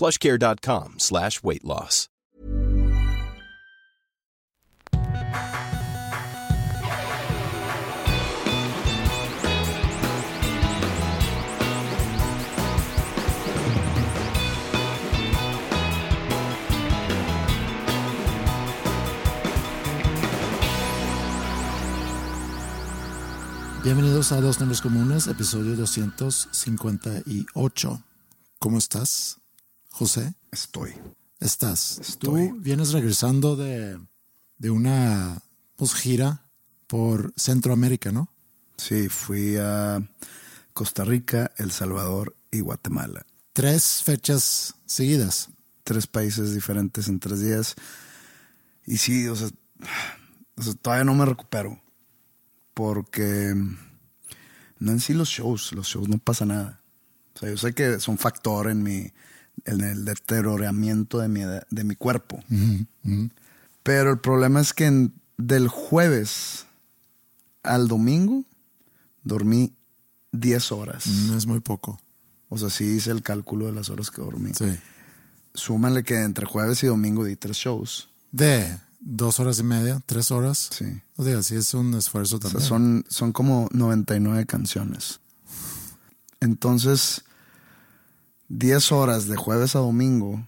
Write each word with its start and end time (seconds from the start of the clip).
plushcare.com 0.00 0.98
slash 0.98 1.42
weight 1.42 1.62
loss. 1.62 2.08
Bienvenidos 23.82 24.30
a 24.32 24.40
Dos 24.40 24.60
Nombres 24.60 24.80
Comunes, 24.80 25.26
episodio 25.26 25.74
258. 25.74 28.02
¿Cómo 28.58 28.78
estás, 28.78 29.39
José? 29.90 30.34
Estoy. 30.50 30.94
Estás. 31.38 31.98
Estoy. 31.98 32.48
Tú 32.48 32.56
vienes 32.60 32.92
regresando 32.92 33.56
de, 33.56 33.98
de 34.58 34.70
una 34.70 35.42
pues, 35.76 35.94
gira 35.94 36.42
por 36.86 37.32
Centroamérica, 37.36 38.12
¿no? 38.12 38.32
Sí, 38.76 39.08
fui 39.08 39.56
a 39.56 40.00
Costa 40.72 41.04
Rica, 41.04 41.52
El 41.56 41.70
Salvador 41.70 42.34
y 42.50 42.60
Guatemala. 42.60 43.26
Tres 43.52 44.02
fechas 44.02 44.74
seguidas. 44.86 45.50
Tres 45.84 46.06
países 46.06 46.54
diferentes 46.54 47.08
en 47.08 47.20
tres 47.20 47.40
días. 47.40 47.74
Y 48.86 48.98
sí, 48.98 49.28
o 49.28 49.36
sea, 49.36 49.48
o 50.56 50.62
sea, 50.62 50.74
todavía 50.74 51.04
no 51.04 51.14
me 51.14 51.26
recupero. 51.26 51.80
Porque 52.74 53.54
no 54.78 54.92
en 54.92 55.00
sí 55.00 55.12
los 55.12 55.28
shows, 55.28 55.72
los 55.72 55.86
shows 55.86 56.08
no 56.08 56.18
pasa 56.18 56.46
nada. 56.46 56.80
O 57.34 57.38
sea, 57.38 57.50
yo 57.50 57.56
sé 57.56 57.74
que 57.74 58.00
son 58.00 58.18
factor 58.18 58.68
en 58.70 58.82
mi 58.82 59.12
en 59.64 59.80
el 59.82 60.04
deterioramiento 60.04 61.18
de 61.18 61.28
mi, 61.28 61.40
de 61.42 61.84
mi 61.84 61.94
cuerpo. 61.96 62.42
Pero 63.82 64.10
el 64.12 64.18
problema 64.18 64.60
es 64.60 64.72
que 64.72 64.86
en- 64.86 65.12
del 65.38 65.68
jueves 65.68 66.66
al 67.62 67.88
domingo 67.88 68.44
dormí 69.24 69.72
10 70.32 70.70
horas. 70.72 71.06
No 71.06 71.36
es 71.36 71.46
muy 71.46 71.60
poco. 71.60 72.00
O 72.48 72.58
sea, 72.58 72.68
sí 72.70 72.84
hice 72.84 73.10
el 73.10 73.22
cálculo 73.22 73.66
de 73.66 73.72
las 73.72 73.90
horas 73.90 74.10
que 74.10 74.20
dormí. 74.22 74.52
Sí. 74.54 74.66
Súmale 75.54 76.02
que 76.04 76.22
entre 76.22 76.46
jueves 76.46 76.82
y 76.82 76.86
domingo 76.88 77.24
di 77.24 77.36
tres 77.36 77.56
shows. 77.56 78.08
De 78.32 78.78
dos 79.00 79.40
horas 79.40 79.58
y 79.58 79.62
media, 79.62 80.00
tres 80.06 80.30
horas. 80.30 80.68
Sí. 80.72 80.84
O 81.16 81.24
sea, 81.24 81.42
sí 81.42 81.56
es 81.56 81.72
un 81.74 81.94
esfuerzo 81.94 82.36
O 82.36 82.40
sea, 82.40 82.50
también. 82.50 82.68
son, 82.68 83.04
son 83.08 83.32
como 83.32 83.68
99 83.72 84.46
canciones. 84.46 85.20
Entonces, 86.40 87.24
10 88.50 88.92
horas 88.92 89.26
de 89.28 89.36
jueves 89.36 89.74
a 89.76 89.78
domingo. 89.78 90.46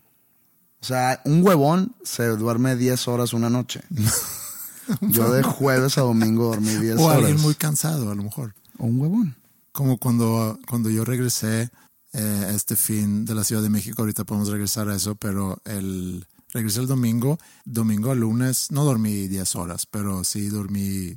O 0.80 0.84
sea, 0.84 1.22
un 1.24 1.44
huevón 1.46 1.94
se 2.02 2.26
duerme 2.26 2.76
10 2.76 3.08
horas 3.08 3.32
una 3.32 3.48
noche. 3.48 3.80
Yo 5.00 5.32
de 5.32 5.42
jueves 5.42 5.96
a 5.96 6.02
domingo 6.02 6.46
dormí 6.48 6.74
10 6.74 6.98
o 6.98 7.04
horas. 7.04 7.18
alguien 7.18 7.40
muy 7.40 7.54
cansado, 7.54 8.10
a 8.10 8.14
lo 8.14 8.24
mejor. 8.24 8.54
O 8.78 8.86
un 8.86 9.00
huevón. 9.00 9.36
Como 9.70 9.96
cuando, 9.96 10.58
cuando 10.68 10.90
yo 10.90 11.04
regresé 11.04 11.70
eh, 12.12 12.52
este 12.54 12.76
fin 12.76 13.24
de 13.24 13.34
la 13.34 13.44
Ciudad 13.44 13.62
de 13.62 13.70
México, 13.70 14.02
ahorita 14.02 14.24
podemos 14.24 14.50
regresar 14.50 14.88
a 14.90 14.96
eso, 14.96 15.14
pero 15.14 15.62
el 15.64 16.26
regresé 16.52 16.80
el 16.80 16.88
domingo, 16.88 17.38
domingo 17.64 18.10
a 18.10 18.14
lunes, 18.14 18.70
no 18.70 18.84
dormí 18.84 19.28
10 19.28 19.56
horas, 19.56 19.86
pero 19.86 20.24
sí 20.24 20.48
dormí 20.48 21.16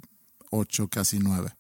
8, 0.52 0.88
casi 0.88 1.20
9. 1.20 1.54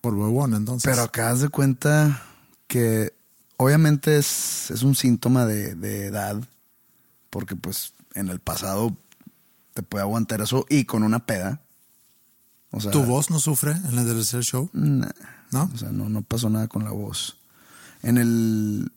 Por 0.00 0.14
huevón, 0.14 0.54
entonces. 0.54 0.90
Pero 0.90 1.02
acá 1.02 1.34
de 1.34 1.48
cuenta 1.48 2.22
que 2.66 3.15
obviamente 3.56 4.16
es, 4.18 4.70
es 4.70 4.82
un 4.82 4.94
síntoma 4.94 5.46
de, 5.46 5.74
de 5.74 6.06
edad, 6.06 6.42
porque 7.30 7.56
pues 7.56 7.94
en 8.14 8.28
el 8.28 8.40
pasado 8.40 8.96
te 9.74 9.82
puede 9.82 10.02
aguantar 10.02 10.40
eso 10.40 10.66
y 10.68 10.84
con 10.84 11.02
una 11.02 11.26
peda. 11.26 11.60
O 12.70 12.80
sea, 12.80 12.90
¿Tu 12.90 13.02
voz 13.02 13.30
no 13.30 13.38
sufre 13.38 13.72
en 13.72 13.98
el 13.98 14.06
tercer 14.06 14.42
show? 14.42 14.70
nah, 14.72 15.08
¿No? 15.52 15.70
o 15.72 15.78
sea, 15.78 15.90
no, 15.90 16.08
no 16.08 16.22
pasó 16.22 16.50
nada 16.50 16.66
con 16.68 16.84
la 16.84 16.90
voz. 16.90 17.38
En 18.02 18.18
el, 18.18 18.90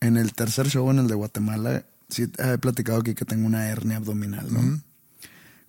en 0.00 0.16
el 0.16 0.32
tercer 0.34 0.68
show, 0.68 0.90
en 0.90 0.98
el 0.98 1.06
de 1.06 1.14
Guatemala, 1.14 1.84
sí 2.08 2.30
he 2.38 2.58
platicado 2.58 3.00
aquí 3.00 3.14
que 3.14 3.24
tengo 3.24 3.46
una 3.46 3.68
hernia 3.68 3.98
abdominal, 3.98 4.52
¿no? 4.52 4.82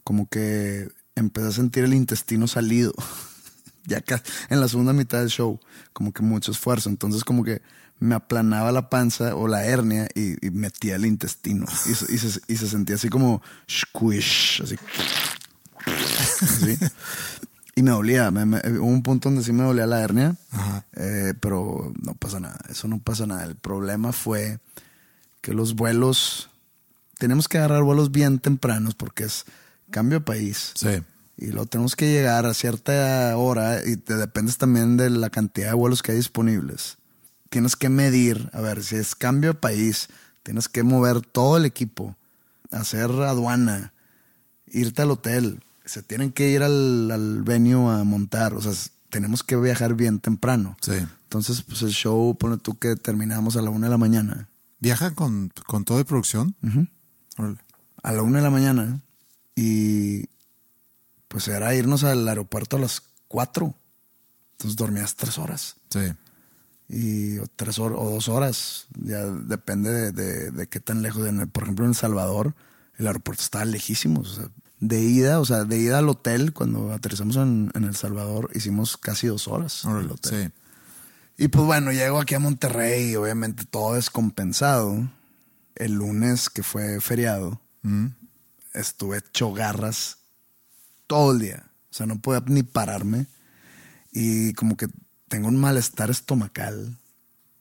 Como 0.03 0.27
que 0.27 0.89
empecé 1.15 1.47
a 1.47 1.51
sentir 1.51 1.83
el 1.83 1.93
intestino 1.93 2.47
salido. 2.47 2.93
ya 3.85 4.03
en 4.49 4.59
la 4.59 4.67
segunda 4.67 4.93
mitad 4.93 5.19
del 5.19 5.29
show, 5.29 5.59
como 5.93 6.11
que 6.13 6.23
mucho 6.23 6.51
esfuerzo. 6.51 6.89
Entonces, 6.89 7.23
como 7.23 7.43
que 7.43 7.61
me 8.03 8.15
aplanaba 8.15 8.71
la 8.71 8.89
panza 8.89 9.35
o 9.35 9.47
la 9.47 9.65
hernia 9.65 10.07
y, 10.13 10.45
y 10.45 10.51
metía 10.51 10.95
el 10.97 11.05
intestino. 11.05 11.65
Y, 11.89 11.93
se- 11.95 12.13
y 12.13 12.17
se, 12.17 12.41
y 12.47 12.57
se 12.57 12.67
sentía 12.67 12.95
así 12.95 13.09
como 13.09 13.41
squish, 13.69 14.61
así. 14.63 14.75
Así. 16.41 16.77
Y 17.75 17.81
me 17.83 17.91
dolía. 17.91 18.29
me- 18.31 18.45
me- 18.45 18.59
hubo 18.79 18.85
un 18.87 19.03
punto 19.03 19.29
donde 19.29 19.43
sí 19.43 19.51
me 19.51 19.63
dolía 19.63 19.87
la 19.87 20.01
hernia, 20.01 20.35
eh, 20.93 21.33
pero 21.39 21.93
no 22.01 22.13
pasa 22.15 22.39
nada. 22.39 22.59
Eso 22.69 22.87
no 22.87 22.99
pasa 22.99 23.25
nada. 23.25 23.45
El 23.45 23.55
problema 23.55 24.11
fue 24.11 24.59
que 25.41 25.53
los 25.53 25.75
vuelos. 25.75 26.49
Tenemos 27.19 27.47
que 27.47 27.57
agarrar 27.57 27.83
vuelos 27.83 28.11
bien 28.11 28.39
tempranos 28.39 28.95
porque 28.95 29.23
es 29.23 29.45
cambio 29.91 30.19
de 30.19 30.25
país. 30.25 30.71
Sí. 30.75 31.01
Y 31.37 31.47
luego 31.47 31.65
tenemos 31.65 31.95
que 31.95 32.11
llegar 32.11 32.45
a 32.45 32.53
cierta 32.53 33.35
hora 33.37 33.79
y 33.85 33.95
te 33.97 34.17
dependes 34.17 34.57
también 34.57 34.97
de 34.97 35.09
la 35.09 35.29
cantidad 35.29 35.69
de 35.69 35.73
vuelos 35.73 36.03
que 36.03 36.11
hay 36.11 36.17
disponibles. 36.17 36.97
Tienes 37.53 37.75
que 37.75 37.87
medir, 37.87 38.49
a 38.51 38.61
ver, 38.61 38.83
si 38.83 38.95
es 38.95 39.13
cambio 39.13 39.51
de 39.51 39.59
país, 39.59 40.07
tienes 40.41 40.67
que 40.67 40.81
mover 40.81 41.21
todo 41.21 41.57
el 41.57 41.65
equipo, 41.65 42.15
hacer 42.71 43.11
aduana, 43.11 43.93
irte 44.65 45.03
al 45.03 45.11
hotel, 45.11 45.63
se 45.85 46.01
tienen 46.01 46.31
que 46.31 46.49
ir 46.49 46.63
al, 46.63 47.11
al 47.11 47.43
venue 47.43 47.93
a 47.93 48.03
montar, 48.03 48.55
o 48.55 48.61
sea, 48.63 48.73
tenemos 49.11 49.43
que 49.43 49.55
viajar 49.55 49.93
bien 49.93 50.19
temprano. 50.19 50.75
Sí. 50.81 50.93
Entonces, 51.25 51.61
pues 51.61 51.83
el 51.83 51.91
show, 51.91 52.35
pone 52.39 52.57
tú 52.57 52.79
que 52.79 52.95
terminamos 52.95 53.55
a 53.55 53.61
la 53.61 53.69
una 53.69 53.85
de 53.85 53.91
la 53.91 53.99
mañana. 53.99 54.49
¿Viaja 54.79 55.11
con, 55.11 55.51
con 55.67 55.85
todo 55.85 55.99
de 55.99 56.05
producción? 56.05 56.55
A 58.01 58.11
la 58.13 58.23
una 58.23 58.39
de 58.39 58.43
la 58.43 58.49
mañana 58.49 58.99
y 59.55 60.25
pues 61.27 61.47
era 61.47 61.75
irnos 61.75 62.03
al 62.03 62.27
aeropuerto 62.27 62.77
a 62.77 62.79
las 62.79 63.03
cuatro. 63.27 63.75
Entonces 64.53 64.75
dormías 64.75 65.15
tres 65.15 65.37
horas 65.37 65.75
Sí. 65.91 65.99
Y 66.89 67.37
o 67.39 67.45
tres 67.55 67.79
horas 67.79 67.97
o 68.01 68.09
dos 68.09 68.27
horas. 68.29 68.87
Ya 69.01 69.25
depende 69.25 69.91
de, 69.91 70.11
de- 70.11 70.51
de 70.51 70.67
qué 70.67 70.79
tan 70.79 71.01
lejos. 71.01 71.27
En 71.27 71.39
el- 71.39 71.47
por 71.49 71.63
ejemplo, 71.63 71.85
en 71.85 71.91
El 71.91 71.95
Salvador, 71.95 72.55
el 72.97 73.07
aeropuerto 73.07 73.41
estaba 73.43 73.65
lejísimo. 73.65 74.21
O 74.21 74.25
sea, 74.25 74.49
de 74.79 75.01
ida, 75.01 75.39
o 75.39 75.45
sea, 75.45 75.63
de 75.63 75.77
ida 75.79 75.99
al 75.99 76.09
hotel, 76.09 76.53
cuando 76.53 76.91
aterrizamos 76.91 77.35
en, 77.37 77.71
en 77.73 77.83
El 77.85 77.95
Salvador, 77.95 78.49
hicimos 78.53 78.97
casi 78.97 79.27
dos 79.27 79.47
horas. 79.47 79.85
en 79.85 79.97
el 79.97 80.11
hotel. 80.11 80.51
Sí. 81.37 81.43
Y 81.45 81.47
pues 81.47 81.65
bueno, 81.65 81.91
llego 81.91 82.19
aquí 82.19 82.35
a 82.35 82.39
Monterrey 82.39 83.11
y 83.11 83.15
obviamente 83.15 83.65
todo 83.65 83.95
descompensado. 83.95 85.09
El 85.75 85.93
lunes, 85.93 86.49
que 86.49 86.61
fue 86.61 87.01
feriado, 87.01 87.59
estuve 88.73 89.17
hecho 89.17 89.51
garras 89.53 90.17
todo 91.07 91.31
el 91.31 91.39
día. 91.39 91.63
O 91.89 91.93
sea, 91.93 92.05
no 92.05 92.19
podía 92.19 92.43
ni 92.47 92.61
pararme. 92.63 93.25
Y 94.11 94.53
como 94.53 94.77
que 94.77 94.87
tengo 95.27 95.47
un 95.47 95.57
malestar 95.59 96.09
estomacal. 96.09 96.97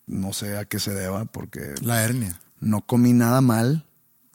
No 0.07 0.33
sé 0.33 0.57
a 0.59 0.65
qué 0.65 0.79
se 0.81 0.93
deba 0.95 1.25
porque 1.27 1.75
La 1.81 2.03
hernia. 2.03 2.41
no 2.61 2.81
comí 2.83 3.13
nada 3.13 3.41
mal, 3.41 3.87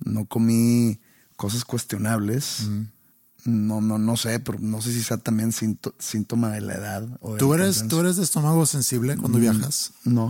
no 0.04 0.26
comí 0.26 1.00
cosas 1.36 1.66
cuestionables. 1.66 2.68
No, 3.46 3.80
no, 3.82 3.98
no 3.98 4.18
sé, 4.18 4.40
pero 4.40 4.60
no 4.60 4.82
sé 4.82 4.92
si 4.92 5.02
sea 5.04 5.18
también 5.18 5.52
sínto- 5.52 5.94
síntoma 6.00 6.50
de 6.52 6.62
la 6.62 6.74
edad. 6.76 7.08
O 7.22 7.36
¿Tú 7.38 7.54
eres. 7.54 7.88
¿Tú 7.88 8.00
eres 8.00 8.18
de 8.18 8.24
estómago 8.24 8.66
sensible 8.66 9.16
cuando 9.18 9.38
viajas? 9.40 9.94
No. 10.04 10.26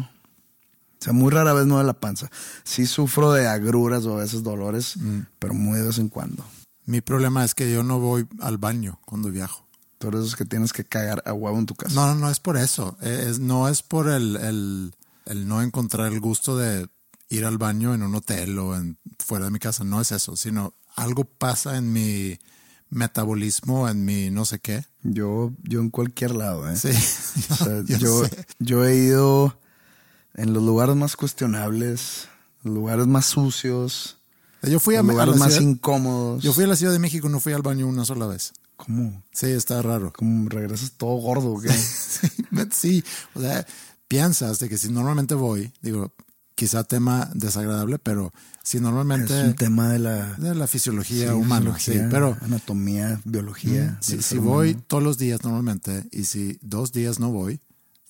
O 1.00 1.04
sea, 1.04 1.14
muy 1.14 1.32
rara 1.32 1.54
vez 1.54 1.66
no 1.68 1.78
de 1.78 1.84
la 1.84 1.94
panza. 2.00 2.30
Sí 2.64 2.86
sufro 2.88 3.32
de 3.32 3.48
agruras 3.48 4.06
o 4.06 4.18
a 4.18 4.22
veces 4.22 4.42
dolores, 4.44 4.96
pero 5.40 5.54
muy 5.54 5.80
de 5.80 5.86
vez 5.88 5.98
en 6.00 6.10
cuando. 6.10 6.44
Mi 6.86 7.02
problema 7.02 7.44
es 7.46 7.54
que 7.54 7.72
yo 7.72 7.84
no 7.84 8.00
voy 8.00 8.28
al 8.40 8.58
baño 8.58 9.00
cuando 9.06 9.30
viajo. 9.30 9.67
Tú 9.98 10.10
eres 10.10 10.36
que 10.36 10.46
tienes 10.46 10.74
que 10.74 10.84
cagar 10.86 11.24
a 11.26 11.34
huevo 11.34 11.58
en 11.58 11.66
tu 11.66 11.76
casa. 11.76 11.96
No, 11.96 12.08
no, 12.08 12.16
no 12.16 12.30
es 12.30 12.40
por 12.40 12.58
eso. 12.58 12.98
Eh, 13.02 13.28
Es, 13.30 13.40
no 13.40 13.68
es 13.68 13.82
por 13.82 14.10
el, 14.10 14.36
el, 14.36 14.94
el 15.26 15.48
no 15.48 15.62
encontrar 15.62 16.12
el 16.14 16.20
gusto 16.20 16.56
de 16.58 16.88
ir 17.30 17.46
al 17.46 17.58
baño 17.58 17.94
en 17.94 18.04
un 18.04 18.14
hotel 18.16 18.58
o 18.60 18.76
en, 18.76 18.98
fuera 19.20 19.46
de 19.46 19.52
mi 19.52 19.60
casa. 19.60 19.84
No 19.84 20.00
es 20.00 20.12
eso, 20.12 20.36
sino 20.36 20.74
algo 20.96 21.24
pasa 21.26 21.78
en 21.78 21.92
mi 21.92 22.38
metabolismo, 22.90 23.88
en 23.90 24.06
mi 24.06 24.30
no 24.30 24.46
sé 24.46 24.60
qué. 24.60 24.86
Yo, 25.04 25.52
yo 25.64 25.80
en 25.82 25.90
cualquier 25.90 26.32
lado, 26.36 26.70
¿eh? 26.70 26.76
Sí, 26.76 26.90
O 27.52 27.56
sea, 27.56 27.82
yo 27.86 27.98
yo, 27.98 28.26
sé. 28.26 28.46
yo 28.60 28.86
he 28.86 28.96
ido 28.98 29.60
en 30.36 30.54
los 30.54 30.64
lugares 30.64 30.96
más 30.96 31.16
cuestionables, 31.16 32.28
los 32.64 32.74
lugares 32.76 33.08
más 33.08 33.26
sucios, 33.26 34.18
Yo 34.62 34.80
fui 34.80 34.96
a, 34.96 35.00
los 35.02 35.10
a 35.10 35.12
lugares 35.12 35.34
la 35.36 35.40
más 35.40 35.54
ciudad, 35.54 35.70
incómodos. 35.70 36.44
yo 36.44 36.54
fui 36.54 36.64
a 36.64 36.68
la 36.68 36.76
Ciudad 36.76 36.94
de 36.94 37.00
México, 37.00 37.28
no 37.30 37.40
fui 37.40 37.54
al 37.54 37.62
baño 37.62 37.88
una 37.88 38.06
sola 38.06 38.28
vez. 38.28 38.54
¿Cómo? 38.78 39.24
Sí, 39.32 39.48
está 39.48 39.82
raro. 39.82 40.14
¿Cómo 40.16 40.48
regresas 40.50 40.94
todo 40.94 41.16
gordo? 41.18 41.60
Sí, 41.62 42.28
sí, 42.72 43.04
o 43.34 43.42
sea, 43.42 43.66
piensas 44.08 44.60
de 44.60 44.70
que 44.70 44.78
si 44.78 44.90
normalmente 44.90 45.36
voy, 45.36 45.74
digo, 45.82 46.14
quizá 46.56 46.84
tema 46.84 47.30
desagradable, 47.34 48.00
pero 48.00 48.32
si 48.64 48.78
es 48.78 48.84
normalmente 48.84 49.44
un 49.44 49.56
tema 49.56 49.90
de 49.90 50.00
la 50.00 50.34
de 50.34 50.56
la 50.56 50.68
fisiología 50.68 51.30
sí, 51.30 51.34
humana, 51.34 51.74
fisiología, 51.74 52.06
sí, 52.06 52.10
pero 52.12 52.38
anatomía, 52.42 53.22
biología. 53.26 53.98
si, 54.02 54.14
del 54.14 54.24
si 54.24 54.38
voy 54.38 54.70
humano. 54.72 54.86
todos 54.88 55.04
los 55.04 55.18
días 55.18 55.44
normalmente 55.44 56.08
y 56.12 56.24
si 56.26 56.58
dos 56.62 56.92
días 56.92 57.20
no 57.20 57.32
voy, 57.32 57.60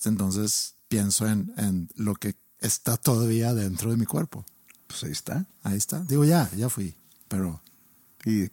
entonces 0.06 0.76
pienso 0.88 1.28
en, 1.28 1.52
en 1.58 1.90
lo 1.96 2.16
que 2.16 2.36
está 2.60 2.98
todavía 2.98 3.54
dentro 3.54 3.92
de 3.92 3.98
mi 3.98 4.06
cuerpo. 4.06 4.46
Pues 4.88 5.04
ahí 5.04 5.12
está. 5.12 5.46
Ahí 5.64 5.78
está. 5.78 6.00
Digo, 6.06 6.24
ya, 6.24 6.50
ya 6.56 6.70
fui, 6.70 6.96
pero 7.28 7.62
Y 8.26 8.50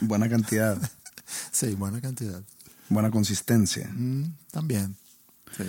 buena 0.00 0.28
cantidad, 0.28 0.78
sí, 1.50 1.74
buena 1.74 2.00
cantidad. 2.00 2.42
buena 2.88 3.10
consistencia. 3.10 3.88
Mm, 3.92 4.24
también. 4.50 4.96
Sí. 5.56 5.64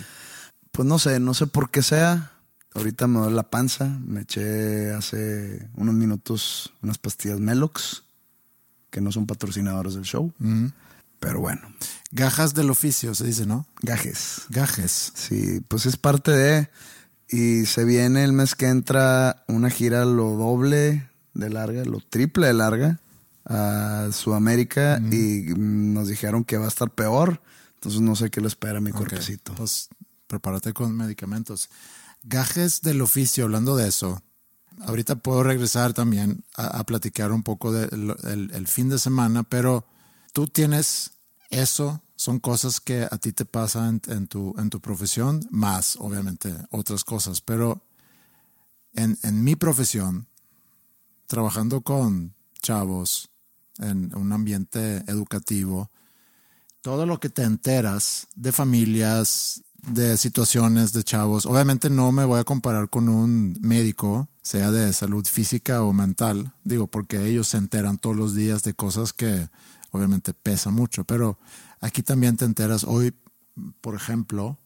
Pues 0.71 0.87
no 0.87 0.99
sé, 0.99 1.19
no 1.19 1.33
sé 1.33 1.47
por 1.47 1.69
qué 1.71 1.81
sea. 1.81 2.31
Ahorita 2.73 3.07
me 3.07 3.19
duele 3.19 3.35
la 3.35 3.49
panza. 3.49 3.85
Me 4.05 4.21
eché 4.21 4.91
hace 4.93 5.67
unos 5.75 5.95
minutos 5.95 6.73
unas 6.81 6.97
pastillas 6.97 7.39
Melox, 7.39 8.03
que 8.91 8.99
no 9.01 9.11
son 9.11 9.25
patrocinadores 9.25 9.93
del 9.93 10.03
show. 10.03 10.33
Mm. 10.39 10.67
Pero 11.19 11.39
bueno, 11.39 11.61
Gajas 12.11 12.53
del 12.53 12.69
oficio, 12.69 13.15
se 13.15 13.25
dice, 13.25 13.45
¿no? 13.45 13.65
gajes. 13.81 14.43
Gajes. 14.49 15.11
Sí, 15.15 15.61
pues 15.67 15.85
es 15.85 15.97
parte 15.97 16.31
de. 16.31 16.69
Y 17.27 17.65
se 17.65 17.83
viene 17.83 18.23
el 18.23 18.31
mes 18.33 18.53
que 18.55 18.67
entra 18.67 19.43
una 19.47 19.69
gira 19.69 20.05
lo 20.05 20.31
doble 20.35 21.09
de 21.33 21.49
larga, 21.49 21.83
lo 21.83 21.99
triple 21.99 22.47
de 22.47 22.53
larga 22.53 22.99
a 23.45 24.09
Sudamérica 24.11 24.99
y 24.99 25.53
mm, 25.55 25.93
nos 25.93 26.07
dijeron 26.07 26.43
que 26.43 26.57
va 26.57 26.65
a 26.65 26.69
estar 26.69 26.89
peor. 26.91 27.41
Entonces 27.75 28.01
no 28.01 28.15
sé 28.15 28.29
qué 28.29 28.41
le 28.41 28.47
espera 28.47 28.79
a 28.79 28.81
mi 28.81 28.91
Ok, 28.91 28.97
cuerpecito. 28.97 29.53
Pues 29.55 29.89
prepárate 30.27 30.73
con 30.73 30.95
medicamentos. 30.95 31.69
Gajes 32.23 32.81
del 32.81 33.01
oficio, 33.01 33.43
hablando 33.43 33.75
de 33.75 33.87
eso. 33.87 34.21
Ahorita 34.81 35.15
puedo 35.15 35.43
regresar 35.43 35.93
también 35.93 36.43
a, 36.55 36.79
a 36.79 36.83
platicar 36.83 37.31
un 37.31 37.43
poco 37.43 37.71
del 37.71 38.15
el, 38.23 38.51
el 38.53 38.67
fin 38.67 38.89
de 38.89 38.97
semana, 38.97 39.43
pero 39.43 39.85
tú 40.33 40.47
tienes 40.47 41.11
eso, 41.49 42.01
son 42.15 42.39
cosas 42.39 42.81
que 42.81 43.03
a 43.03 43.17
ti 43.17 43.31
te 43.31 43.45
pasan 43.45 44.01
en, 44.07 44.13
en 44.13 44.27
tu, 44.27 44.53
en 44.57 44.69
tu 44.69 44.81
profesión, 44.81 45.47
más 45.51 45.95
obviamente 45.97 46.53
otras 46.71 47.03
cosas, 47.03 47.39
pero 47.39 47.83
en, 48.93 49.17
en 49.23 49.43
mi 49.43 49.55
profesión, 49.55 50.27
trabajando 51.27 51.81
con 51.81 52.33
chavos 52.61 53.29
en 53.79 54.15
un 54.15 54.31
ambiente 54.31 55.03
educativo, 55.07 55.89
todo 56.81 57.05
lo 57.05 57.19
que 57.19 57.29
te 57.29 57.43
enteras 57.43 58.27
de 58.35 58.51
familias, 58.51 59.63
de 59.87 60.17
situaciones 60.17 60.93
de 60.93 61.03
chavos, 61.03 61.45
obviamente 61.45 61.89
no 61.89 62.11
me 62.11 62.25
voy 62.25 62.39
a 62.39 62.43
comparar 62.43 62.89
con 62.89 63.09
un 63.09 63.57
médico, 63.61 64.29
sea 64.41 64.71
de 64.71 64.93
salud 64.93 65.25
física 65.25 65.83
o 65.83 65.93
mental, 65.93 66.53
digo, 66.63 66.87
porque 66.87 67.27
ellos 67.27 67.47
se 67.47 67.57
enteran 67.57 67.97
todos 67.97 68.15
los 68.15 68.35
días 68.35 68.63
de 68.63 68.73
cosas 68.73 69.13
que 69.13 69.49
obviamente 69.91 70.33
pesan 70.33 70.73
mucho, 70.73 71.03
pero 71.03 71.39
aquí 71.81 72.03
también 72.03 72.37
te 72.37 72.45
enteras, 72.45 72.83
hoy, 72.83 73.13
por 73.81 73.95
ejemplo, 73.95 74.59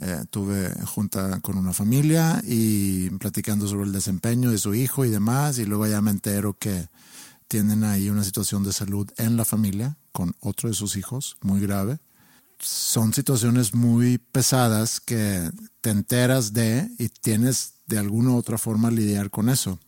eh, 0.00 0.24
tuve 0.28 0.74
junta 0.84 1.40
con 1.40 1.56
una 1.56 1.72
familia 1.72 2.42
y 2.44 3.08
platicando 3.10 3.66
sobre 3.66 3.86
el 3.86 3.92
desempeño 3.92 4.50
de 4.50 4.58
su 4.58 4.74
hijo 4.74 5.06
y 5.06 5.10
demás, 5.10 5.58
y 5.58 5.64
luego 5.64 5.86
ya 5.86 6.02
me 6.02 6.10
entero 6.10 6.54
que 6.58 6.88
tienen 7.48 7.84
ahí 7.84 8.10
una 8.10 8.24
situación 8.24 8.64
de 8.64 8.72
salud 8.72 9.10
en 9.16 9.36
la 9.36 9.44
familia 9.44 9.96
con 10.12 10.34
otro 10.40 10.68
de 10.68 10.74
sus 10.74 10.96
hijos, 10.96 11.36
muy 11.42 11.60
grave. 11.60 11.98
Son 12.58 13.12
situaciones 13.12 13.74
muy 13.74 14.18
pesadas 14.18 15.00
que 15.00 15.50
te 15.80 15.90
enteras 15.90 16.52
de 16.52 16.88
y 16.98 17.08
tienes 17.08 17.74
de 17.86 17.98
alguna 17.98 18.30
u 18.30 18.36
otra 18.36 18.58
forma 18.58 18.90
lidiar 18.90 19.30
con 19.30 19.48
eso. 19.48 19.78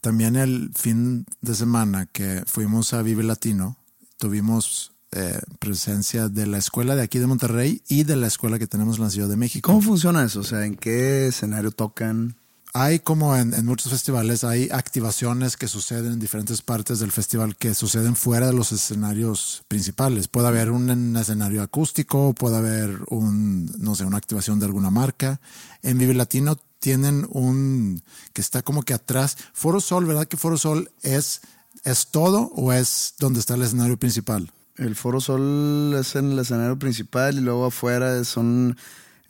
También 0.00 0.36
el 0.36 0.70
fin 0.74 1.26
de 1.40 1.54
semana 1.54 2.06
que 2.06 2.42
fuimos 2.46 2.92
a 2.92 3.02
Vive 3.02 3.22
Latino, 3.22 3.76
tuvimos 4.18 4.92
eh, 5.12 5.40
presencia 5.58 6.28
de 6.28 6.46
la 6.46 6.58
escuela 6.58 6.94
de 6.94 7.02
aquí 7.02 7.18
de 7.18 7.26
Monterrey 7.26 7.82
y 7.88 8.04
de 8.04 8.16
la 8.16 8.28
escuela 8.28 8.58
que 8.58 8.66
tenemos 8.66 8.98
en 8.98 9.04
la 9.04 9.10
Ciudad 9.10 9.28
de 9.28 9.36
México. 9.36 9.66
¿Cómo 9.66 9.82
funciona 9.82 10.24
eso? 10.24 10.40
O 10.40 10.44
sea, 10.44 10.64
¿en 10.64 10.76
qué 10.76 11.26
escenario 11.26 11.72
tocan? 11.72 12.36
Hay 12.72 13.00
como 13.00 13.36
en, 13.36 13.66
muchos 13.66 13.90
festivales, 13.90 14.44
hay 14.44 14.68
activaciones 14.70 15.56
que 15.56 15.66
suceden 15.66 16.12
en 16.12 16.20
diferentes 16.20 16.62
partes 16.62 17.00
del 17.00 17.10
festival 17.10 17.56
que 17.56 17.74
suceden 17.74 18.14
fuera 18.14 18.46
de 18.46 18.52
los 18.52 18.70
escenarios 18.70 19.64
principales. 19.66 20.28
Puede 20.28 20.48
haber 20.48 20.70
un, 20.70 20.88
un 20.88 21.16
escenario 21.16 21.62
acústico, 21.62 22.32
puede 22.32 22.56
haber 22.56 23.00
un, 23.08 23.66
no 23.78 23.96
sé, 23.96 24.04
una 24.04 24.18
activación 24.18 24.60
de 24.60 24.66
alguna 24.66 24.90
marca. 24.90 25.40
En 25.82 25.98
Vive 25.98 26.14
Latino 26.14 26.56
tienen 26.78 27.26
un 27.30 28.02
que 28.32 28.40
está 28.40 28.62
como 28.62 28.82
que 28.82 28.94
atrás. 28.94 29.36
Foro 29.52 29.80
Sol, 29.80 30.06
¿verdad 30.06 30.26
que 30.26 30.36
Foro 30.36 30.56
Sol 30.56 30.90
es, 31.02 31.40
es 31.84 32.08
todo 32.08 32.52
o 32.54 32.72
es 32.72 33.14
donde 33.18 33.40
está 33.40 33.54
el 33.54 33.62
escenario 33.62 33.96
principal? 33.96 34.52
El 34.76 34.96
Foro 34.96 35.20
Sol 35.20 35.94
es 35.98 36.14
en 36.14 36.32
el 36.32 36.38
escenario 36.38 36.78
principal 36.78 37.36
y 37.36 37.40
luego 37.40 37.66
afuera 37.66 38.22
son 38.24 38.76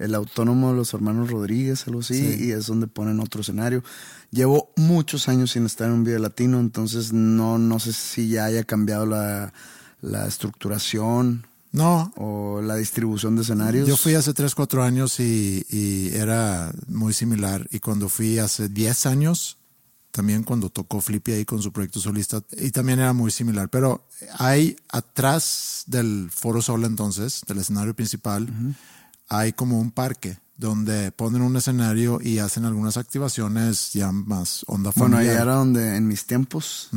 el 0.00 0.14
autónomo 0.14 0.70
de 0.70 0.76
los 0.76 0.92
hermanos 0.94 1.30
Rodríguez, 1.30 1.86
algo 1.86 2.00
así, 2.00 2.14
Sí. 2.14 2.44
y 2.46 2.50
es 2.50 2.66
donde 2.66 2.86
ponen 2.88 3.20
otro 3.20 3.42
escenario. 3.42 3.84
Llevo 4.32 4.72
muchos 4.76 5.28
años 5.28 5.52
sin 5.52 5.66
estar 5.66 5.86
en 5.88 5.94
un 5.94 6.04
video 6.04 6.18
latino, 6.18 6.58
entonces 6.58 7.12
no, 7.12 7.58
no 7.58 7.78
sé 7.78 7.92
si 7.92 8.28
ya 8.28 8.46
haya 8.46 8.64
cambiado 8.64 9.06
la, 9.06 9.52
la 10.00 10.26
estructuración 10.26 11.46
No, 11.72 12.12
o 12.16 12.60
la 12.62 12.74
distribución 12.74 13.36
de 13.36 13.42
escenarios. 13.42 13.86
Yo 13.88 13.96
fui 13.96 14.14
hace 14.14 14.34
3, 14.34 14.54
4 14.56 14.82
años 14.82 15.20
y, 15.20 15.64
y 15.70 16.10
era 16.14 16.72
muy 16.88 17.12
similar. 17.12 17.68
Y 17.70 17.78
cuando 17.78 18.08
fui 18.08 18.38
hace 18.40 18.68
10 18.68 19.06
años, 19.06 19.56
también 20.10 20.42
cuando 20.42 20.68
tocó 20.70 21.00
Flippy 21.00 21.30
ahí 21.32 21.44
con 21.44 21.62
su 21.62 21.70
proyecto 21.72 22.00
solista, 22.00 22.42
y 22.56 22.72
también 22.72 22.98
era 22.98 23.12
muy 23.12 23.30
similar. 23.30 23.68
Pero 23.68 24.04
hay 24.38 24.76
atrás 24.88 25.84
del 25.86 26.28
Foro 26.34 26.60
Sol 26.60 26.84
entonces, 26.84 27.42
del 27.46 27.58
escenario 27.58 27.94
principal, 27.94 28.48
hay 29.30 29.54
como 29.54 29.80
un 29.80 29.92
parque 29.92 30.38
donde 30.56 31.10
ponen 31.12 31.40
un 31.40 31.56
escenario 31.56 32.20
y 32.20 32.38
hacen 32.38 32.66
algunas 32.66 32.98
activaciones 32.98 33.94
ya 33.94 34.12
más 34.12 34.62
onda 34.66 34.92
Bueno, 34.94 35.16
ahí 35.16 35.24
familiar. 35.24 35.46
era 35.46 35.54
donde 35.54 35.96
en 35.96 36.06
mis 36.06 36.26
tiempos, 36.26 36.90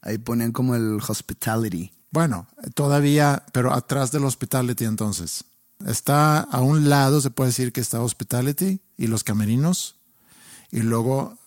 ahí 0.00 0.16
ponían 0.16 0.52
como 0.52 0.74
el 0.74 0.98
hospitality. 1.06 1.92
Bueno, 2.10 2.46
todavía, 2.74 3.42
pero 3.52 3.72
atrás 3.72 4.12
del 4.12 4.24
Hospitality 4.24 4.84
entonces. 4.84 5.44
Está 5.86 6.40
a 6.40 6.60
un 6.60 6.88
lado, 6.88 7.20
se 7.20 7.30
puede 7.30 7.48
decir 7.48 7.72
que 7.72 7.80
está 7.80 8.00
Hospitality 8.02 8.80
y 8.96 9.06
los 9.08 9.24
camerinos. 9.24 9.96
Y 10.70 10.80
luego, 10.80 11.38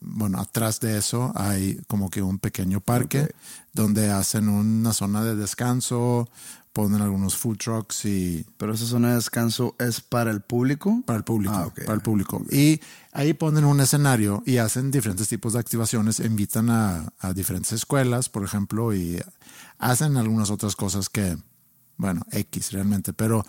bueno, 0.00 0.38
atrás 0.40 0.80
de 0.80 0.98
eso 0.98 1.32
hay 1.34 1.80
como 1.86 2.10
que 2.10 2.22
un 2.22 2.38
pequeño 2.38 2.80
parque 2.80 3.32
donde 3.72 4.10
hacen 4.10 4.48
una 4.48 4.92
zona 4.92 5.22
de 5.24 5.36
descanso, 5.36 6.28
ponen 6.72 7.02
algunos 7.02 7.36
food 7.36 7.56
trucks 7.58 8.04
y 8.04 8.46
Pero 8.56 8.74
esa 8.74 8.86
zona 8.86 9.08
de 9.10 9.14
descanso 9.16 9.74
es 9.78 10.00
para 10.00 10.30
el 10.30 10.40
público. 10.40 11.02
para 11.04 11.18
el 11.18 11.24
público, 11.24 11.54
Ah, 11.54 11.72
para 11.74 11.94
el 11.94 12.00
público. 12.00 12.44
Y 12.50 12.80
ahí 13.12 13.32
ponen 13.34 13.64
un 13.64 13.80
escenario 13.80 14.42
y 14.46 14.58
hacen 14.58 14.90
diferentes 14.90 15.28
tipos 15.28 15.54
de 15.54 15.58
activaciones, 15.60 16.20
invitan 16.20 16.70
a, 16.70 17.12
a 17.18 17.32
diferentes 17.32 17.72
escuelas, 17.72 18.28
por 18.28 18.44
ejemplo, 18.44 18.94
y 18.94 19.20
hacen 19.78 20.16
algunas 20.16 20.50
otras 20.50 20.76
cosas 20.76 21.08
que, 21.08 21.36
bueno, 21.96 22.22
X 22.30 22.72
realmente, 22.72 23.12
pero 23.12 23.44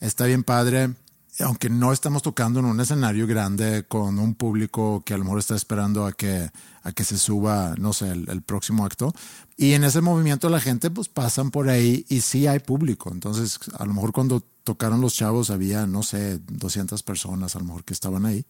está 0.00 0.26
bien 0.26 0.44
padre. 0.44 0.94
Aunque 1.40 1.70
no 1.70 1.92
estamos 1.92 2.22
tocando 2.22 2.60
en 2.60 2.66
un 2.66 2.80
escenario 2.80 3.26
grande 3.26 3.84
con 3.86 4.18
un 4.18 4.34
público 4.34 5.02
que 5.04 5.14
a 5.14 5.18
lo 5.18 5.24
mejor 5.24 5.38
está 5.38 5.54
esperando 5.54 6.06
a 6.06 6.12
que, 6.12 6.50
a 6.82 6.92
que 6.92 7.04
se 7.04 7.18
suba, 7.18 7.74
no 7.78 7.92
sé, 7.92 8.10
el, 8.10 8.28
el 8.28 8.42
próximo 8.42 8.84
acto. 8.84 9.12
Y 9.56 9.72
en 9.72 9.84
ese 9.84 10.00
movimiento 10.00 10.48
la 10.48 10.60
gente 10.60 10.90
pues 10.90 11.08
pasan 11.08 11.50
por 11.50 11.68
ahí 11.68 12.04
y 12.08 12.20
sí 12.20 12.46
hay 12.46 12.58
público. 12.58 13.10
Entonces, 13.12 13.58
a 13.78 13.84
lo 13.84 13.94
mejor 13.94 14.12
cuando 14.12 14.40
tocaron 14.64 15.00
los 15.00 15.14
chavos 15.14 15.50
había, 15.50 15.86
no 15.86 16.02
sé, 16.02 16.38
200 16.48 17.02
personas 17.02 17.56
a 17.56 17.58
lo 17.58 17.66
mejor 17.66 17.84
que 17.84 17.94
estaban 17.94 18.26
ahí. 18.26 18.44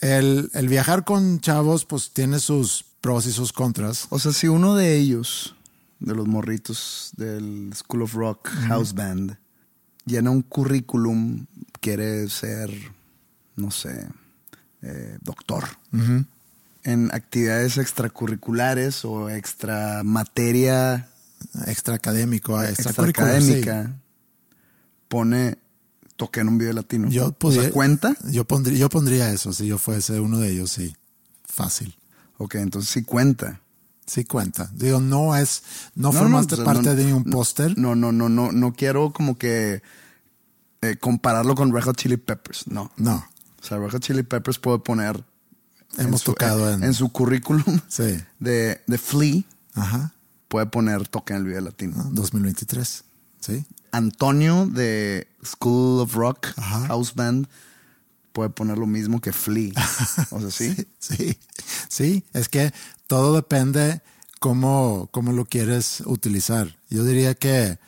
El, 0.00 0.50
el 0.52 0.68
viajar 0.68 1.04
con 1.04 1.40
chavos 1.40 1.84
pues 1.84 2.12
tiene 2.12 2.38
sus 2.38 2.84
pros 3.00 3.26
y 3.26 3.32
sus 3.32 3.52
contras. 3.52 4.06
O 4.10 4.18
sea, 4.18 4.32
si 4.32 4.48
uno 4.48 4.74
de 4.74 4.96
ellos, 4.96 5.54
de 6.00 6.14
los 6.14 6.26
morritos 6.26 7.12
del 7.16 7.70
School 7.74 8.02
of 8.02 8.14
Rock 8.14 8.48
House 8.68 8.94
Band, 8.94 9.38
llena 10.06 10.30
un 10.30 10.42
currículum, 10.42 11.46
quiere 11.80 12.28
ser, 12.30 12.70
no 13.56 13.70
sé, 13.70 14.08
eh, 14.82 15.18
doctor. 15.20 15.64
En 16.84 17.10
actividades 17.12 17.78
extracurriculares 17.78 19.04
o 19.04 19.28
extra 19.28 20.02
materia 20.04 21.08
Extra 21.66 21.94
académico, 21.94 22.62
extra, 22.62 22.90
extra 22.90 23.08
académica, 23.08 23.96
pone 25.08 25.58
toque 26.16 26.40
en 26.40 26.48
un 26.48 26.58
video 26.58 26.72
latino. 26.72 27.08
Yo 27.08 27.34
o 27.40 27.52
sea, 27.52 27.70
cuenta. 27.70 28.16
Yo 28.30 28.44
pondría, 28.44 28.78
yo 28.78 28.88
pondría 28.88 29.30
eso, 29.30 29.52
si 29.52 29.66
yo 29.66 29.78
fuese 29.78 30.20
uno 30.20 30.38
de 30.38 30.50
ellos, 30.50 30.70
sí. 30.70 30.94
Fácil. 31.44 31.96
Ok, 32.38 32.56
entonces 32.56 32.90
sí 32.90 33.02
cuenta. 33.02 33.60
Sí 34.06 34.24
cuenta. 34.24 34.70
Digo, 34.72 35.00
no 35.00 35.34
es, 35.36 35.62
no, 35.94 36.12
No, 36.12 36.18
formaste 36.18 36.56
no, 36.58 36.64
parte 36.64 36.82
no- 36.90 36.94
de 36.94 37.12
un 37.14 37.24
póster. 37.24 37.76
No, 37.76 37.94
no, 37.96 38.12
no, 38.12 38.28
no, 38.28 38.52
no 38.52 38.72
quiero 38.72 39.12
como 39.12 39.36
que 39.36 39.82
eh, 40.82 40.96
compararlo 41.00 41.54
con 41.54 41.72
Red 41.72 41.84
Hot 41.84 41.96
Chili 41.96 42.16
Peppers. 42.16 42.68
No. 42.68 42.92
No. 42.96 43.26
O 43.60 43.64
sea, 43.64 43.78
Red 43.78 43.90
Hot 43.90 44.02
Chili 44.02 44.22
Peppers 44.22 44.58
puede 44.58 44.78
poner. 44.78 45.24
Hemos 45.98 46.20
su- 46.20 46.32
tocado 46.32 46.70
en- 46.72 46.84
en 46.84 46.94
su 46.94 47.08
currículum 47.10 47.80
Sí. 47.88 48.18
de, 48.38 48.82
de 48.86 48.98
Flea, 48.98 49.42
Ajá. 49.74 50.12
puede 50.48 50.66
poner 50.66 51.08
toque 51.08 51.32
en 51.32 51.40
el 51.40 51.46
video 51.46 51.62
latino. 51.62 51.96
Ah, 51.98 52.08
2023. 52.12 53.04
Sí. 53.40 53.64
Antonio 53.92 54.66
de 54.66 55.26
School 55.44 56.00
of 56.00 56.14
Rock 56.14 56.48
Ajá. 56.56 56.86
House 56.88 57.14
Band 57.14 57.48
puede 58.32 58.50
poner 58.50 58.76
lo 58.76 58.86
mismo 58.86 59.20
que 59.20 59.32
Flea. 59.32 59.72
O 60.30 60.40
sea, 60.40 60.50
sí. 60.50 60.74
Sí. 60.74 60.86
Sí. 60.98 61.38
Es 62.32 62.48
que 62.48 62.72
todo 63.06 63.34
depende 63.34 64.00
cómo, 64.40 65.08
cómo 65.12 65.32
lo 65.32 65.44
quieres 65.44 66.02
utilizar. 66.06 66.76
Yo 66.90 67.04
diría 67.04 67.34
que 67.34 67.78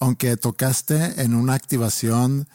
aunque 0.00 0.36
tocaste 0.36 1.22
en 1.22 1.34
una 1.34 1.54
activación 1.54 2.48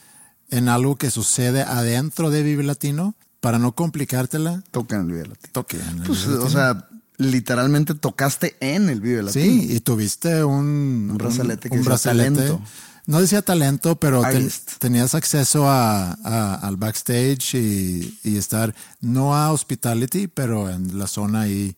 en 0.50 0.68
algo 0.70 0.96
que 0.98 1.12
sucede 1.12 1.62
adentro 1.62 2.30
de 2.30 2.44
Vive 2.44 2.64
Latino, 2.64 3.16
para 3.40 3.60
no 3.60 3.74
complicártela, 3.74 4.64
Toque 4.72 4.96
en 4.96 5.02
el 5.02 5.08
video 5.08 5.26
latino. 5.26 5.50
toque. 5.54 5.78
en 5.78 6.00
el 6.00 6.04
Pues, 6.04 6.26
Vive 6.26 6.34
o 6.40 6.44
Latino. 6.44 6.50
sea, 6.50 6.88
literalmente 7.18 7.94
tocaste 7.96 8.58
en 8.60 8.90
el 8.90 9.00
video 9.02 9.22
latino. 9.24 9.46
Sí, 9.46 9.68
y 9.76 9.80
tuviste 9.80 10.44
un, 10.44 11.10
Un 11.12 11.18
brazalete 11.18 11.70
que 11.70 11.78
un 11.78 11.84
brazalete. 11.86 12.36
talento. 12.36 12.62
No 13.08 13.20
decía 13.22 13.42
talento, 13.42 13.96
pero 13.96 14.22
ten- 14.22 14.52
tenías 14.80 15.16
acceso 15.16 15.68
a, 15.70 16.12
a- 16.24 16.56
al 16.56 16.78
backstage 16.78 17.56
y, 17.56 18.20
y 18.24 18.38
estar, 18.38 18.76
no 19.02 19.36
a 19.36 19.52
hospitality, 19.52 20.28
pero 20.28 20.70
en 20.70 21.00
la 21.00 21.08
zona 21.08 21.42
ahí 21.42 21.76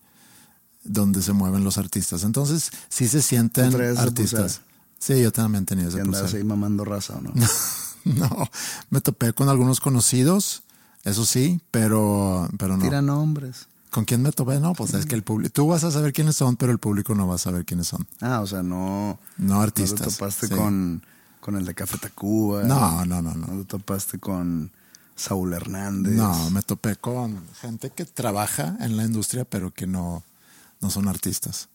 donde 0.83 1.21
se 1.21 1.31
mueven 1.33 1.63
los 1.63 1.77
artistas. 1.77 2.23
Entonces, 2.23 2.71
sí 2.89 3.07
se 3.07 3.21
sienten 3.21 3.69
¿Tú 3.71 3.77
traías 3.77 3.93
esa 3.93 4.03
artistas. 4.03 4.61
Sí, 4.97 5.21
yo 5.21 5.31
también 5.31 5.65
tenía 5.65 5.87
ese 5.87 6.03
pulsera. 6.03 6.27
ahí 6.37 6.43
mamando 6.43 6.83
raza, 6.83 7.15
¿o 7.15 7.21
no? 7.21 7.31
No, 8.05 8.49
me 8.89 9.01
topé 9.01 9.33
con 9.33 9.49
algunos 9.49 9.81
conocidos, 9.81 10.63
eso 11.03 11.25
sí, 11.25 11.59
pero, 11.69 12.49
pero 12.57 12.75
no. 12.77 12.83
Tira 12.83 13.01
nombres. 13.01 13.67
¿Con 13.91 14.05
quién 14.05 14.21
me 14.21 14.31
topé? 14.31 14.59
No, 14.59 14.73
pues 14.73 14.93
es 14.93 15.05
que 15.05 15.15
el 15.15 15.21
público, 15.23 15.51
tú 15.53 15.67
vas 15.67 15.83
a 15.83 15.91
saber 15.91 16.13
quiénes 16.13 16.35
son, 16.37 16.55
pero 16.55 16.71
el 16.71 16.79
público 16.79 17.13
no 17.13 17.27
va 17.27 17.35
a 17.35 17.39
saber 17.39 17.65
quiénes 17.65 17.87
son. 17.87 18.07
Ah, 18.21 18.39
o 18.41 18.47
sea, 18.47 18.63
no. 18.63 19.19
No 19.37 19.55
No 19.55 19.61
artistas. 19.61 19.99
te 19.99 20.05
topaste 20.13 20.47
sí. 20.47 20.55
con, 20.55 21.03
con 21.39 21.55
el 21.55 21.65
de 21.65 21.73
Café 21.73 21.97
Tacuba. 21.97 22.63
No, 22.63 23.05
no, 23.05 23.21
no, 23.21 23.33
no. 23.33 23.47
No 23.47 23.59
te 23.59 23.65
topaste 23.65 24.19
con 24.19 24.71
Saúl 25.15 25.53
Hernández. 25.53 26.13
No, 26.13 26.49
me 26.49 26.61
topé 26.61 26.95
con 26.95 27.41
gente 27.61 27.89
que 27.89 28.05
trabaja 28.05 28.77
en 28.79 28.97
la 28.97 29.03
industria, 29.03 29.45
pero 29.45 29.73
que 29.73 29.87
no, 29.87 30.23
no 30.79 30.89
son 30.89 31.07
artistas. 31.07 31.69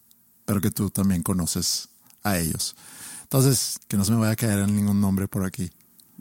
Pero 0.45 0.61
que 0.61 0.71
tú 0.71 0.91
también 0.91 1.23
conoces 1.23 1.89
a 2.23 2.39
ellos. 2.39 2.77
Entonces, 3.23 3.79
que 3.89 3.97
no 3.97 4.05
se 4.05 4.13
me 4.13 4.19
vaya 4.19 4.33
a 4.33 4.37
caer 4.37 4.61
en 4.61 4.77
ningún 4.77 5.01
nombre 5.01 5.29
por 5.29 5.45
aquí. 5.45 5.71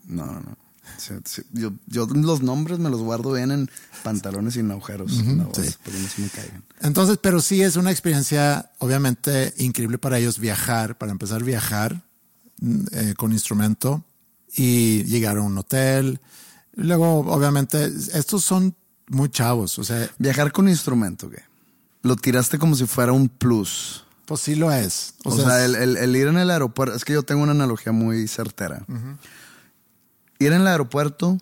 No, 0.06 0.26
no, 0.26 0.40
no. 0.40 0.58
Sí, 0.98 1.14
sí. 1.26 1.42
Yo, 1.54 1.72
yo 1.88 2.06
los 2.08 2.42
nombres 2.42 2.78
me 2.78 2.90
los 2.90 3.02
guardo 3.02 3.32
bien 3.32 3.52
en 3.52 3.70
pantalones 4.04 4.56
sin 4.56 4.70
agujeros. 4.70 5.18
en 5.18 5.38
la 5.38 5.46
voz, 5.46 5.58
sí. 5.58 5.74
Pero 5.84 5.98
no 5.98 6.08
se 6.08 6.22
me 6.22 6.30
caigan. 6.30 6.64
Entonces, 6.82 7.18
pero 7.22 7.42
sí 7.42 7.62
es 7.62 7.78
una 7.78 7.92
experiencia 7.92 8.72
obviamente 8.80 9.54
increíble 9.58 9.98
para 9.98 10.20
ellos 10.20 10.40
viajar, 10.40 10.98
para 10.98 11.12
empezar 11.12 11.42
a 11.42 11.46
viajar 11.46 12.04
eh, 12.92 13.14
con 13.18 13.32
instrumento 13.32 14.04
y 14.56 15.04
llegar 15.04 15.38
a 15.38 15.42
un 15.42 15.58
hotel. 15.58 16.20
Luego, 16.74 17.20
obviamente, 17.20 17.86
estos 18.14 18.44
son 18.44 18.76
muy 19.08 19.30
chavos, 19.30 19.78
o 19.80 19.84
sea, 19.84 20.10
Viajar 20.18 20.52
con 20.52 20.68
instrumento, 20.70 21.30
¿qué? 21.30 21.44
Lo 22.02 22.16
tiraste 22.16 22.58
como 22.58 22.76
si 22.76 22.86
fuera 22.86 23.12
un 23.12 23.30
plus. 23.30 24.06
pues 24.26 24.42
sí 24.42 24.56
lo 24.56 24.72
es. 24.72 25.16
O, 25.26 25.36
sea, 25.36 25.66
el, 25.66 25.76
el- 25.76 25.98
el 25.98 26.16
ir 26.16 26.28
en 26.28 26.38
el 26.38 26.50
aeropuerto, 26.50 26.96
es 26.96 27.04
que 27.06 27.14
yo 27.14 27.24
tengo 27.24 27.44
una 27.44 27.52
analogía 27.52 27.92
muy 27.92 28.28
certera. 28.28 28.86
Ir 30.40 30.52
en 30.54 30.62
el 30.62 30.68
aeropuerto, 30.68 31.38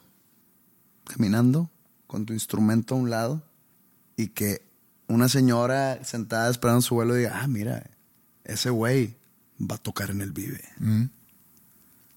caminando, 1.05 1.69
con 2.07 2.25
tu 2.25 2.33
instrumento 2.33 2.95
a 2.95 2.97
un 2.97 3.09
lado, 3.09 3.43
y 4.17 4.27
que 4.29 4.61
una 5.07 5.29
señora 5.29 6.03
sentada 6.03 6.49
esperando 6.49 6.81
su 6.81 6.95
vuelo 6.95 7.13
diga, 7.15 7.39
ah, 7.41 7.47
mira, 7.47 7.89
ese 8.43 8.69
güey 8.69 9.15
va 9.69 9.75
a 9.75 9.79
tocar 9.79 10.09
en 10.11 10.21
el 10.21 10.31
Vive. 10.31 10.63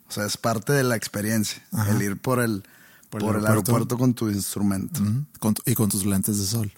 O 0.09 0.13
sea, 0.13 0.27
es 0.27 0.37
parte 0.37 0.73
de 0.73 0.83
la 0.85 0.97
experiencia, 0.97 1.63
Ajá. 1.73 1.91
el 1.93 2.03
ir 2.03 2.17
por 2.21 2.41
el, 2.41 2.63
Por 3.11 3.21
por 3.23 3.37
el 3.37 3.47
aeropuerto. 3.47 3.73
aeropuerto 3.73 3.99
con 3.99 4.15
tu 4.15 4.29
instrumento. 4.31 5.03
Ujú, 5.03 5.25
con 5.41 5.55
y 5.67 5.75
con 5.75 5.89
tus 5.91 6.05
lentes 6.07 6.39
de 6.39 6.45
sol. 6.47 6.73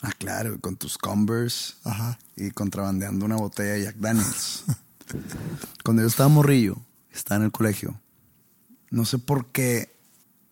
Ah, 0.00 0.12
claro, 0.16 0.60
con 0.60 0.76
tus 0.76 0.96
Converse 0.96 1.74
Ajá. 1.84 2.18
y 2.36 2.50
contrabandeando 2.52 3.24
una 3.24 3.36
botella 3.36 3.72
de 3.72 3.82
Jack 3.84 3.96
Daniels. 3.96 4.64
Cuando 5.84 6.02
yo 6.02 6.08
estaba 6.08 6.28
morrillo, 6.28 6.76
estaba 7.12 7.38
en 7.40 7.46
el 7.46 7.50
colegio, 7.52 7.98
no 8.90 9.04
sé 9.04 9.18
por 9.18 9.46
qué, 9.46 9.92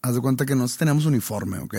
haz 0.03 0.15
de 0.15 0.21
cuenta 0.21 0.45
que 0.47 0.55
nosotros 0.55 0.79
teníamos 0.79 1.07
uniforme, 1.07 1.59
¿ok? 1.59 1.75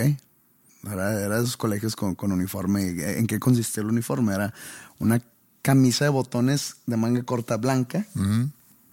Era, 0.84 1.20
era 1.20 1.36
de 1.36 1.42
esos 1.42 1.56
colegios 1.56 1.94
con, 1.96 2.14
con 2.14 2.32
uniforme. 2.32 2.82
¿Y 2.92 3.00
¿En 3.18 3.26
qué 3.26 3.38
consistía 3.38 3.82
el 3.82 3.88
uniforme? 3.90 4.32
Era 4.34 4.54
una 4.98 5.20
camisa 5.68 6.06
de 6.06 6.10
botones 6.10 6.76
de 6.86 6.96
manga 6.96 7.22
corta 7.24 7.58
blanca, 7.58 8.06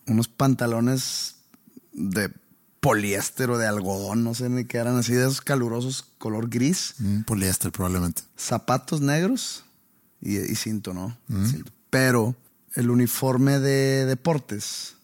unos 0.08 0.28
pantalones 0.28 1.36
de 1.94 2.30
poliéster 2.82 3.50
o 3.50 3.58
de 3.58 3.66
algodón, 3.66 4.26
no 4.26 4.34
sé 4.34 4.50
ni 4.50 4.66
qué 4.66 4.80
eran, 4.80 4.98
así 4.98 5.14
de 5.14 5.22
esos 5.22 5.40
calurosos 5.40 6.04
color 6.18 6.50
gris 6.50 6.96
Mm, 7.00 7.22
poliéster 7.22 7.72
probablemente. 7.72 8.24
zapatos 8.36 9.00
negros 9.00 9.64
y, 10.22 10.36
y 10.38 10.56
cinto, 10.56 10.94
¿no? 10.94 11.18
Pero 11.90 12.36
el 12.74 12.90
uniforme 12.90 13.60
de 13.60 14.06
deportes 14.06 14.96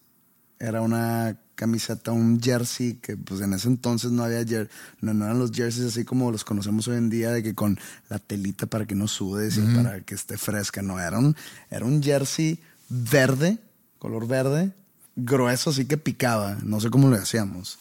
era 0.60 0.82
una 0.82 1.38
camiseta, 1.62 2.12
un 2.12 2.42
jersey 2.42 2.96
que 2.96 3.16
pues 3.16 3.40
en 3.42 3.54
ese 3.54 3.68
entonces 3.68 4.12
no 4.12 4.24
había 4.24 4.42
jer- 4.42 4.68
no, 5.00 5.14
no 5.14 5.26
eran 5.26 5.38
los 5.38 5.52
jerseys 5.52 5.86
así 5.88 6.04
como 6.04 6.32
los 6.32 6.44
conocemos 6.44 6.88
hoy 6.88 6.98
en 6.98 7.10
día 7.12 7.32
de 7.32 7.44
que 7.44 7.54
con 7.54 7.78
la 8.10 8.18
telita 8.20 8.66
para 8.66 8.86
que 8.88 8.96
no 8.96 9.08
sudes 9.08 9.58
y 9.58 9.62
para 9.76 10.02
que 10.02 10.16
esté 10.16 10.38
fresca, 10.38 10.82
no, 10.82 11.00
era 11.00 11.20
un, 11.20 11.36
era 11.70 11.86
un 11.86 12.02
jersey 12.02 12.60
verde, 12.90 13.60
color 14.00 14.28
verde, 14.28 14.74
grueso 15.16 15.70
así 15.70 15.86
que 15.86 15.98
picaba, 15.98 16.58
no 16.64 16.80
sé 16.82 16.90
cómo 16.90 17.10
le 17.12 17.18
hacíamos. 17.18 17.78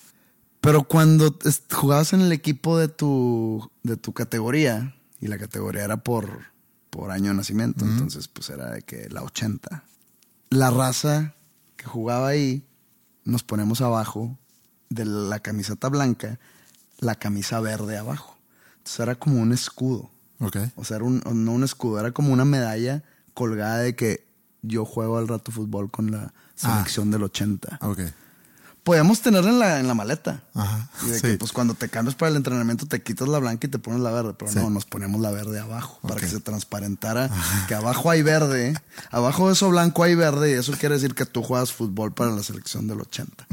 Pero 0.60 0.84
cuando 0.84 1.38
jugabas 1.72 2.12
en 2.12 2.20
el 2.20 2.32
equipo 2.32 2.76
de 2.78 2.88
tu, 2.88 3.70
de 3.82 3.96
tu 3.96 4.12
categoría, 4.12 4.94
y 5.18 5.26
la 5.28 5.38
categoría 5.38 5.84
era 5.84 5.96
por, 5.96 6.28
por 6.90 7.10
año 7.10 7.30
de 7.30 7.36
nacimiento, 7.38 7.84
entonces 7.86 8.28
pues 8.28 8.50
era 8.50 8.70
de 8.72 8.82
que 8.82 9.08
la 9.08 9.22
80. 9.22 9.84
La 10.50 10.70
raza 10.70 11.34
que 11.76 11.86
jugaba 11.86 12.28
ahí, 12.28 12.62
nos 13.24 13.42
ponemos 13.42 13.80
abajo 13.80 14.36
de 14.88 15.04
la 15.04 15.40
camiseta 15.40 15.88
blanca, 15.88 16.38
la 16.98 17.14
camisa 17.14 17.60
verde 17.60 17.96
abajo. 17.96 18.36
Entonces 18.78 19.00
era 19.00 19.14
como 19.14 19.40
un 19.40 19.52
escudo. 19.52 20.10
Ok. 20.40 20.56
O 20.76 20.84
sea, 20.84 20.96
era 20.96 21.04
un, 21.04 21.22
no 21.24 21.52
un 21.52 21.64
escudo, 21.64 22.00
era 22.00 22.12
como 22.12 22.32
una 22.32 22.44
medalla 22.44 23.02
colgada 23.34 23.78
de 23.78 23.94
que 23.94 24.26
yo 24.62 24.84
juego 24.84 25.18
al 25.18 25.28
rato 25.28 25.52
fútbol 25.52 25.90
con 25.90 26.10
la 26.10 26.32
selección 26.54 27.10
del 27.10 27.22
80 27.22 27.78
Ok. 27.82 28.00
Podíamos 28.90 29.20
tenerla 29.20 29.50
en 29.50 29.58
la, 29.60 29.78
en 29.80 29.86
la 29.86 29.94
maleta. 29.94 30.42
Ajá, 30.54 30.88
Y 31.06 31.10
de 31.10 31.14
sí. 31.16 31.22
que, 31.22 31.38
pues 31.38 31.52
cuando 31.52 31.74
te 31.74 31.88
cambias 31.88 32.16
para 32.16 32.30
el 32.30 32.36
entrenamiento 32.36 32.86
te 32.86 33.00
quitas 33.02 33.28
la 33.28 33.38
blanca 33.38 33.66
y 33.68 33.70
te 33.70 33.78
pones 33.78 34.00
la 34.00 34.10
verde. 34.10 34.34
Pero 34.36 34.50
Sí. 34.50 34.58
no, 34.58 34.68
nos 34.68 34.84
ponemos 34.84 35.20
la 35.20 35.30
verde 35.30 35.60
abajo 35.60 35.98
para 36.02 36.20
que 36.20 36.26
se 36.26 36.40
transparentara 36.40 37.30
que 37.68 37.74
abajo 37.76 38.10
hay 38.10 38.22
verde. 38.22 38.74
abajo 39.12 39.46
de 39.46 39.52
eso 39.52 39.68
blanco 39.70 40.02
hay 40.02 40.14
verde 40.16 40.50
y 40.50 40.54
eso 40.54 40.72
quiere 40.72 40.96
decir 40.96 41.14
que 41.14 41.24
tú 41.24 41.42
juegas 41.42 41.72
fútbol 41.72 42.12
para 42.12 42.30
la 42.32 42.42
selección 42.42 42.86
del 42.88 43.00
80. 43.00 43.46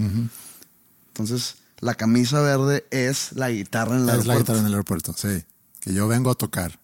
Entonces, 1.10 1.56
La 1.80 1.94
camisa 1.94 2.42
verde 2.42 2.88
es 2.90 3.34
la 3.34 3.52
guitarra 3.52 3.96
en 3.98 4.02
el 4.04 4.10
Es 4.10 4.26
la 4.26 4.34
aeropuerto. 4.34 4.40
guitarra 4.42 4.60
en 4.62 4.66
el 4.66 4.72
aeropuerto, 4.74 5.14
sí. 5.16 5.44
Que 5.80 5.94
yo 5.94 6.08
vengo 6.08 6.32
a 6.32 6.36
tocar. 6.36 6.80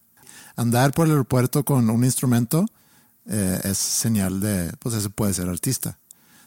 Andar 0.55 0.91
por 0.93 1.07
el 1.07 1.13
aeropuerto 1.13 1.63
con 1.65 1.89
un 1.89 2.03
instrumento 2.03 2.67
eh, 3.25 3.59
es 3.63 3.77
señal 3.79 4.39
de, 4.39 4.71
pues 4.77 4.93
ese 4.93 5.09
puede 5.09 5.33
ser 5.33 5.49
artista. 5.49 5.97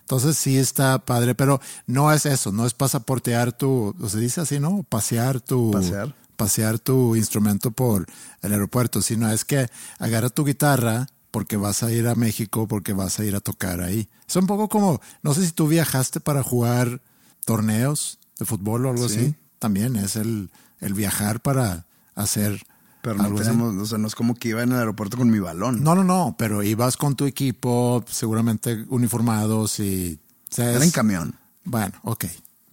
Entonces 0.07 0.39
sí 0.39 0.57
está 0.57 1.05
padre, 1.05 1.35
pero 1.35 1.61
no 1.89 2.13
es 2.13 2.27
eso, 2.27 2.53
no 2.53 2.65
es 2.65 2.75
pasaportear 2.75 3.53
tu, 3.53 3.93
o 4.01 4.09
se 4.09 4.21
dice 4.21 4.41
así, 4.41 4.61
¿no? 4.61 4.85
Pasear 4.89 5.41
tu, 5.41 5.73
Pasear. 5.73 6.15
pasear 6.37 6.79
tu 6.79 7.17
instrumento 7.17 7.73
por 7.73 8.07
el 8.43 8.53
aeropuerto, 8.53 9.03
sino 9.03 9.29
es 9.33 9.45
que 9.45 9.67
agarra 9.99 10.31
tu 10.31 10.45
guitarra 10.45 11.09
porque 11.33 11.57
vas 11.57 11.83
a 11.83 11.91
ir 11.91 12.07
a 12.07 12.15
México, 12.15 12.69
porque 12.69 12.93
vas 12.93 13.19
a 13.19 13.25
ir 13.25 13.35
a 13.35 13.41
tocar 13.41 13.81
ahí. 13.81 14.09
Es 14.29 14.37
un 14.37 14.47
poco 14.47 14.69
como, 14.69 15.01
no 15.23 15.35
sé 15.35 15.45
si 15.45 15.51
tú 15.51 15.67
viajaste 15.67 16.21
para 16.21 16.43
jugar 16.45 17.03
torneos 17.45 18.19
de 18.39 18.45
fútbol 18.47 18.87
o 18.87 18.91
algo 18.91 19.09
Sí. 19.09 19.19
así. 19.19 19.35
También 19.59 19.97
es 19.97 20.15
el, 20.17 20.51
el 20.81 20.95
viajar 20.95 21.41
para 21.41 21.87
hacer 22.15 22.65
Pero 23.07 23.19
no 23.19 23.25
algo 23.25 23.39
así. 23.39 23.51
tenemos, 23.51 23.77
o 23.77 23.87
sea, 23.87 23.99
no 23.99 24.09
es 24.09 24.17
como 24.17 24.35
que 24.35 24.49
iba 24.49 24.65
en 24.65 24.73
el 24.73 24.79
aeropuerto 24.79 25.17
con 25.17 25.31
mi 25.31 25.39
balón. 25.39 25.85
No, 25.85 25.95
no, 25.95 26.03
no, 26.03 26.35
pero 26.37 26.65
ibas 26.65 26.97
con 26.97 27.15
tu 27.15 27.25
equipo, 27.25 28.05
seguramente 28.11 28.85
uniformados 28.89 29.79
y... 29.79 30.19
Era 30.57 30.83
en 30.83 30.91
camión. 30.91 31.37
Bueno, 31.63 31.95
ok. 32.03 32.25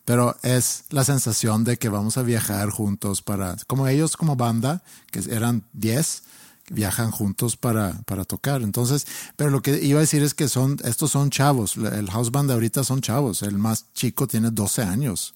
Pero 0.06 0.36
es 0.42 0.86
la 0.90 1.04
sensación 1.04 1.63
de 1.63 1.78
que 1.78 1.88
vamos 1.88 2.18
a 2.18 2.24
viajar 2.24 2.72
juntos 2.72 3.22
para, 3.22 3.58
como 3.68 3.88
ellos 3.88 4.18
como 4.18 4.36
banda, 4.36 4.82
que 5.12 5.22
eran 5.30 5.66
10, 5.74 6.24
viajan 6.72 7.12
juntos 7.12 7.56
para, 7.56 8.02
para 8.08 8.25
tocar. 8.25 8.63
Entonces, 8.63 9.06
pero 9.36 9.52
lo 9.52 9.62
que 9.62 9.84
iba 9.84 10.00
a 10.00 10.02
decir 10.02 10.24
es 10.24 10.34
que 10.34 10.48
son, 10.48 10.80
estos 10.84 11.12
son 11.12 11.30
chavos. 11.30 11.78
El 11.78 12.10
house 12.10 12.32
band 12.32 12.50
de 12.50 12.56
ahorita 12.56 12.84
son 12.84 13.02
chavos. 13.02 13.44
El 13.44 13.60
más 13.60 13.94
chico 13.94 14.25
tiene 14.25 14.50
12 14.50 14.82
años. 14.82 15.36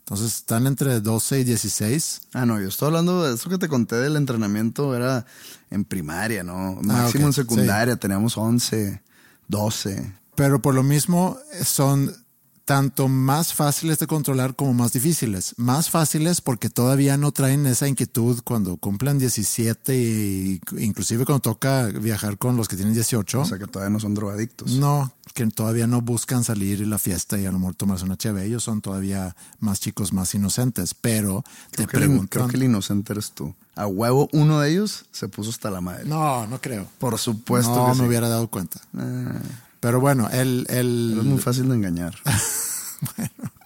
Entonces 0.00 0.34
están 0.34 0.66
entre 0.66 1.00
12 1.00 1.40
y 1.40 1.44
16. 1.44 2.22
Ah, 2.32 2.44
no, 2.44 2.60
yo 2.60 2.68
estoy 2.68 2.86
hablando 2.86 3.22
de 3.22 3.34
eso 3.34 3.48
que 3.48 3.58
te 3.58 3.68
conté 3.68 3.96
del 3.96 4.16
entrenamiento, 4.16 4.94
era 4.96 5.24
en 5.70 5.84
primaria, 5.84 6.42
¿no? 6.42 6.78
Máximo 6.82 7.24
ok, 7.24 7.28
en 7.28 7.32
secundaria, 7.32 7.96
teníamos 7.96 8.36
11, 8.36 9.02
12. 9.48 10.12
Pero 10.34 10.60
por 10.60 10.74
lo 10.74 10.82
mismo 10.82 11.38
son 11.64 12.12
tanto 12.70 13.08
más 13.08 13.52
fáciles 13.52 13.98
de 13.98 14.06
controlar 14.06 14.54
como 14.54 14.72
más 14.74 14.92
difíciles. 14.92 15.54
Más 15.56 15.90
fáciles 15.90 16.40
porque 16.40 16.70
todavía 16.70 17.16
no 17.16 17.32
traen 17.32 17.66
esa 17.66 17.88
inquietud 17.88 18.42
cuando 18.44 18.76
cumplan 18.76 19.18
17 19.18 19.96
y 19.96 20.60
inclusive 20.78 21.24
cuando 21.24 21.40
toca 21.40 21.86
viajar 21.86 22.38
con 22.38 22.56
los 22.56 22.68
que 22.68 22.76
tienen 22.76 22.94
18. 22.94 23.40
O 23.40 23.44
sea 23.44 23.58
que 23.58 23.66
todavía 23.66 23.90
no 23.90 23.98
son 23.98 24.14
drogadictos. 24.14 24.70
no, 24.70 25.12
que 25.34 25.46
todavía 25.46 25.86
no 25.86 26.00
buscan 26.00 26.44
salir 26.44 26.82
en 26.82 26.90
la 26.90 26.98
fiesta 26.98 27.38
y 27.38 27.46
a 27.46 27.52
lo 27.52 27.58
mejor 27.58 27.74
tomarse 27.74 28.04
una 28.04 28.16
cheve. 28.16 28.44
Ellos 28.44 28.64
son 28.64 28.80
todavía 28.80 29.34
más 29.58 29.80
chicos, 29.80 30.12
más 30.12 30.34
inocentes, 30.34 30.94
pero 30.94 31.42
creo, 31.42 31.70
te 31.70 31.86
que 31.86 31.96
el, 31.96 32.02
preguntan. 32.02 32.26
creo 32.28 32.48
que 32.48 32.56
el 32.56 32.62
inocente 32.64 33.12
eres 33.12 33.32
tú. 33.32 33.54
A 33.76 33.86
huevo, 33.86 34.28
uno 34.32 34.60
de 34.60 34.70
ellos 34.70 35.06
se 35.12 35.28
puso 35.28 35.50
hasta 35.50 35.70
la 35.70 35.80
madre. 35.80 36.04
No, 36.04 36.46
no 36.46 36.60
creo. 36.60 36.86
Por 36.98 37.18
supuesto 37.18 37.74
no 37.74 37.86
que 37.86 37.90
me 37.92 37.96
sí. 37.98 38.02
hubiera 38.08 38.28
dado 38.28 38.48
cuenta. 38.48 38.80
Ah, 38.96 39.32
Pero 39.80 40.00
bueno, 40.00 40.28
el, 40.30 40.66
el... 40.68 41.10
pero 41.14 41.22
es 41.22 41.26
muy 41.26 41.38
fácil 41.38 41.68
de 41.68 41.74
engañar. 41.76 42.14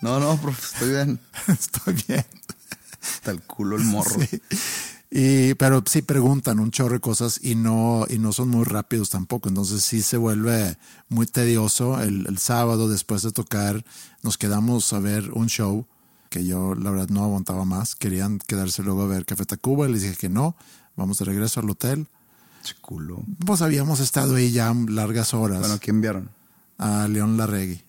No, 0.00 0.20
no, 0.20 0.36
profe, 0.40 0.62
estoy 0.62 0.90
bien. 0.90 1.18
Estoy 1.48 1.94
bien. 2.06 2.24
Hasta 3.02 3.30
el 3.32 3.40
culo 3.42 3.76
el 3.76 3.82
morro. 3.84 4.20
Sí. 4.20 4.40
Y, 5.10 5.54
pero 5.54 5.82
sí 5.86 6.02
preguntan 6.02 6.58
un 6.58 6.70
chorro 6.72 6.94
de 6.94 7.00
cosas 7.00 7.38
y 7.42 7.54
no, 7.54 8.04
y 8.08 8.18
no 8.18 8.32
son 8.32 8.48
muy 8.48 8.64
rápidos 8.64 9.10
tampoco. 9.10 9.48
Entonces 9.48 9.84
sí 9.84 10.02
se 10.02 10.16
vuelve 10.16 10.76
muy 11.08 11.26
tedioso. 11.26 12.00
El, 12.00 12.26
el 12.26 12.38
sábado 12.38 12.88
después 12.88 13.22
de 13.22 13.30
tocar 13.30 13.84
nos 14.22 14.36
quedamos 14.38 14.92
a 14.92 14.98
ver 14.98 15.30
un 15.32 15.46
show 15.48 15.86
que 16.30 16.44
yo 16.44 16.74
la 16.74 16.90
verdad 16.90 17.08
no 17.10 17.22
aguantaba 17.22 17.64
más. 17.64 17.94
Querían 17.94 18.38
quedarse 18.40 18.82
luego 18.82 19.02
a 19.02 19.06
ver 19.06 19.24
Café 19.24 19.44
Tacuba 19.44 19.88
y 19.88 19.92
les 19.92 20.02
dije 20.02 20.16
que 20.16 20.28
no. 20.28 20.56
Vamos 20.96 21.18
de 21.18 21.26
regreso 21.26 21.60
al 21.60 21.70
hotel. 21.70 22.08
Che, 22.64 22.74
culo. 22.80 23.22
Pues 23.46 23.62
habíamos 23.62 24.00
estado 24.00 24.34
ahí 24.36 24.50
ya 24.50 24.74
largas 24.88 25.34
horas 25.34 25.60
Bueno, 25.60 25.78
¿quién 25.80 26.00
vieron? 26.00 26.30
a 26.78 27.06
León 27.06 27.36
Larregui. 27.36 27.82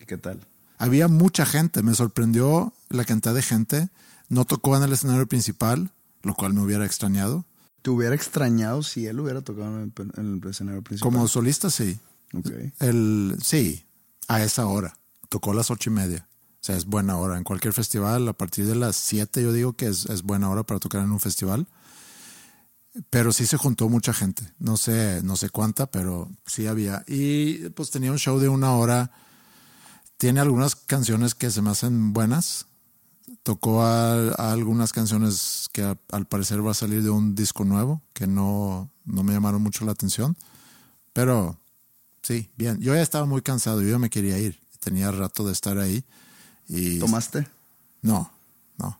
¿Y 0.00 0.04
qué 0.04 0.18
tal? 0.18 0.46
Había 0.78 1.08
mucha 1.08 1.46
gente, 1.46 1.82
me 1.82 1.94
sorprendió 1.94 2.74
la 2.90 3.04
cantidad 3.04 3.34
de 3.34 3.40
gente. 3.42 3.88
No 4.28 4.44
tocó 4.44 4.76
en 4.76 4.82
el 4.82 4.92
escenario 4.92 5.26
principal, 5.26 5.90
lo 6.26 6.34
cual 6.34 6.52
me 6.52 6.60
hubiera 6.60 6.84
extrañado. 6.84 7.44
¿Te 7.82 7.90
hubiera 7.90 8.16
extrañado 8.16 8.82
si 8.82 9.06
él 9.06 9.20
hubiera 9.20 9.42
tocado 9.42 9.80
en 9.80 9.92
el, 9.96 10.10
en 10.16 10.40
el 10.42 10.50
escenario 10.50 10.82
principal? 10.82 11.12
Como 11.12 11.28
solista, 11.28 11.70
sí. 11.70 11.98
Ok. 12.34 12.50
El, 12.80 13.38
sí, 13.40 13.86
a 14.26 14.42
esa 14.42 14.66
hora. 14.66 14.98
Tocó 15.28 15.52
a 15.52 15.54
las 15.54 15.70
ocho 15.70 15.88
y 15.90 15.92
media. 15.92 16.26
O 16.54 16.64
sea, 16.66 16.76
es 16.76 16.84
buena 16.84 17.16
hora. 17.16 17.38
En 17.38 17.44
cualquier 17.44 17.72
festival, 17.72 18.26
a 18.26 18.32
partir 18.32 18.66
de 18.66 18.74
las 18.74 18.96
siete, 18.96 19.40
yo 19.40 19.52
digo 19.52 19.74
que 19.74 19.86
es, 19.86 20.06
es 20.06 20.22
buena 20.22 20.50
hora 20.50 20.64
para 20.64 20.80
tocar 20.80 21.02
en 21.02 21.12
un 21.12 21.20
festival. 21.20 21.68
Pero 23.08 23.32
sí 23.32 23.46
se 23.46 23.56
juntó 23.56 23.88
mucha 23.88 24.12
gente. 24.12 24.52
No 24.58 24.76
sé, 24.76 25.20
no 25.22 25.36
sé 25.36 25.48
cuánta, 25.50 25.86
pero 25.86 26.28
sí 26.44 26.66
había. 26.66 27.04
Y 27.06 27.68
pues 27.70 27.92
tenía 27.92 28.10
un 28.10 28.18
show 28.18 28.40
de 28.40 28.48
una 28.48 28.72
hora. 28.72 29.12
Tiene 30.16 30.40
algunas 30.40 30.74
canciones 30.74 31.36
que 31.36 31.52
se 31.52 31.62
me 31.62 31.70
hacen 31.70 32.12
buenas. 32.12 32.66
Tocó 33.42 33.82
a, 33.82 34.28
a 34.34 34.52
algunas 34.52 34.92
canciones 34.92 35.68
que 35.72 35.82
a- 35.82 35.98
al 36.12 36.26
parecer 36.26 36.64
va 36.66 36.70
a 36.70 36.74
salir 36.74 37.02
de 37.02 37.10
un 37.10 37.34
disco 37.34 37.64
nuevo, 37.64 38.02
que 38.12 38.26
no, 38.26 38.90
no 39.04 39.22
me 39.22 39.32
llamaron 39.32 39.62
mucho 39.62 39.84
la 39.84 39.92
atención. 39.92 40.36
Pero 41.12 41.58
sí, 42.22 42.50
bien. 42.56 42.80
Yo 42.80 42.94
ya 42.94 43.02
estaba 43.02 43.24
muy 43.26 43.42
cansado, 43.42 43.82
yo 43.82 43.88
ya 43.88 43.98
me 43.98 44.10
quería 44.10 44.38
ir. 44.38 44.60
Tenía 44.80 45.10
rato 45.10 45.44
de 45.46 45.52
estar 45.52 45.78
ahí. 45.78 46.04
Y 46.68 46.98
¿Tomaste? 46.98 47.48
No, 48.02 48.30
no. 48.78 48.98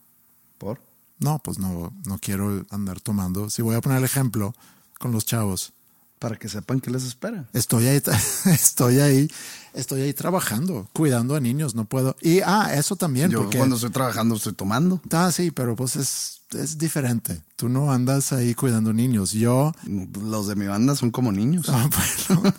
¿Por? 0.57 0.81
No, 1.19 1.39
pues 1.39 1.57
no, 1.59 1.93
no 2.05 2.17
quiero 2.19 2.65
andar 2.69 2.99
tomando. 2.99 3.49
Si 3.49 3.61
voy 3.61 3.75
a 3.75 3.81
poner 3.81 3.99
el 3.99 4.03
ejemplo 4.05 4.53
con 4.99 5.11
los 5.11 5.25
chavos, 5.25 5.73
Para 6.19 6.35
que 6.35 6.49
sepan 6.49 6.79
qué 6.79 6.89
les 6.89 7.03
espera. 7.03 7.47
estoy 7.53 7.87
ahí, 7.87 8.01
estoy 8.45 8.99
ahí, 8.99 9.29
estoy 9.73 10.01
ahí 10.01 10.13
trabajando, 10.13 10.89
cuidando 10.93 11.35
a 11.35 11.39
niños, 11.39 11.75
no 11.75 11.85
puedo. 11.85 12.15
Y 12.21 12.39
ah, 12.41 12.71
eso 12.73 12.95
también, 12.95 13.29
Yo 13.29 13.43
porque 13.43 13.57
cuando 13.57 13.75
estoy 13.75 13.91
trabajando 13.91 14.35
estoy 14.35 14.53
tomando. 14.53 15.01
ah, 15.11 15.31
sí, 15.31 15.51
pero 15.51 15.75
pues 15.75 15.95
es, 15.95 16.41
es 16.53 16.77
diferente. 16.77 17.43
Tú 17.55 17.69
no 17.69 17.91
andas 17.91 18.33
ahí 18.33 18.55
cuidando 18.55 18.93
niños. 18.93 19.31
Yo 19.33 19.71
Los 19.85 20.47
de 20.47 20.55
mi 20.55 20.65
banda 20.65 20.95
son 20.95 21.11
como 21.11 21.31
niños. 21.31 21.67
Ah, 21.69 21.89
bueno. 22.29 22.53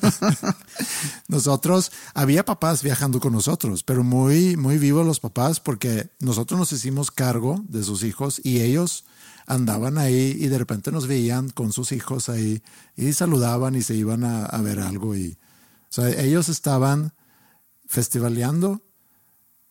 nosotros, 1.29 1.91
había 2.15 2.45
papás 2.45 2.83
viajando 2.83 3.19
con 3.19 3.33
nosotros, 3.33 3.83
pero 3.83 4.05
muy, 4.05 4.57
muy 4.57 4.79
vivos 4.79 5.05
los 5.07 5.21
papás 5.21 5.59
porque 5.59 6.11
nosotros 6.21 6.59
nos 6.61 6.73
hicimos 6.73 7.11
cargo 7.11 7.65
de 7.69 7.83
sus 7.83 8.03
hijos 8.05 8.41
y 8.45 8.61
ellos 8.61 9.05
andaban 9.49 9.99
ahí 9.99 10.37
y 10.39 10.49
de 10.49 10.59
repente 10.59 10.93
nos 10.93 11.07
veían 11.07 11.49
con 11.49 11.73
sus 11.73 11.93
hijos 11.93 12.29
ahí 12.29 12.63
y 12.97 13.13
saludaban 13.15 13.75
y 13.75 13.83
se 13.83 13.95
iban 13.95 14.23
a, 14.25 14.47
ver 14.63 14.79
algo 14.79 15.17
y, 15.17 15.39
o 15.97 16.05
ellos 16.05 16.51
estaban 16.51 17.15
festivaleando 17.87 18.83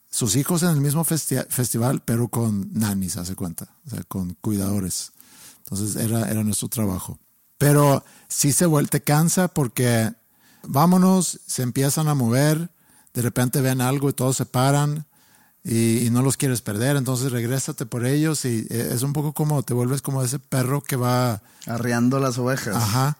sus 0.09 0.35
hijos 0.35 0.63
en 0.63 0.69
el 0.69 0.81
mismo 0.81 1.05
festi- 1.05 1.47
festival, 1.47 2.01
pero 2.03 2.27
con 2.27 2.73
nanis, 2.73 3.17
hace 3.17 3.35
cuenta, 3.35 3.67
con 4.07 4.33
cuidadores. 4.41 5.13
Entonces 5.59 5.95
era, 5.95 6.29
era 6.29 6.43
nuestro 6.43 6.69
trabajo. 6.69 7.19
Pero 7.57 8.03
sí 8.27 8.51
se 8.53 8.65
vuelve, 8.65 9.01
cansa 9.01 9.47
porque 9.47 10.13
vámonos, 10.63 11.39
se 11.45 11.61
empiezan 11.61 12.07
a 12.07 12.15
mover, 12.15 12.71
de 13.13 13.21
repente 13.21 13.61
ven 13.61 13.81
algo 13.81 14.09
y 14.09 14.13
todos 14.13 14.37
se 14.37 14.45
paran 14.45 15.06
y, 15.67 16.05
y 16.05 16.09
no 16.11 16.21
los 16.21 16.37
quieres 16.37 16.61
perder, 16.61 16.95
entonces 16.95 17.29
regrésate 17.29 17.85
por 17.85 18.05
ellos 18.05 18.45
y 18.45 18.65
eh, 18.69 18.91
es 18.93 19.01
un 19.01 19.11
poco 19.11 19.33
como 19.33 19.63
te 19.63 19.73
vuelves 19.73 20.01
como 20.01 20.23
ese 20.23 20.39
perro 20.39 20.81
que 20.81 20.95
va 20.95 21.41
Arreando 21.65 22.19
las 22.19 22.37
ovejas. 22.37 22.73
Ajá. 22.73 23.17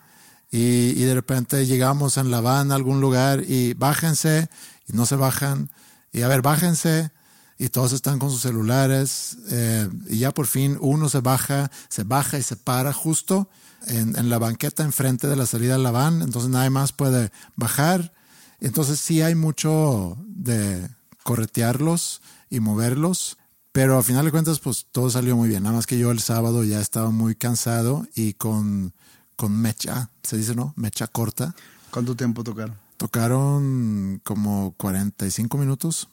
Y, 0.49 0.93
y 0.95 1.03
de 1.03 1.13
repente 1.13 1.65
llegamos 1.65 2.15
en 2.15 2.31
la 2.31 2.39
van 2.39 2.71
a 2.71 2.75
algún 2.75 3.01
lugar 3.01 3.43
y 3.45 3.73
bájense 3.73 4.49
y 4.87 4.93
no 4.95 5.05
se 5.05 5.17
bajan. 5.17 5.69
Y 6.13 6.21
a 6.21 6.29
ver, 6.29 6.41
bájense 6.41 7.11
y 7.59 7.67
todos 7.67 7.91
están 7.91 8.17
con 8.17 8.31
sus 8.31 8.43
celulares. 8.43 9.39
eh, 9.49 9.89
y 10.07 10.19
ya 10.19 10.31
por 10.31 10.47
fin 10.47 10.77
uno 10.79 11.09
se 11.09 11.19
baja, 11.19 11.69
se 11.89 12.05
baja 12.05 12.37
y 12.37 12.43
se 12.43 12.55
para 12.55 12.93
justo 12.93 13.49
en, 13.87 14.15
en 14.15 14.29
la 14.29 14.39
banqueta 14.39 14.83
enfrente 14.83 15.27
de 15.27 15.35
la 15.35 15.47
salida 15.47 15.73
de 15.73 15.83
la 15.83 15.91
van. 15.91 16.21
Entonces 16.21 16.49
nadie 16.49 16.69
más 16.69 16.93
puede 16.93 17.29
bajar. 17.57 18.13
Entonces 18.61 19.01
sí 19.01 19.21
hay 19.21 19.35
mucho 19.35 20.17
de 20.25 20.87
corretearlos 21.23 22.21
y 22.49 22.59
moverlos. 22.59 23.37
Pero 23.71 23.97
a 23.97 24.03
final 24.03 24.25
de 24.25 24.31
cuentas, 24.31 24.59
pues 24.59 24.87
todo 24.91 25.09
salió 25.09 25.35
muy 25.35 25.49
bien. 25.49 25.63
Nada 25.63 25.75
más 25.75 25.85
que 25.85 25.99
yo 25.99 26.11
el 26.11 26.19
sábado 26.19 26.63
ya 26.63 26.79
estaba 26.79 27.11
muy 27.11 27.35
cansado 27.35 28.07
y 28.15 28.33
con, 28.33 28.93
con 29.35 29.55
mecha, 29.59 30.09
se 30.23 30.37
dice, 30.37 30.55
¿no? 30.55 30.73
Mecha 30.75 31.07
corta. 31.07 31.55
¿Cuánto 31.91 32.15
tiempo 32.15 32.43
tocaron? 32.43 32.75
Tocaron 32.97 34.19
como 34.23 34.73
45 34.77 35.57
minutos 35.57 36.09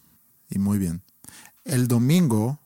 y 0.51 0.59
muy 0.59 0.79
bien. 0.79 1.03
El 1.64 1.88
domingo 1.88 2.61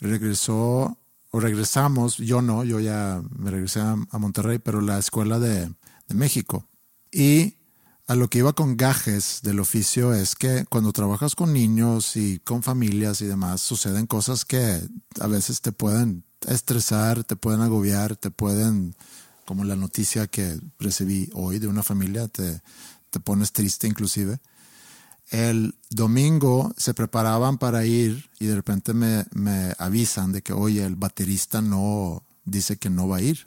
regresó, 0.00 0.98
o 1.30 1.40
regresamos, 1.40 2.18
yo 2.18 2.40
no, 2.40 2.62
yo 2.62 2.78
ya 2.78 3.20
me 3.36 3.50
regresé 3.50 3.80
a, 3.80 3.96
a 4.10 4.18
Monterrey, 4.18 4.58
pero 4.58 4.80
la 4.80 4.98
escuela 4.98 5.40
de, 5.40 5.66
de 6.08 6.14
México. 6.14 6.68
Y 7.10 7.56
a 8.06 8.14
lo 8.14 8.28
que 8.28 8.38
iba 8.38 8.52
con 8.52 8.76
gajes 8.76 9.40
del 9.42 9.60
oficio 9.60 10.12
es 10.12 10.34
que 10.34 10.66
cuando 10.68 10.92
trabajas 10.92 11.34
con 11.34 11.52
niños 11.52 12.16
y 12.16 12.38
con 12.38 12.62
familias 12.62 13.22
y 13.22 13.26
demás, 13.26 13.62
suceden 13.62 14.06
cosas 14.06 14.44
que 14.44 14.82
a 15.20 15.26
veces 15.26 15.62
te 15.62 15.72
pueden 15.72 16.24
estresar, 16.46 17.24
te 17.24 17.36
pueden 17.36 17.62
agobiar, 17.62 18.16
te 18.16 18.30
pueden, 18.30 18.94
como 19.46 19.64
la 19.64 19.76
noticia 19.76 20.26
que 20.26 20.58
recibí 20.78 21.30
hoy 21.32 21.58
de 21.58 21.66
una 21.66 21.82
familia, 21.82 22.28
te, 22.28 22.60
te 23.08 23.20
pones 23.20 23.52
triste 23.52 23.86
inclusive. 23.86 24.38
El 25.30 25.74
domingo 25.88 26.74
se 26.76 26.92
preparaban 26.92 27.56
para 27.56 27.86
ir 27.86 28.28
y 28.38 28.44
de 28.44 28.54
repente 28.54 28.92
me, 28.92 29.24
me 29.32 29.72
avisan 29.78 30.32
de 30.32 30.42
que, 30.42 30.52
oye, 30.52 30.84
el 30.84 30.96
baterista 30.96 31.62
no 31.62 32.22
dice 32.44 32.76
que 32.76 32.90
no 32.90 33.08
va 33.08 33.16
a 33.16 33.22
ir. 33.22 33.46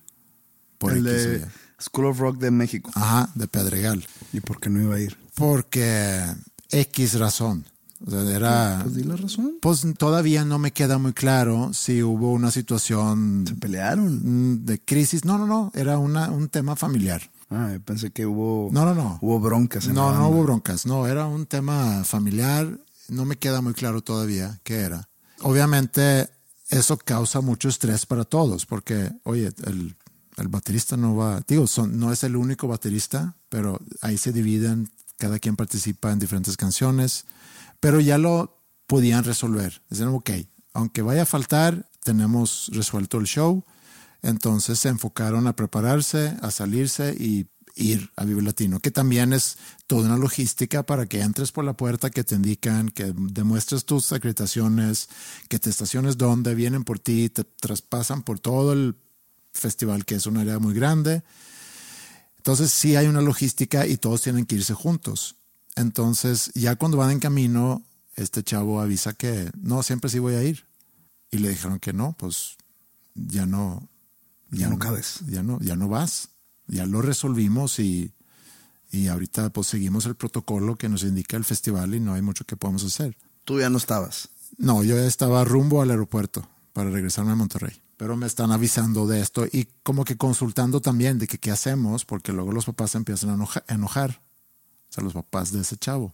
Por 0.80 0.94
el 0.94 1.04
de 1.04 1.48
School 1.80 2.08
of 2.08 2.20
Rock 2.20 2.38
de 2.38 2.52
México. 2.52 2.92
Ajá, 2.96 3.30
de 3.36 3.48
Pedregal. 3.48 4.06
¿Y 4.34 4.40
por 4.40 4.60
qué 4.60 4.70
no 4.70 4.82
iba 4.82 4.96
a 4.96 5.00
ir? 5.00 5.18
Porque 5.36 6.24
X 6.70 7.20
razón. 7.20 7.66
O 8.06 8.12
sea, 8.12 8.22
era. 8.30 8.80
Pues 8.84 8.96
di 8.96 9.04
la 9.04 9.16
razón. 9.16 9.58
Pues 9.62 9.86
todavía 9.98 10.46
no 10.46 10.60
me 10.60 10.72
queda 10.72 10.98
muy 10.98 11.14
claro 11.14 11.72
si 11.74 12.04
hubo 12.04 12.32
una 12.32 12.52
situación. 12.52 13.46
¿Se 13.48 13.56
pelearon? 13.56 14.66
De 14.66 14.80
crisis. 14.80 15.26
No, 15.26 15.38
no, 15.38 15.48
no. 15.48 15.72
Era 15.74 15.98
una, 15.98 16.30
un 16.30 16.50
tema 16.50 16.76
familiar. 16.76 17.22
Ah, 17.50 17.78
pensé 17.84 18.12
que 18.12 18.26
hubo. 18.26 18.70
No, 18.72 18.86
no, 18.86 18.94
no. 18.94 19.18
Hubo 19.22 19.40
broncas. 19.40 19.88
En 19.88 19.96
no, 19.96 20.14
no 20.14 20.30
hubo 20.30 20.44
broncas. 20.44 20.86
No, 20.86 21.08
era 21.08 21.26
un 21.26 21.46
tema 21.46 22.04
familiar. 22.04 22.80
No 23.10 23.26
me 23.26 23.38
queda 23.38 23.62
muy 23.62 23.74
claro 23.74 24.02
todavía 24.02 24.60
qué 24.64 24.82
era. 24.82 25.08
Obviamente, 25.42 26.30
eso 26.70 26.98
causa 26.98 27.42
mucho 27.42 27.70
estrés 27.70 28.06
para 28.06 28.26
todos, 28.26 28.66
porque, 28.66 29.12
oye, 29.24 29.52
el, 29.66 29.96
el 30.38 30.48
baterista 30.48 30.98
no 30.98 31.16
va. 31.16 31.42
Digo, 31.48 31.66
no 31.90 32.14
es 32.14 32.24
el 32.24 32.36
único 32.36 32.68
baterista, 32.68 33.36
pero 33.50 33.80
ahí 34.02 34.18
se 34.18 34.32
dividen. 34.32 34.90
Cada 35.18 35.40
quien 35.40 35.56
participa 35.56 36.12
en 36.12 36.20
diferentes 36.20 36.56
canciones 36.56 37.26
pero 37.80 38.00
ya 38.00 38.18
lo 38.18 38.64
podían 38.88 39.24
resolver. 39.24 39.82
Decían, 39.90 40.10
ok, 40.10 40.32
aunque 40.74 41.02
vaya 41.02 41.24
a 41.24 41.26
faltar, 41.26 41.90
tenemos 42.04 42.70
resuelto 42.74 43.20
el 43.20 43.26
show. 43.26 43.66
Entonces 44.22 44.80
se 44.80 44.90
enfocaron 44.90 45.48
a 45.48 45.56
prepararse, 45.56 46.38
a 46.42 46.52
salirse 46.52 47.16
y 47.20 47.48
ir 47.76 48.10
a 48.16 48.26
Vive 48.26 48.42
Latino, 48.42 48.80
que 48.80 48.90
también 48.90 49.34
es 49.34 49.58
toda 49.86 50.08
una 50.08 50.18
logística 50.18 50.84
para 50.84 51.06
que 51.06 51.22
entres 51.22 51.52
por 51.52 51.64
la 51.64 51.78
puerta, 51.78 52.10
que 52.10 52.24
te 52.24 52.34
indican, 52.34 52.90
que 52.90 53.14
demuestres 53.16 53.86
tus 53.86 54.12
acreditaciones, 54.12 55.10
que 55.48 55.60
te 55.60 55.70
estaciones 55.70 56.18
donde 56.18 56.56
vienen 56.56 56.84
por 56.84 56.98
ti, 56.98 57.30
te 57.30 57.44
traspasan 57.44 58.24
por 58.24 58.40
todo 58.40 58.74
el 58.74 58.96
festival, 59.58 60.06
que 60.06 60.16
es 60.16 60.26
un 60.26 60.38
área 60.38 60.60
muy 60.60 60.74
grande. 60.74 61.24
Entonces 62.38 62.72
sí 62.72 62.96
hay 62.96 63.08
una 63.08 63.22
logística 63.22 63.86
y 63.86 63.98
todos 63.98 64.22
tienen 64.22 64.46
que 64.46 64.56
irse 64.56 64.74
juntos. 64.74 65.36
Entonces, 65.76 66.52
ya 66.56 66.76
cuando 66.76 66.98
van 66.98 67.12
en 67.12 67.20
camino, 67.20 67.84
este 68.16 68.44
chavo 68.44 68.82
avisa 68.82 69.14
que 69.14 69.52
no, 69.62 69.84
siempre 69.84 70.10
sí 70.10 70.20
voy 70.20 70.36
a 70.36 70.44
ir. 70.44 70.66
Y 71.30 71.40
le 71.40 71.50
dijeron 71.50 71.80
que 71.80 71.94
no, 71.94 72.16
pues 72.18 72.58
ya 73.14 73.46
no. 73.46 73.88
Ya, 74.50 74.70
no 74.70 74.80
cabes. 74.80 75.20
Ya 75.28 75.44
no, 75.44 75.60
ya 75.60 75.76
no 75.76 75.90
vas. 75.90 76.30
Ya 76.68 76.86
lo 76.86 77.02
resolvimos 77.02 77.80
y, 77.80 78.14
y 78.92 79.08
ahorita 79.08 79.50
pues 79.50 79.68
seguimos 79.68 80.06
el 80.06 80.16
protocolo 80.16 80.78
que 80.78 80.90
nos 80.90 81.04
indica 81.04 81.38
el 81.38 81.44
festival 81.44 81.96
y 81.96 82.00
no 82.00 82.14
hay 82.14 82.22
mucho 82.22 82.46
que 82.46 82.56
podamos 82.56 82.84
hacer. 82.84 83.18
¿Tú 83.44 83.60
ya 83.60 83.70
no 83.70 83.78
estabas? 83.78 84.30
No, 84.58 84.84
yo 84.84 84.96
ya 84.96 85.06
estaba 85.06 85.44
rumbo 85.44 85.82
al 85.82 85.92
aeropuerto 85.92 86.48
para 86.74 86.90
regresarme 86.90 87.32
a 87.34 87.36
Monterrey. 87.36 87.82
Pero 87.98 88.16
me 88.16 88.28
están 88.28 88.52
avisando 88.52 89.08
de 89.08 89.22
esto 89.22 89.46
y 89.52 89.68
como 89.84 90.06
que 90.06 90.18
consultando 90.18 90.82
también 90.82 91.18
de 91.18 91.28
que 91.28 91.40
qué 91.40 91.52
hacemos, 91.52 92.06
porque 92.06 92.32
luego 92.32 92.52
los 92.52 92.66
papás 92.66 92.92
se 92.92 93.00
empiezan 93.00 93.32
a 93.32 93.74
enojar 93.74 94.22
o 94.90 94.94
sea, 94.94 95.04
los 95.04 95.14
papás 95.14 95.52
de 95.52 95.62
ese 95.62 95.78
chavo. 95.78 96.14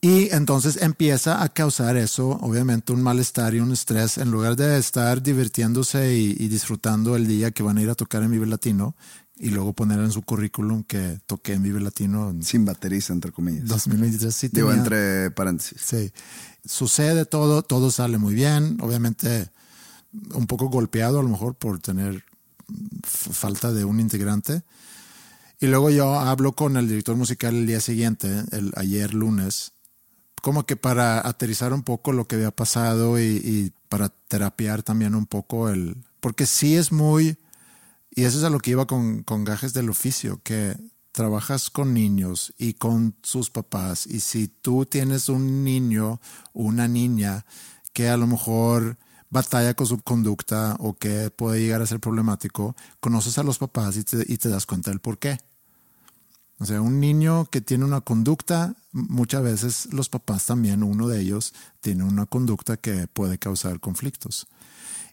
Y 0.00 0.32
entonces 0.32 0.78
empieza 0.80 1.42
a 1.42 1.48
causar 1.48 1.96
eso, 1.96 2.28
obviamente, 2.40 2.92
un 2.92 3.02
malestar 3.02 3.54
y 3.54 3.60
un 3.60 3.72
estrés. 3.72 4.18
En 4.18 4.30
lugar 4.30 4.54
de 4.54 4.78
estar 4.78 5.22
divirtiéndose 5.22 6.14
y, 6.14 6.48
disfrutando 6.48 7.16
el 7.16 7.26
día 7.26 7.50
que 7.50 7.64
van 7.64 7.78
a 7.78 7.82
ir 7.82 7.90
a 7.90 7.96
tocar 7.96 8.22
en 8.22 8.30
Vive 8.30 8.46
Latino 8.46 8.94
y 9.36 9.50
luego 9.50 9.72
poner 9.72 9.98
en 9.98 10.12
su 10.12 10.22
currículum 10.22 10.84
que 10.84 11.18
toqué 11.26 11.54
en 11.54 11.64
Vive 11.64 11.80
Latino. 11.80 12.32
Sin 12.42 12.64
baterista, 12.64 13.12
entre 13.12 13.32
comillas. 13.32 13.66
2023, 13.66 14.34
sí. 14.34 14.48
Digo, 14.52 14.72
entre 14.72 15.32
paréntesis. 15.32 15.80
Sí. 15.84 16.12
Sucede 16.64 17.24
todo, 17.24 17.62
todo 17.62 17.90
sale 17.90 18.18
muy 18.18 18.34
bien. 18.34 18.78
Obviamente, 18.80 19.50
un 20.34 20.46
poco 20.46 20.68
golpeado 20.68 21.20
a 21.20 21.22
lo 21.22 21.28
mejor 21.28 21.54
por 21.54 21.80
tener 21.80 22.24
falta 23.02 23.72
de 23.72 23.84
un 23.84 24.00
integrante 24.00 24.62
y 25.60 25.66
luego 25.66 25.90
yo 25.90 26.14
hablo 26.14 26.52
con 26.52 26.76
el 26.76 26.88
director 26.88 27.16
musical 27.16 27.54
el 27.54 27.66
día 27.66 27.80
siguiente, 27.80 28.44
el 28.52 28.72
ayer 28.76 29.12
lunes, 29.12 29.72
como 30.40 30.64
que 30.66 30.76
para 30.76 31.26
aterrizar 31.26 31.72
un 31.72 31.82
poco 31.82 32.12
lo 32.12 32.26
que 32.26 32.36
había 32.36 32.52
pasado 32.52 33.20
y, 33.20 33.72
para 33.88 34.10
terapiar 34.10 34.82
también 34.82 35.14
un 35.14 35.26
poco 35.26 35.68
el... 35.68 35.96
Porque 36.20 36.46
sí 36.46 36.76
es 36.76 36.92
muy... 36.92 37.38
Y 38.10 38.24
eso 38.24 38.38
es 38.38 38.44
a 38.44 38.50
lo 38.50 38.60
que 38.60 38.70
iba 38.72 38.86
con, 38.86 39.22
con 39.22 39.44
gajes 39.44 39.72
del 39.72 39.90
oficio, 39.90 40.40
que 40.44 40.76
trabajas 41.12 41.70
con 41.70 41.94
niños 41.94 42.54
y 42.58 42.74
con 42.74 43.16
sus 43.22 43.50
papás. 43.50 44.06
Y 44.06 44.20
si 44.20 44.46
tú 44.46 44.86
tienes 44.86 45.28
un 45.28 45.64
niño 45.64 46.20
una 46.52 46.86
niña 46.86 47.44
que 47.92 48.08
a 48.08 48.16
lo 48.16 48.26
mejor 48.26 48.96
batalla 49.30 49.74
con 49.74 49.86
su 49.86 50.00
conducta 50.00 50.76
o 50.78 50.94
que 50.94 51.30
puede 51.30 51.60
llegar 51.60 51.82
a 51.82 51.86
ser 51.86 52.00
problemático, 52.00 52.74
conoces 53.00 53.38
a 53.38 53.42
los 53.42 53.58
papás 53.58 53.96
y 53.96 54.04
te, 54.04 54.24
y 54.26 54.36
te 54.36 54.48
das 54.48 54.66
cuenta 54.66 54.90
del 54.90 55.00
por 55.00 55.18
qué. 55.18 55.38
O 56.60 56.66
sea, 56.66 56.80
un 56.80 56.98
niño 56.98 57.46
que 57.50 57.60
tiene 57.60 57.84
una 57.84 58.00
conducta, 58.00 58.74
muchas 58.92 59.42
veces 59.42 59.88
los 59.92 60.08
papás 60.08 60.46
también, 60.46 60.82
uno 60.82 61.06
de 61.06 61.20
ellos, 61.20 61.54
tiene 61.80 62.02
una 62.02 62.26
conducta 62.26 62.76
que 62.76 63.06
puede 63.06 63.38
causar 63.38 63.78
conflictos. 63.78 64.48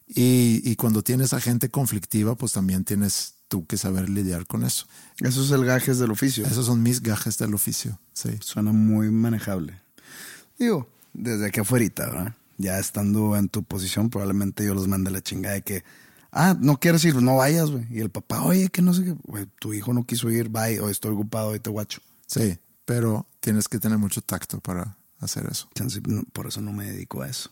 Y, 0.08 0.76
cuando 0.76 1.04
tienes 1.04 1.34
a 1.34 1.42
gente 1.42 1.70
conflictiva, 1.70 2.36
pues 2.36 2.54
también 2.54 2.84
tienes 2.84 3.36
tú 3.48 3.66
que 3.66 3.78
saber 3.78 4.10
lidiar 4.10 4.46
con 4.46 4.64
eso. 4.64 4.88
Eso 5.20 5.44
es 5.44 5.52
el 5.52 5.66
gajes 5.66 5.98
del 5.98 6.12
oficio. 6.12 6.46
Esos 6.46 6.68
son 6.68 6.84
mis 6.84 7.02
gajes 7.02 7.38
del 7.38 7.54
oficio, 7.54 8.00
sí. 8.14 8.38
Suena 8.42 8.72
muy 8.72 9.10
manejable. 9.10 9.82
Digo, 10.60 10.88
desde 11.14 11.52
que 11.52 11.62
afuera, 11.62 11.86
¿verdad? 11.98 12.36
Ya 12.58 12.80
estando 12.80 13.36
en 13.36 13.50
tu 13.50 13.64
posición, 13.64 14.10
probablemente 14.10 14.66
yo 14.66 14.74
los 14.74 14.88
mande 14.88 15.12
la 15.12 15.22
chingada 15.22 15.56
de 15.56 15.62
que 15.62 15.84
ah, 16.36 16.56
no 16.60 16.80
quieres 16.80 17.04
ir, 17.06 17.16
no 17.16 17.38
vayas, 17.38 17.72
güey. 17.72 17.86
Y 17.90 18.02
el 18.02 18.10
papá, 18.10 18.44
oye, 18.44 18.70
que 18.70 18.82
no 18.82 18.94
sé 18.94 19.04
qué, 19.04 19.16
güey, 19.24 19.48
tu 19.60 19.74
hijo 19.74 19.94
no 19.94 20.04
quiso 20.04 20.30
ir, 20.30 20.50
bye, 20.50 20.80
o 20.80 20.90
estoy 20.90 21.14
ocupado, 21.14 21.56
y 21.56 21.60
te 21.60 21.70
guacho. 21.70 22.02
Sí, 22.28 22.60
pero 22.84 23.26
tienes 23.40 23.68
que 23.68 23.80
tener 23.80 23.98
mucho 23.98 24.22
tacto 24.22 24.60
para 24.60 24.98
hacer 25.20 25.48
eso. 25.50 25.70
Por 26.34 26.48
eso 26.48 26.62
no 26.62 26.72
me 26.72 26.86
dedico 26.86 27.22
a 27.22 27.30
eso. 27.30 27.50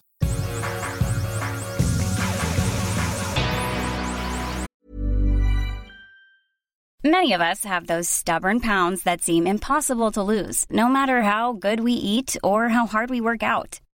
Many 7.06 7.34
of 7.34 7.42
us 7.42 7.66
have 7.66 7.88
those 7.88 8.08
stubborn 8.08 8.62
pounds 8.62 9.04
that 9.04 9.22
seem 9.22 9.46
impossible 9.46 10.12
to 10.12 10.24
lose, 10.24 10.66
no 10.70 10.88
matter 10.88 11.22
how 11.22 11.52
good 11.52 11.82
we 11.82 11.92
eat 11.92 12.38
or 12.42 12.70
how 12.70 12.86
hard 12.86 13.10
we 13.10 13.20
work 13.20 13.44
out. 13.44 13.82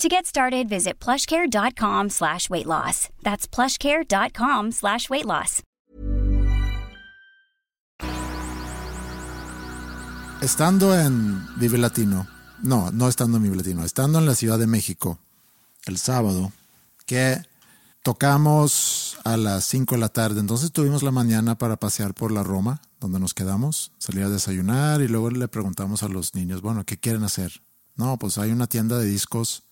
To 0.00 0.08
get 0.08 0.24
started, 0.24 0.66
visit 0.66 0.98
plushcare.com 0.98 2.08
slash 2.08 2.48
weight 2.48 2.64
loss. 2.64 3.10
That's 3.22 3.46
plushcare.com 3.46 4.72
slash 4.72 5.10
weight 5.10 5.26
loss. 5.26 5.62
Estando 10.40 10.98
en 10.98 11.46
Vive 11.58 11.76
Latino, 11.76 12.26
no, 12.62 12.90
no 12.92 13.08
estando 13.08 13.36
en 13.36 13.42
mi 13.42 13.50
boletino, 13.50 13.84
estando 13.84 14.18
en 14.18 14.24
la 14.24 14.34
Ciudad 14.34 14.58
de 14.58 14.66
México 14.66 15.18
el 15.84 15.98
sábado, 15.98 16.50
que 17.04 17.42
tocamos 18.02 19.18
a 19.24 19.36
las 19.36 19.66
5 19.66 19.96
de 19.96 20.00
la 20.00 20.08
tarde. 20.08 20.40
Entonces 20.40 20.72
tuvimos 20.72 21.02
la 21.02 21.10
mañana 21.10 21.58
para 21.58 21.76
pasear 21.76 22.14
por 22.14 22.32
la 22.32 22.42
Roma, 22.42 22.80
donde 23.00 23.20
nos 23.20 23.34
quedamos, 23.34 23.92
salir 23.98 24.24
a 24.24 24.30
desayunar 24.30 25.02
y 25.02 25.08
luego 25.08 25.30
le 25.30 25.46
preguntamos 25.48 26.02
a 26.02 26.08
los 26.08 26.34
niños, 26.34 26.62
bueno, 26.62 26.86
¿qué 26.86 26.96
quieren 26.96 27.22
hacer? 27.22 27.60
No, 27.96 28.18
pues 28.18 28.38
hay 28.38 28.50
una 28.50 28.66
tienda 28.66 28.96
de 28.96 29.04
discos 29.04 29.64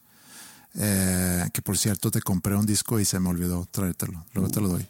eh, 0.75 1.49
que 1.53 1.63
por 1.63 1.77
cierto 1.79 2.11
te 2.11 2.21
compré 2.21 2.55
un 2.57 2.67
disco 2.67 3.01
y 3.01 3.05
se 3.05 3.19
me 3.21 3.29
olvidó 3.29 3.67
traértelo. 3.71 4.25
Luego 4.35 4.51
te 4.51 4.61
lo 4.61 4.69
doy. 4.69 4.87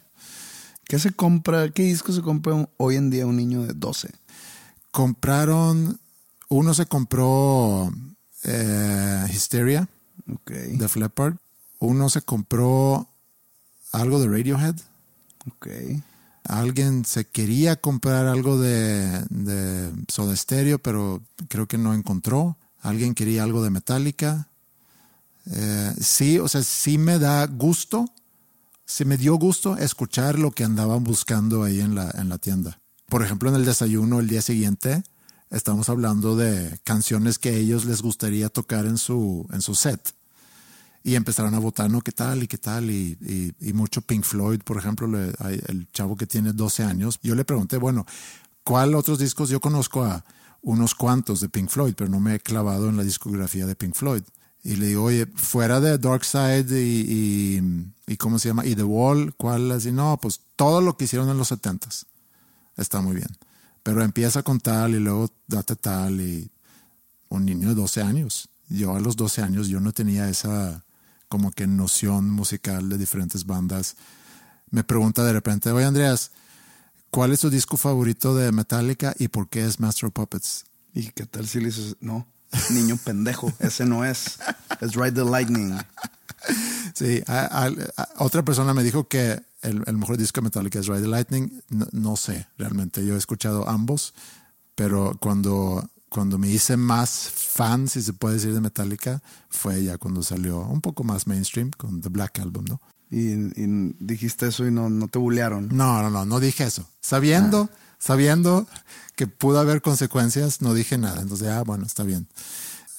¿Qué 0.85 0.97
se 0.99 1.11
compra? 1.11 1.69
¿Qué 1.69 1.83
disco 1.83 2.11
se 2.11 2.21
compra 2.21 2.67
hoy 2.77 2.95
en 2.95 3.09
día 3.09 3.25
un 3.25 3.37
niño 3.37 3.63
de 3.63 3.73
12? 3.73 4.09
Compraron, 4.91 5.99
uno 6.49 6.73
se 6.73 6.85
compró 6.87 7.91
eh, 8.43 9.25
Hysteria 9.31 9.87
Ok. 10.33 10.51
de 10.51 10.89
Fleppard, 10.89 11.35
uno 11.79 12.09
se 12.09 12.21
compró 12.21 13.07
algo 13.91 14.19
de 14.19 14.27
Radiohead, 14.27 14.75
Ok. 15.47 15.67
alguien 16.43 17.05
se 17.05 17.25
quería 17.25 17.75
comprar 17.75 18.25
algo 18.25 18.59
de, 18.59 19.23
de 19.29 19.91
Soda 20.07 20.35
Stereo, 20.35 20.79
pero 20.79 21.21
creo 21.47 21.67
que 21.67 21.77
no 21.77 21.93
encontró. 21.93 22.57
Alguien 22.81 23.13
quería 23.13 23.43
algo 23.43 23.63
de 23.63 23.69
Metallica. 23.69 24.47
Eh, 25.51 25.93
sí, 25.99 26.39
o 26.39 26.47
sea, 26.47 26.61
sí 26.61 26.97
me 26.97 27.17
da 27.19 27.45
gusto, 27.47 28.05
sí 28.85 29.05
me 29.05 29.17
dio 29.17 29.35
gusto 29.35 29.77
escuchar 29.77 30.37
lo 30.37 30.51
que 30.51 30.63
andaban 30.63 31.03
buscando 31.03 31.63
ahí 31.63 31.81
en 31.81 31.95
la, 31.95 32.11
en 32.15 32.29
la 32.29 32.37
tienda. 32.37 32.79
Por 33.07 33.23
ejemplo, 33.23 33.49
en 33.49 33.55
el 33.55 33.65
desayuno 33.65 34.19
el 34.19 34.27
día 34.27 34.41
siguiente, 34.41 35.03
estamos 35.49 35.89
hablando 35.89 36.35
de 36.35 36.79
canciones 36.83 37.39
que 37.39 37.49
a 37.49 37.53
ellos 37.53 37.85
les 37.85 38.01
gustaría 38.01 38.49
tocar 38.49 38.85
en 38.85 38.97
su, 38.97 39.47
en 39.51 39.61
su 39.61 39.75
set. 39.75 40.13
Y 41.01 41.15
empezaron 41.15 41.55
a 41.55 41.59
votar, 41.59 41.89
¿no? 41.89 42.01
¿Qué 42.01 42.11
tal? 42.11 42.43
¿Y 42.43 42.47
qué 42.47 42.57
tal? 42.57 42.91
Y, 42.91 43.17
mucho 43.73 44.01
Pink 44.01 44.23
Floyd, 44.23 44.61
por 44.63 44.77
ejemplo, 44.77 45.07
el 45.17 45.87
chavo 45.93 46.15
que 46.15 46.27
tiene 46.27 46.51
12 46.51 46.83
años. 46.83 47.19
Yo 47.23 47.35
le 47.35 47.45
pregunté, 47.45 47.77
bueno, 47.77 48.05
¿cuál 48.63 48.93
otros 48.93 49.17
discos? 49.17 49.49
Yo 49.49 49.61
conozco 49.61 50.03
a 50.03 50.23
unos 50.61 50.93
cuantos 50.93 51.39
de 51.39 51.47
Pink 51.47 51.69
Floyd, 51.69 51.93
pero 51.95 52.09
no 52.09 52.19
me 52.19 52.35
he 52.35 52.39
clavado 52.39 52.89
en 52.89 52.97
la 52.97 53.03
discografía 53.03 53.65
de 53.65 53.75
Pink 53.75 53.95
Floyd. 53.95 54.23
Y 54.63 54.75
le 54.75 54.87
digo, 54.87 55.03
oye, 55.03 55.25
fuera 55.25 55.79
de 55.79 55.97
Dark 55.97 56.25
Side 56.25 56.81
y, 56.81 57.57
y, 57.57 57.83
y 58.07 58.17
¿cómo 58.17 58.39
se 58.39 58.49
llama? 58.49 58.65
Y 58.65 58.75
The 58.75 58.83
Wall, 58.83 59.33
¿cuál? 59.35 59.71
Así, 59.71 59.91
no, 59.91 60.17
pues 60.21 60.41
todo 60.55 60.81
lo 60.81 60.97
que 60.97 61.05
hicieron 61.05 61.29
en 61.29 61.37
los 61.37 61.51
70s 61.51 62.05
está 62.75 63.01
muy 63.01 63.15
bien. 63.15 63.29
Pero 63.83 64.03
empieza 64.03 64.43
con 64.43 64.59
tal 64.59 64.95
y 64.95 64.99
luego 64.99 65.31
date 65.47 65.75
tal 65.75 66.19
y 66.19 66.51
un 67.29 67.45
niño 67.45 67.69
de 67.69 67.75
12 67.75 68.01
años. 68.01 68.49
Yo 68.67 68.95
a 68.95 68.99
los 68.99 69.15
12 69.15 69.41
años 69.41 69.67
yo 69.67 69.79
no 69.79 69.93
tenía 69.93 70.29
esa 70.29 70.83
como 71.27 71.51
que 71.51 71.67
noción 71.67 72.29
musical 72.29 72.89
de 72.89 72.97
diferentes 72.97 73.45
bandas. 73.45 73.95
Me 74.71 74.83
pregunta 74.83 75.23
de 75.23 75.33
repente, 75.33 75.71
oye 75.71 75.85
Andreas, 75.85 76.31
¿cuál 77.09 77.31
es 77.31 77.39
tu 77.39 77.49
disco 77.49 77.77
favorito 77.77 78.35
de 78.35 78.51
Metallica 78.51 79.15
y 79.17 79.27
por 79.27 79.47
qué 79.47 79.65
es 79.65 79.79
Master 79.79 80.07
of 80.07 80.13
Puppets? 80.13 80.65
¿Y 80.93 81.09
qué 81.11 81.25
tal 81.25 81.47
si 81.47 81.59
le 81.59 81.67
dices, 81.67 81.95
no, 82.01 82.27
niño 82.71 82.97
pendejo, 83.03 83.51
ese 83.59 83.85
no 83.85 84.03
es. 84.05 84.39
Es 84.81 84.93
Ride 84.95 85.11
the 85.13 85.25
Lightning. 85.25 85.77
Sí, 86.93 87.21
a- 87.27 87.65
a- 87.65 87.71
a- 88.01 88.09
otra 88.23 88.43
persona 88.43 88.73
me 88.73 88.83
dijo 88.83 89.07
que 89.07 89.41
el, 89.61 89.83
el 89.85 89.97
mejor 89.97 90.17
disco 90.17 90.39
de 90.39 90.45
Metallica 90.45 90.79
es 90.79 90.87
Ride 90.87 91.01
the 91.01 91.07
Lightning. 91.07 91.61
No, 91.69 91.87
no 91.91 92.15
sé, 92.15 92.47
realmente. 92.57 93.05
Yo 93.05 93.15
he 93.15 93.17
escuchado 93.17 93.67
ambos, 93.69 94.13
pero 94.75 95.17
cuando, 95.19 95.89
cuando 96.09 96.37
me 96.37 96.49
hice 96.49 96.77
más 96.77 97.29
fan, 97.35 97.87
si 97.87 98.01
se 98.01 98.13
puede 98.13 98.35
decir, 98.35 98.53
de 98.53 98.61
Metallica, 98.61 99.21
fue 99.49 99.83
ya 99.83 99.97
cuando 99.97 100.23
salió 100.23 100.59
un 100.61 100.81
poco 100.81 101.03
más 101.03 101.27
mainstream 101.27 101.71
con 101.71 102.01
The 102.01 102.09
Black 102.09 102.39
Album, 102.39 102.65
¿no? 102.65 102.81
Y, 103.11 103.31
y 103.31 103.95
dijiste 103.99 104.47
eso 104.47 104.65
y 104.67 104.71
no, 104.71 104.89
no 104.89 105.07
te 105.07 105.17
bulearon. 105.19 105.67
No, 105.71 106.01
no, 106.01 106.09
no, 106.09 106.25
no 106.25 106.39
dije 106.39 106.63
eso. 106.65 106.87
Sabiendo, 107.01 107.69
sabiendo 107.99 108.67
que 109.15 109.27
pudo 109.27 109.59
haber 109.59 109.81
consecuencias, 109.81 110.61
no 110.61 110.73
dije 110.73 110.97
nada. 110.97 111.21
Entonces, 111.21 111.49
ah, 111.49 111.63
bueno, 111.63 111.85
está 111.85 112.03
bien. 112.03 112.27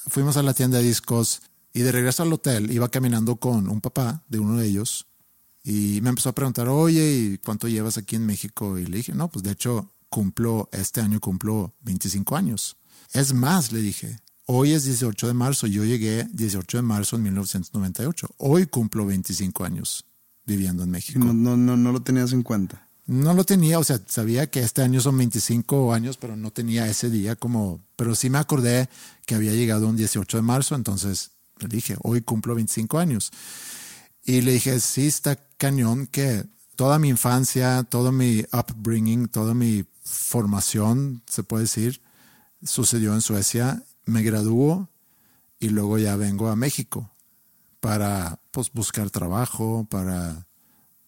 Fuimos 0.06 0.36
a 0.36 0.42
la 0.42 0.54
tienda 0.54 0.78
de 0.78 0.84
discos 0.84 1.42
y 1.72 1.80
de 1.80 1.92
regreso 1.92 2.22
al 2.22 2.32
hotel 2.32 2.70
iba 2.70 2.88
caminando 2.88 3.36
con 3.36 3.68
un 3.68 3.80
papá 3.80 4.22
de 4.28 4.38
uno 4.38 4.58
de 4.58 4.66
ellos 4.66 5.06
y 5.62 6.00
me 6.02 6.08
empezó 6.08 6.30
a 6.30 6.34
preguntar, 6.34 6.68
oye, 6.68 7.12
¿y 7.12 7.38
cuánto 7.38 7.68
llevas 7.68 7.98
aquí 7.98 8.16
en 8.16 8.26
México? 8.26 8.78
Y 8.78 8.86
le 8.86 8.98
dije, 8.98 9.12
no, 9.12 9.28
pues 9.28 9.42
de 9.42 9.52
hecho 9.52 9.90
cumplo, 10.08 10.68
este 10.72 11.00
año 11.00 11.20
cumplo 11.20 11.74
25 11.82 12.36
años. 12.36 12.76
Es 13.12 13.32
más, 13.32 13.72
le 13.72 13.80
dije, 13.80 14.18
hoy 14.46 14.72
es 14.72 14.84
18 14.84 15.26
de 15.26 15.34
marzo, 15.34 15.66
yo 15.66 15.84
llegué 15.84 16.26
18 16.32 16.78
de 16.78 16.82
marzo 16.82 17.16
en 17.16 17.22
1998. 17.24 18.34
Hoy 18.38 18.66
cumplo 18.66 19.06
25 19.06 19.64
años 19.64 20.04
viviendo 20.46 20.82
en 20.82 20.90
México. 20.90 21.18
No, 21.20 21.32
no, 21.32 21.56
no, 21.56 21.76
no 21.76 21.92
lo 21.92 22.02
tenías 22.02 22.32
en 22.32 22.42
cuenta. 22.42 22.88
No 23.10 23.34
lo 23.34 23.42
tenía, 23.42 23.80
o 23.80 23.82
sea, 23.82 24.00
sabía 24.06 24.48
que 24.50 24.60
este 24.60 24.82
año 24.82 25.00
son 25.00 25.18
25 25.18 25.92
años, 25.92 26.16
pero 26.16 26.36
no 26.36 26.52
tenía 26.52 26.86
ese 26.86 27.10
día 27.10 27.34
como, 27.34 27.80
pero 27.96 28.14
sí 28.14 28.30
me 28.30 28.38
acordé 28.38 28.88
que 29.26 29.34
había 29.34 29.50
llegado 29.50 29.88
un 29.88 29.96
18 29.96 30.36
de 30.36 30.42
marzo, 30.42 30.76
entonces 30.76 31.32
le 31.58 31.66
dije, 31.66 31.96
hoy 32.04 32.20
cumplo 32.20 32.54
25 32.54 33.00
años. 33.00 33.32
Y 34.24 34.42
le 34.42 34.52
dije, 34.52 34.78
sí, 34.78 35.08
está 35.08 35.34
cañón 35.56 36.06
que 36.06 36.44
toda 36.76 37.00
mi 37.00 37.08
infancia, 37.08 37.82
todo 37.82 38.12
mi 38.12 38.44
upbringing, 38.52 39.26
toda 39.26 39.54
mi 39.54 39.84
formación, 40.04 41.24
se 41.26 41.42
puede 41.42 41.64
decir, 41.64 42.00
sucedió 42.62 43.12
en 43.14 43.22
Suecia. 43.22 43.82
Me 44.04 44.22
graduó 44.22 44.88
y 45.58 45.70
luego 45.70 45.98
ya 45.98 46.14
vengo 46.14 46.46
a 46.46 46.54
México 46.54 47.10
para 47.80 48.40
pues, 48.52 48.70
buscar 48.72 49.10
trabajo, 49.10 49.84
para 49.90 50.46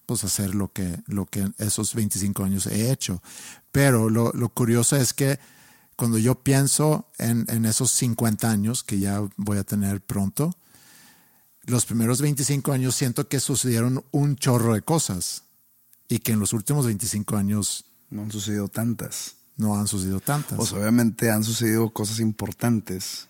pues 0.06 0.24
hacer 0.24 0.54
lo 0.54 0.72
que, 0.72 1.02
lo 1.06 1.26
que 1.26 1.50
esos 1.58 1.94
25 1.94 2.44
años 2.44 2.66
he 2.66 2.90
hecho. 2.90 3.22
Pero 3.70 4.10
lo, 4.10 4.32
lo 4.32 4.48
curioso 4.48 4.96
es 4.96 5.14
que 5.14 5.38
cuando 5.96 6.18
yo 6.18 6.34
pienso 6.36 7.08
en, 7.18 7.46
en, 7.48 7.64
esos 7.64 7.90
50 7.92 8.50
años 8.50 8.82
que 8.82 8.98
ya 8.98 9.22
voy 9.36 9.58
a 9.58 9.64
tener 9.64 10.00
pronto, 10.00 10.56
los 11.64 11.86
primeros 11.86 12.20
25 12.20 12.72
años 12.72 12.94
siento 12.94 13.28
que 13.28 13.40
sucedieron 13.40 14.04
un 14.10 14.36
chorro 14.36 14.74
de 14.74 14.82
cosas 14.82 15.44
y 16.08 16.18
que 16.18 16.32
en 16.32 16.40
los 16.40 16.52
últimos 16.52 16.86
25 16.86 17.36
años 17.36 17.84
no 18.10 18.22
han 18.22 18.32
sucedido 18.32 18.68
tantas. 18.68 19.36
No 19.56 19.78
han 19.78 19.86
sucedido 19.86 20.20
tantas. 20.20 20.56
Pues 20.56 20.72
obviamente 20.72 21.30
han 21.30 21.44
sucedido 21.44 21.90
cosas 21.90 22.20
importantes. 22.20 23.28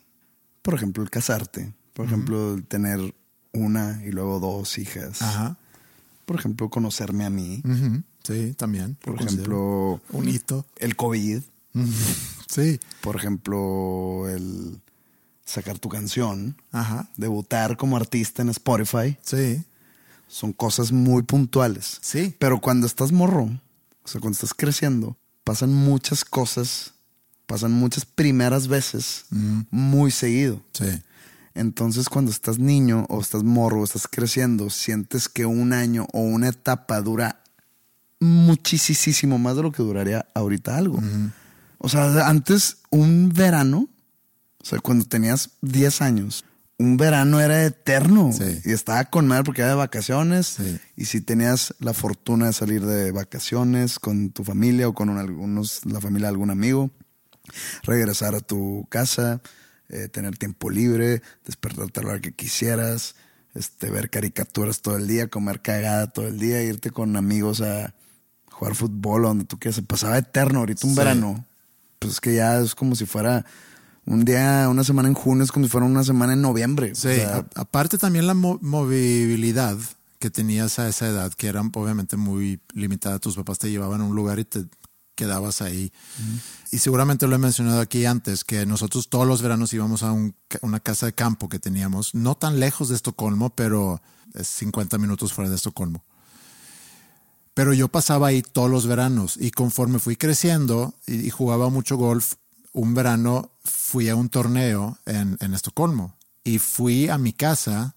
Por 0.63 0.75
ejemplo, 0.75 1.03
el 1.03 1.11
casarte. 1.11 1.75
Por 1.93 2.07
uh 2.07 2.09
-huh. 2.09 2.13
ejemplo, 2.13 2.55
el 2.55 2.65
tener 2.65 3.15
una 3.53 4.01
y 4.05 4.13
luego 4.13 4.41
dos 4.41 4.79
hijas. 4.79 5.21
Ajá 5.21 5.59
por 6.33 6.41
ejemplo, 6.41 6.71
conocerme 6.71 7.27
a 7.27 7.31
mí. 7.31 7.61
Uh 7.63 7.69
-huh. 7.69 8.05
Sí, 8.25 8.55
también. 8.55 8.97
Por 9.05 9.21
ejemplo, 9.21 10.01
un 10.13 10.29
hito. 10.29 10.65
El 10.77 10.97
COVID. 10.97 11.43
Uh 11.75 11.79
-huh. 11.79 12.17
Sí. 12.49 12.81
Por 13.03 13.17
ejemplo, 13.17 14.27
el 14.31 14.81
sacar 15.45 15.79
tu 15.79 15.91
canción. 15.91 16.57
Ajá. 16.71 17.11
Debutar 17.19 17.77
como 17.77 17.99
artista 17.99 18.41
en 18.41 18.49
Spotify. 18.49 19.19
Sí. 19.23 19.63
Son 20.27 20.55
cosas 20.55 20.91
muy 20.91 21.23
puntuales. 21.23 21.99
Sí. 22.01 22.35
Pero 22.39 22.63
cuando 22.63 22.87
estás 22.87 23.13
morro, 23.13 23.43
o 24.03 24.09
sea, 24.09 24.19
cuando 24.19 24.37
estás 24.37 24.55
creciendo, 24.55 25.19
pasan 25.45 25.75
muchas 25.75 26.25
cosas, 26.25 26.95
pasan 27.45 27.73
muchas 27.73 28.07
primeras 28.07 28.69
veces 28.69 29.27
uh 29.31 29.35
-huh. 29.37 29.67
muy 29.71 30.11
seguido. 30.11 30.63
Sí. 30.73 30.87
Entonces, 31.55 32.09
cuando 32.09 32.31
estás 32.31 32.59
niño 32.59 33.07
o 33.09 33.21
estás 33.21 33.43
morro 33.45 33.81
o 33.81 33.85
estás 33.85 34.07
creciendo, 34.09 34.71
sientes 34.71 35.29
que 35.29 35.47
un 35.47 35.73
año 35.73 36.07
o 36.13 36.21
una 36.21 36.49
etapa 36.49 37.01
dura 37.01 37.43
muchísimo 38.21 39.39
más 39.39 39.57
de 39.57 39.63
lo 39.63 39.73
que 39.73 39.83
duraría 39.83 40.27
ahorita 40.35 40.77
algo. 40.77 40.99
Uh 40.99 41.03
-huh. 41.03 41.33
O 41.79 41.89
sea, 41.89 42.29
antes 42.29 42.79
un 42.91 43.31
verano, 43.31 43.89
o 44.61 44.65
sea, 44.65 44.79
cuando 44.79 45.05
tenías 45.05 45.51
10 45.63 46.01
años, 46.03 46.45
un 46.79 46.97
verano 46.97 47.41
era 47.41 47.65
eterno 47.65 48.33
sí. 48.33 48.61
y 48.65 48.73
estaba 48.73 49.05
con 49.05 49.27
madre 49.27 49.45
porque 49.45 49.63
era 49.63 49.71
de 49.71 49.77
vacaciones. 49.77 50.47
Sí. 50.47 50.79
Y 50.97 51.05
si 51.07 51.21
tenías 51.21 51.75
la 51.81 51.93
fortuna 51.93 52.47
de 52.47 52.53
salir 52.53 52.85
de 52.85 53.13
vacaciones 53.13 53.99
con 53.99 54.31
tu 54.31 54.45
familia 54.45 54.89
o 54.89 54.95
con 54.95 55.09
un, 55.09 55.19
algunos, 55.19 55.85
la 55.85 56.01
familia 56.01 56.29
de 56.29 56.33
algún 56.33 56.51
amigo, 56.51 56.91
regresar 57.83 58.35
a 58.35 58.41
tu 58.41 58.87
casa, 58.89 59.41
eh, 59.93 60.09
tener 60.09 60.37
tiempo 60.39 60.71
libre, 60.71 61.23
despertarte 61.45 62.01
a 62.01 62.03
la 62.03 62.09
hora 62.11 62.21
que 62.21 62.33
quisieras, 62.33 63.15
este, 63.55 63.91
ver 63.91 64.11
caricaturas 64.11 64.81
todo 64.81 64.97
el 64.97 65.07
día, 65.07 65.29
comer 65.29 65.61
cagada 65.63 66.09
todo 66.09 66.27
el 66.27 66.39
día, 66.39 66.63
irte 66.63 66.91
con 66.91 67.15
amigos 67.17 67.61
a 67.61 67.95
jugar 68.51 68.75
fútbol 68.75 69.23
donde 69.23 69.45
tú 69.45 69.59
quieras. 69.59 69.77
Se 69.77 69.83
pasaba 69.83 70.19
eterno 70.19 70.61
ahorita 70.61 70.87
un 70.87 70.95
Sí. 70.95 70.99
verano. 70.99 71.45
Pues 71.99 72.15
es 72.15 72.21
que 72.21 72.35
ya 72.35 72.59
es 72.61 72.75
como 72.75 72.95
si 72.97 73.07
fuera 73.07 73.45
un 74.07 74.25
día, 74.25 74.67
una 74.69 74.83
semana 74.83 75.07
en 75.09 75.15
junio, 75.15 75.45
es 75.45 75.53
como 75.53 75.67
si 75.67 75.71
fuera 75.71 75.87
una 75.87 76.03
semana 76.03 76.33
en 76.33 76.43
noviembre. 76.43 76.95
Sí, 76.95 77.09
O 77.09 77.15
sea, 77.15 77.47
aparte 77.55 77.99
también 77.99 78.27
la 78.27 78.35
mo- 78.35 78.59
movilidad 78.63 79.77
que 80.19 80.31
tenías 80.31 80.79
a 80.79 80.89
esa 80.89 81.09
edad, 81.09 81.33
que 81.35 81.49
era 81.49 81.61
obviamente 81.61 82.17
muy 82.17 82.61
limitada. 82.75 83.19
Tus 83.19 83.37
papás 83.37 83.59
te 83.59 83.71
llevaban 83.71 84.01
a 84.01 84.05
un 84.05 84.15
lugar 84.15 84.39
y 84.39 84.45
te 84.45 84.65
quedabas 85.15 85.63
ahí. 85.63 85.93
Y 86.71 86.79
seguramente 86.79 87.27
lo 87.27 87.35
he 87.35 87.39
mencionado 87.39 87.81
aquí 87.81 88.05
antes, 88.07 88.45
que 88.45 88.65
nosotros 88.67 89.09
todos 89.09 89.27
los 89.27 89.43
veranos 89.43 89.73
íbamos 89.73 90.03
a 90.03 90.13
un 90.13 90.35
una 90.63 90.81
casa 90.81 91.07
de 91.07 91.15
campo 91.15 91.49
que 91.49 91.59
teníamos, 91.59 92.15
no 92.15 92.35
tan 92.35 92.61
lejos 92.61 92.89
de 92.89 92.95
Estocolmo, 92.97 93.51
pero 93.55 94.01
es 94.35 94.49
50 94.49 94.99
minutos 94.99 95.33
fuera 95.33 95.49
de 95.51 95.57
Estocolmo. 95.57 96.05
Pero 97.55 97.75
yo 97.75 97.89
pasaba 97.89 98.29
ahí 98.29 98.43
todos 98.43 98.71
los 98.71 98.87
veranos 98.87 99.37
y 99.39 99.51
conforme 99.51 99.99
fui 99.99 100.17
creciendo 100.17 100.95
y, 101.07 101.27
y 101.27 101.31
jugaba 101.31 101.69
mucho 101.69 101.97
golf, 101.97 102.35
un 102.73 102.95
verano 102.95 103.51
fui 103.65 104.09
a 104.09 104.17
un 104.17 104.31
torneo 104.31 104.99
en, 105.05 105.37
en 105.41 105.53
Estocolmo 105.53 106.17
y 106.45 106.59
fui 106.59 107.09
a 107.11 107.19
mi 107.19 107.35
casa 107.35 107.95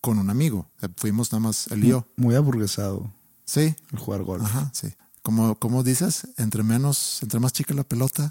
con 0.00 0.18
un 0.18 0.30
amigo. 0.30 0.70
Sea, 0.80 0.88
Fuimos 0.96 1.30
nada 1.32 1.40
más 1.40 1.68
y 1.76 1.88
yo. 1.88 2.06
Muy 2.16 2.34
aburguesado 2.34 3.12
Sí. 3.44 3.74
el 3.92 3.98
jugar 3.98 4.22
golf. 4.22 4.44
Ajá, 4.44 4.70
sí. 4.72 4.88
Como, 5.22 5.54
como 5.56 5.82
dices, 5.82 6.26
entre 6.36 6.62
menos, 6.62 7.22
entre 7.22 7.40
más 7.40 7.52
chica 7.52 7.74
la 7.74 7.84
pelota, 7.84 8.30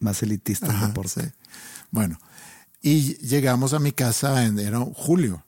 Más 0.00 0.22
elitista 0.22 0.66
el 0.66 0.72
Ajá, 0.72 0.86
deporte. 0.88 1.22
sí. 1.22 1.28
Bueno, 1.90 2.18
y 2.82 3.16
llegamos 3.18 3.72
a 3.72 3.78
mi 3.78 3.92
casa 3.92 4.44
en 4.44 4.58
era 4.58 4.80
julio. 4.80 5.44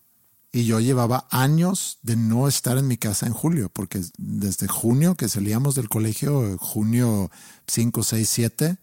Y 0.53 0.64
yo 0.64 0.81
llevaba 0.81 1.27
años 1.31 1.99
de 2.03 2.16
no 2.16 2.49
estar 2.49 2.79
en 2.79 2.87
mi 2.87 2.96
casa 2.96 3.27
en 3.27 3.33
julio, 3.35 3.68
porque 3.70 4.01
desde 4.16 4.68
junio 4.68 5.14
que 5.16 5.29
salíamos 5.29 5.75
del 5.75 5.88
colegio, 5.90 6.57
junio 6.59 7.31
5, 7.66 8.03
6, 8.03 8.29
7, 8.29 8.77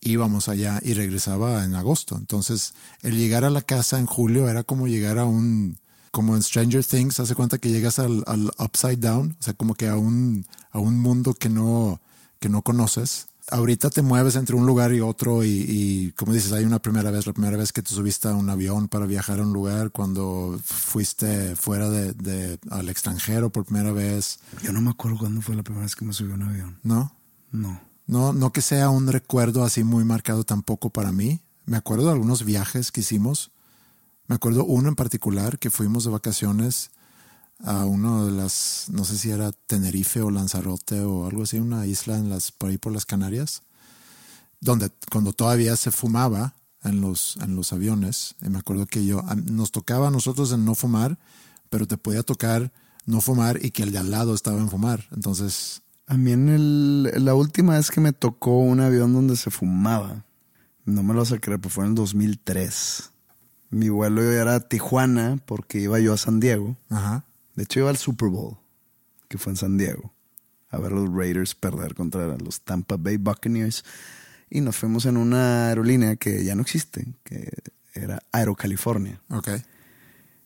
íbamos 0.00 0.48
allá 0.48 0.80
y 0.82 0.94
regresaba 0.94 1.62
en 1.64 1.74
agosto. 1.74 2.16
Entonces, 2.16 2.72
el 3.02 3.16
llegar 3.16 3.44
a 3.44 3.50
la 3.50 3.62
casa 3.62 3.98
en 4.00 4.06
julio 4.06 4.48
era 4.48 4.64
como 4.64 4.88
llegar 4.88 5.18
a 5.18 5.24
un, 5.26 5.78
como 6.10 6.34
en 6.36 6.42
Stranger 6.42 6.84
Things, 6.84 7.20
hace 7.20 7.34
cuenta 7.34 7.58
que 7.58 7.70
llegas 7.70 7.98
al, 7.98 8.24
al 8.26 8.50
upside 8.58 8.96
down, 8.98 9.36
o 9.38 9.42
sea, 9.42 9.54
como 9.54 9.74
que 9.74 9.88
a 9.88 9.96
un, 9.96 10.44
a 10.72 10.78
un 10.78 10.98
mundo 10.98 11.34
que 11.34 11.48
no, 11.48 12.00
que 12.40 12.48
no 12.48 12.62
conoces. 12.62 13.26
Ahorita 13.52 13.90
te 13.90 14.02
mueves 14.02 14.36
entre 14.36 14.54
un 14.54 14.64
lugar 14.64 14.92
y 14.92 15.00
otro 15.00 15.42
y, 15.42 15.48
y, 15.68 16.12
como 16.12 16.32
dices, 16.32 16.52
hay 16.52 16.64
una 16.64 16.78
primera 16.78 17.10
vez, 17.10 17.26
la 17.26 17.32
primera 17.32 17.56
vez 17.56 17.72
que 17.72 17.82
te 17.82 17.90
subiste 17.90 18.28
a 18.28 18.34
un 18.34 18.48
avión 18.48 18.86
para 18.86 19.06
viajar 19.06 19.40
a 19.40 19.42
un 19.42 19.52
lugar, 19.52 19.90
cuando 19.90 20.60
fuiste 20.64 21.56
fuera 21.56 21.90
de, 21.90 22.12
de- 22.12 22.58
al 22.70 22.88
extranjero 22.88 23.50
por 23.50 23.64
primera 23.64 23.92
vez, 23.92 24.38
Yo 24.62 24.72
no 24.72 24.80
me 24.80 24.90
acuerdo 24.90 25.18
cuándo 25.18 25.40
fue 25.42 25.56
la 25.56 25.62
primera 25.64 25.84
vez 25.84 25.96
que 25.96 26.04
me 26.04 26.12
subí 26.12 26.30
a 26.30 26.34
un 26.34 26.42
avión. 26.42 26.78
¿no? 26.84 27.12
No. 27.50 27.80
No, 28.06 28.32
no 28.32 28.52
que 28.52 28.60
sea 28.62 28.90
un 28.90 29.06
recuerdo 29.08 29.64
así 29.64 29.82
muy 29.84 30.04
marcado 30.04 30.44
tampoco 30.44 30.90
para 30.90 31.10
mí. 31.12 31.40
Me 31.66 31.76
acuerdo 31.76 32.06
de 32.06 32.12
algunos 32.12 32.44
viajes 32.44 32.90
que 32.92 33.00
hicimos. 33.00 33.50
Me 34.30 34.36
acuerdo 34.36 34.64
uno 34.64 34.88
en 34.88 34.94
particular 34.94 35.58
que 35.58 35.70
fuimos 35.70 36.04
de 36.04 36.10
vacaciones 36.10 36.92
a 37.64 37.84
uno 37.84 38.26
de 38.26 38.30
las, 38.30 38.86
no 38.88 39.04
sé 39.04 39.18
si 39.18 39.32
era 39.32 39.50
Tenerife 39.50 40.22
o 40.22 40.30
Lanzarote 40.30 41.00
o 41.00 41.26
algo 41.26 41.42
así, 41.42 41.58
una 41.58 41.84
isla 41.84 42.16
en 42.16 42.30
las, 42.30 42.52
por 42.52 42.70
ahí 42.70 42.78
por 42.78 42.92
las 42.92 43.06
Canarias, 43.06 43.62
donde 44.60 44.88
cuando 45.10 45.32
todavía 45.32 45.74
se 45.74 45.90
fumaba 45.90 46.54
en 46.84 47.00
los, 47.00 47.38
en 47.42 47.56
los 47.56 47.72
aviones. 47.72 48.36
Y 48.40 48.50
me 48.50 48.60
acuerdo 48.60 48.86
que 48.86 49.04
yo, 49.04 49.20
nos 49.46 49.72
tocaba 49.72 50.06
a 50.06 50.10
nosotros 50.12 50.52
en 50.52 50.64
no 50.64 50.76
fumar, 50.76 51.18
pero 51.68 51.88
te 51.88 51.96
podía 51.96 52.22
tocar 52.22 52.70
no 53.06 53.20
fumar 53.20 53.58
y 53.60 53.72
que 53.72 53.82
el 53.82 53.90
de 53.90 53.98
al 53.98 54.12
lado 54.12 54.32
estaba 54.32 54.60
en 54.60 54.70
fumar. 54.70 55.08
Entonces, 55.10 55.82
A 56.06 56.16
mí 56.16 56.30
en 56.30 57.24
la 57.24 57.34
última 57.34 57.74
vez 57.74 57.90
que 57.90 58.00
me 58.00 58.12
tocó 58.12 58.60
un 58.60 58.78
avión 58.78 59.12
donde 59.12 59.34
se 59.34 59.50
fumaba, 59.50 60.24
no 60.84 61.02
me 61.02 61.14
lo 61.14 61.18
vas 61.18 61.34
pero 61.40 61.68
fue 61.68 61.82
en 61.82 61.90
el 61.90 61.96
2003. 61.96 63.10
Mi 63.70 63.88
vuelo 63.88 64.22
era 64.22 64.56
a 64.56 64.60
Tijuana 64.60 65.38
porque 65.46 65.78
iba 65.78 65.98
yo 66.00 66.12
a 66.12 66.16
San 66.16 66.40
Diego. 66.40 66.76
ajá. 66.90 67.24
De 67.54 67.64
hecho, 67.64 67.80
iba 67.80 67.90
al 67.90 67.98
Super 67.98 68.28
Bowl, 68.28 68.56
que 69.28 69.36
fue 69.36 69.52
en 69.52 69.56
San 69.56 69.76
Diego, 69.76 70.14
a 70.70 70.78
ver 70.78 70.92
a 70.92 70.94
los 70.94 71.12
Raiders 71.12 71.54
perder 71.54 71.94
contra 71.94 72.38
los 72.38 72.62
Tampa 72.62 72.96
Bay 72.96 73.16
Buccaneers. 73.16 73.84
Y 74.48 74.60
nos 74.62 74.76
fuimos 74.76 75.04
en 75.04 75.16
una 75.16 75.68
aerolínea 75.68 76.16
que 76.16 76.42
ya 76.44 76.54
no 76.54 76.62
existe, 76.62 77.06
que 77.22 77.50
era 77.92 78.22
Aerocalifornia. 78.32 79.20
Ok. 79.28 79.48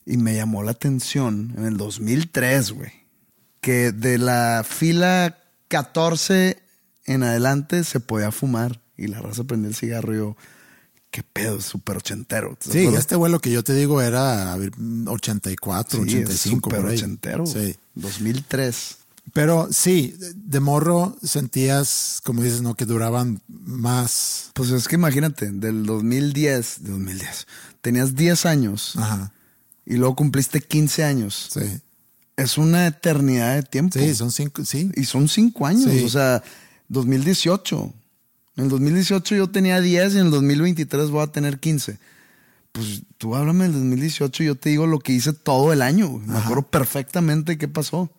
Y 0.06 0.16
me 0.16 0.34
llamó 0.34 0.62
la 0.62 0.72
atención 0.72 1.54
en 1.56 1.64
el 1.64 1.76
2003, 1.76 2.72
güey, 2.72 2.92
que 3.60 3.92
de 3.92 4.18
la 4.18 4.64
fila 4.68 5.38
14 5.68 6.58
en 7.06 7.22
adelante 7.22 7.84
se 7.84 8.00
podía 8.00 8.32
fumar. 8.32 8.82
Y 8.96 9.06
la 9.06 9.20
raza 9.20 9.44
prendía 9.44 9.68
el 9.68 9.74
cigarro 9.74 10.14
y 10.14 10.18
yo, 10.18 10.36
qué 11.14 11.22
pedo, 11.22 11.60
súper 11.60 11.98
ochentero. 11.98 12.56
¿te 12.56 12.72
Sí, 12.72 12.86
este 12.86 13.14
vuelo 13.14 13.38
que 13.38 13.52
yo 13.52 13.62
te 13.62 13.72
digo 13.72 14.02
era 14.02 14.52
a 14.52 14.56
ver, 14.56 14.72
84, 15.06 16.02
Sí, 16.02 16.16
es 16.18 16.24
85 16.24 16.70
súper 16.70 16.84
ochentero. 16.84 17.46
Sí. 17.46 17.76
2003. 17.94 18.96
Pero 19.32 19.68
sí, 19.70 20.16
de 20.34 20.58
morro 20.58 21.16
sentías, 21.22 22.20
como 22.24 22.42
dices, 22.42 22.62
¿no? 22.62 22.74
Que 22.74 22.84
duraban 22.84 23.40
más. 23.46 24.50
Pues 24.54 24.70
es 24.70 24.88
que 24.88 24.96
imagínate, 24.96 25.52
del 25.52 25.86
2010, 25.86 26.82
de 26.82 26.90
2010, 26.90 27.46
tenías 27.80 28.16
10 28.16 28.44
años 28.44 28.94
Ajá. 28.96 29.32
y 29.86 29.94
luego 29.94 30.16
cumpliste 30.16 30.60
15 30.60 31.04
años. 31.04 31.48
Sí. 31.52 31.80
Es 32.36 32.58
una 32.58 32.88
eternidad 32.88 33.54
de 33.54 33.62
tiempo. 33.62 33.96
Sí, 34.00 34.16
son 34.16 34.32
cinco, 34.32 34.64
sí. 34.64 34.90
Y 34.96 35.04
son 35.04 35.28
5 35.28 35.64
años, 35.64 35.92
Sí. 35.92 36.02
o 36.02 36.08
sea, 36.08 36.42
2018. 36.88 37.94
En 38.56 38.64
el 38.64 38.70
2018 38.70 39.34
yo 39.34 39.50
tenía 39.50 39.80
10 39.80 40.14
y 40.14 40.18
en 40.18 40.26
el 40.26 40.30
2023 40.30 41.10
voy 41.10 41.22
a 41.22 41.26
tener 41.28 41.58
15. 41.58 41.98
Pues 42.72 43.02
tú 43.18 43.34
háblame 43.34 43.64
del 43.64 43.74
2018 43.74 44.42
y 44.42 44.46
yo 44.46 44.54
te 44.54 44.70
digo 44.70 44.86
lo 44.86 44.98
que 44.98 45.12
hice 45.12 45.32
todo 45.32 45.72
el 45.72 45.82
año. 45.82 46.08
güey. 46.08 46.26
Me 46.26 46.38
acuerdo 46.38 46.62
perfectamente 46.62 47.58
qué 47.58 47.68
pasó. 47.68 48.10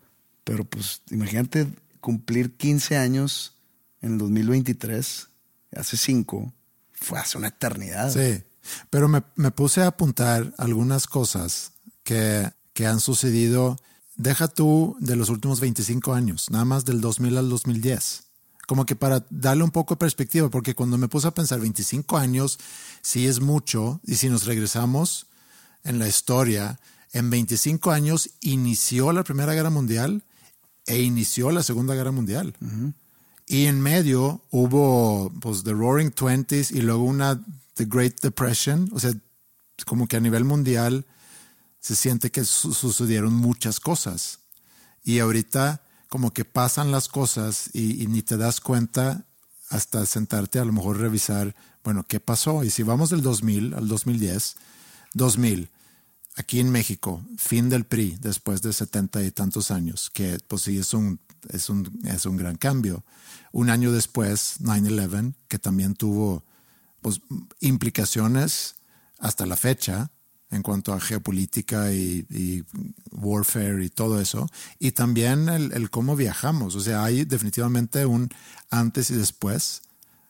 Pero 0.45 0.63
pues 0.63 1.01
imagínate 1.09 1.67
cumplir 1.99 2.55
15 2.55 2.97
años 2.97 3.55
en 4.01 4.13
el 4.13 4.17
2023, 4.19 5.27
hace 5.75 5.97
5, 5.97 6.53
fue 6.93 7.19
hace 7.19 7.37
una 7.37 7.47
eternidad. 7.47 8.13
Sí. 8.13 8.43
Pero 8.91 9.07
me, 9.07 9.23
me 9.35 9.49
puse 9.51 9.81
a 9.81 9.87
apuntar 9.87 10.53
algunas 10.57 11.07
cosas 11.07 11.73
que, 12.03 12.51
que 12.73 12.85
han 12.85 12.99
sucedido. 12.99 13.77
Deja 14.15 14.47
tú 14.47 14.95
de 14.99 15.15
los 15.15 15.29
últimos 15.29 15.59
25 15.59 16.13
años, 16.13 16.51
nada 16.51 16.65
más 16.65 16.85
del 16.85 17.01
2000 17.01 17.37
al 17.39 17.49
2010. 17.49 18.24
Como 18.67 18.85
que 18.85 18.95
para 18.95 19.25
darle 19.29 19.63
un 19.63 19.71
poco 19.71 19.93
de 19.95 19.99
perspectiva, 19.99 20.49
porque 20.49 20.73
cuando 20.73 20.97
me 20.97 21.07
puse 21.07 21.27
a 21.27 21.31
pensar 21.33 21.59
25 21.59 22.17
años, 22.17 22.57
sí 23.01 23.27
es 23.27 23.39
mucho, 23.39 23.99
y 24.05 24.15
si 24.15 24.27
nos 24.29 24.45
regresamos 24.45 25.27
en 25.83 25.99
la 25.99 26.07
historia, 26.07 26.79
en 27.13 27.29
25 27.29 27.91
años 27.91 28.29
inició 28.41 29.11
la 29.13 29.23
Primera 29.23 29.53
Guerra 29.53 29.69
Mundial 29.69 30.23
e 30.87 31.01
inició 31.01 31.51
la 31.51 31.61
Segunda 31.63 31.93
Guerra 31.95 32.11
Mundial. 32.11 32.55
Y 33.47 33.65
en 33.67 33.79
medio 33.79 34.41
hubo 34.49 35.31
pues 35.39 35.63
The 35.63 35.73
Roaring 35.73 36.11
Twenties 36.11 36.71
y 36.71 36.81
luego 36.81 37.03
una 37.03 37.39
The 37.75 37.85
Great 37.85 38.19
Depression. 38.21 38.89
O 38.93 38.99
sea, 38.99 39.13
como 39.85 40.07
que 40.07 40.17
a 40.17 40.19
nivel 40.19 40.43
mundial 40.43 41.05
se 41.79 41.95
siente 41.95 42.31
que 42.31 42.43
su- 42.45 42.73
sucedieron 42.73 43.33
muchas 43.33 43.79
cosas. 43.79 44.39
Y 45.03 45.19
ahorita 45.19 45.83
como 46.15 46.31
que 46.31 46.45
pasan 46.45 46.93
las 46.93 47.09
cosas 47.09 47.69
y, 47.73 48.01
y 48.01 48.07
ni 48.07 48.21
te 48.21 48.37
das 48.37 48.61
cuenta 48.61 49.25
hasta 49.67 50.05
sentarte 50.05 50.59
a 50.59 50.63
lo 50.63 50.71
mejor 50.71 50.97
revisar, 50.97 51.53
bueno, 51.83 52.05
¿qué 52.07 52.21
pasó? 52.21 52.63
Y 52.63 52.69
si 52.69 52.83
vamos 52.83 53.09
del 53.09 53.21
2000 53.21 53.73
al 53.73 53.89
2010, 53.89 54.55
2000, 55.13 55.69
aquí 56.37 56.61
en 56.61 56.69
México, 56.69 57.21
fin 57.37 57.67
del 57.67 57.83
PRI 57.83 58.17
después 58.21 58.61
de 58.61 58.71
setenta 58.71 59.21
y 59.23 59.31
tantos 59.31 59.71
años, 59.71 60.09
que 60.09 60.39
pues 60.47 60.61
sí 60.61 60.77
es 60.77 60.93
un, 60.93 61.19
es 61.49 61.69
un, 61.69 61.91
es 62.05 62.25
un 62.25 62.37
gran 62.37 62.55
cambio. 62.55 63.03
Un 63.51 63.69
año 63.69 63.91
después, 63.91 64.61
9-11, 64.61 65.33
que 65.49 65.59
también 65.59 65.95
tuvo 65.95 66.45
pues, 67.01 67.19
implicaciones 67.59 68.75
hasta 69.19 69.45
la 69.45 69.57
fecha 69.57 70.11
en 70.51 70.61
cuanto 70.61 70.93
a 70.93 70.99
geopolítica 70.99 71.91
y, 71.91 72.25
y 72.29 72.63
warfare 73.11 73.83
y 73.83 73.89
todo 73.89 74.21
eso. 74.21 74.47
Y 74.79 74.91
también 74.91 75.49
el, 75.49 75.71
el 75.73 75.89
cómo 75.89 76.15
viajamos. 76.15 76.75
O 76.75 76.79
sea, 76.79 77.03
hay 77.03 77.25
definitivamente 77.25 78.05
un 78.05 78.29
antes 78.69 79.09
y 79.09 79.15
después. 79.15 79.81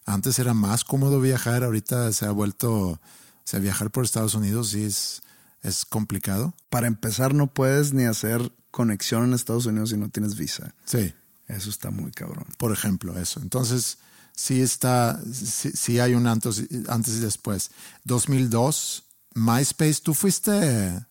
Antes 0.05 0.37
era 0.39 0.53
más 0.53 0.83
cómodo 0.83 1.19
viajar, 1.19 1.63
ahorita 1.63 2.11
se 2.13 2.25
ha 2.25 2.31
vuelto, 2.31 2.71
o 2.89 2.99
sea, 3.43 3.59
viajar 3.59 3.89
por 3.91 4.03
Estados 4.03 4.35
Unidos 4.35 4.69
sí 4.69 4.83
es, 4.83 5.23
es 5.63 5.83
complicado. 5.85 6.53
Para 6.69 6.87
empezar, 6.87 7.33
no 7.33 7.47
puedes 7.47 7.91
ni 7.93 8.03
hacer 8.05 8.51
conexión 8.69 9.23
en 9.25 9.33
Estados 9.33 9.65
Unidos 9.65 9.89
si 9.89 9.97
no 9.97 10.09
tienes 10.09 10.35
visa. 10.35 10.75
Sí, 10.85 11.13
Eso 11.47 11.69
está 11.69 11.89
muy 11.91 12.11
cabrón. 12.11 12.45
por 12.57 12.71
ejemplo, 12.71 13.17
eso. 13.19 13.39
Entonces, 13.39 13.97
sí 14.35 14.61
está, 14.61 15.19
sí, 15.31 15.71
sí 15.73 15.99
hay 15.99 16.13
un 16.13 16.27
antes, 16.27 16.63
antes 16.87 17.15
y 17.15 17.19
después. 17.19 17.71
2002, 18.03 19.04
MySpace, 19.35 20.01
tú 20.01 20.13
fuiste, 20.13 21.05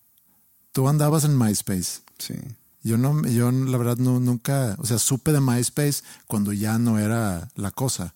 tú 0.73 0.89
andabas 0.89 1.25
en 1.25 1.39
MySpace. 1.39 2.01
Sí. 2.19 2.35
Yo 2.83 2.99
no, 2.99 3.23
yo 3.27 3.51
la 3.51 3.79
verdad 3.79 3.97
no, 3.99 4.21
nunca, 4.21 4.77
o 4.79 4.87
sea, 4.87 4.99
supe 4.99 5.33
de 5.33 5.41
MySpace 5.41 6.03
cuando 6.27 6.53
ya 6.53 6.79
no 6.79 6.99
era 6.99 7.51
la 7.55 7.71
cosa. 7.71 8.15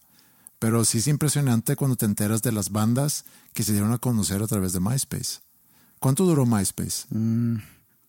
Pero 0.59 0.85
sí 0.85 0.99
es 0.99 1.07
impresionante 1.07 1.77
cuando 1.77 1.97
te 1.97 2.07
enteras 2.07 2.43
de 2.43 2.53
las 2.53 2.71
bandas 2.71 3.25
que 3.55 3.63
se 3.63 3.73
dieron 3.73 3.93
a 3.93 3.99
conocer 3.99 4.43
a 4.43 4.47
través 4.47 4.73
de 4.73 4.81
MySpace. 4.81 5.41
¿Cuánto 6.01 6.25
duró 6.25 6.47
MySpace? 6.47 7.07
Mm, 7.11 7.59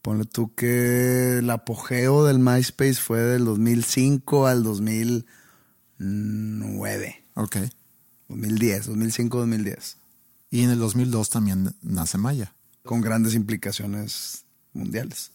ponle 0.02 0.26
tú 0.26 0.54
que 0.56 1.40
el 1.40 1.50
apogeo 1.50 2.24
del 2.26 2.40
MySpace 2.40 2.96
fue 2.96 3.20
del 3.20 3.44
2005 3.46 4.48
al 4.48 4.64
2009. 4.64 7.24
Ok. 7.36 7.58
2010, 8.30 8.88
2005, 8.88 9.38
2010. 9.38 9.98
Y 10.52 10.64
en 10.64 10.72
el 10.72 10.80
2002 10.80 11.30
también 11.30 11.76
nace 11.82 12.18
Maya. 12.18 12.54
Con 12.84 13.02
grandes 13.02 13.36
implicaciones 13.36 14.46
mundiales. 14.74 15.32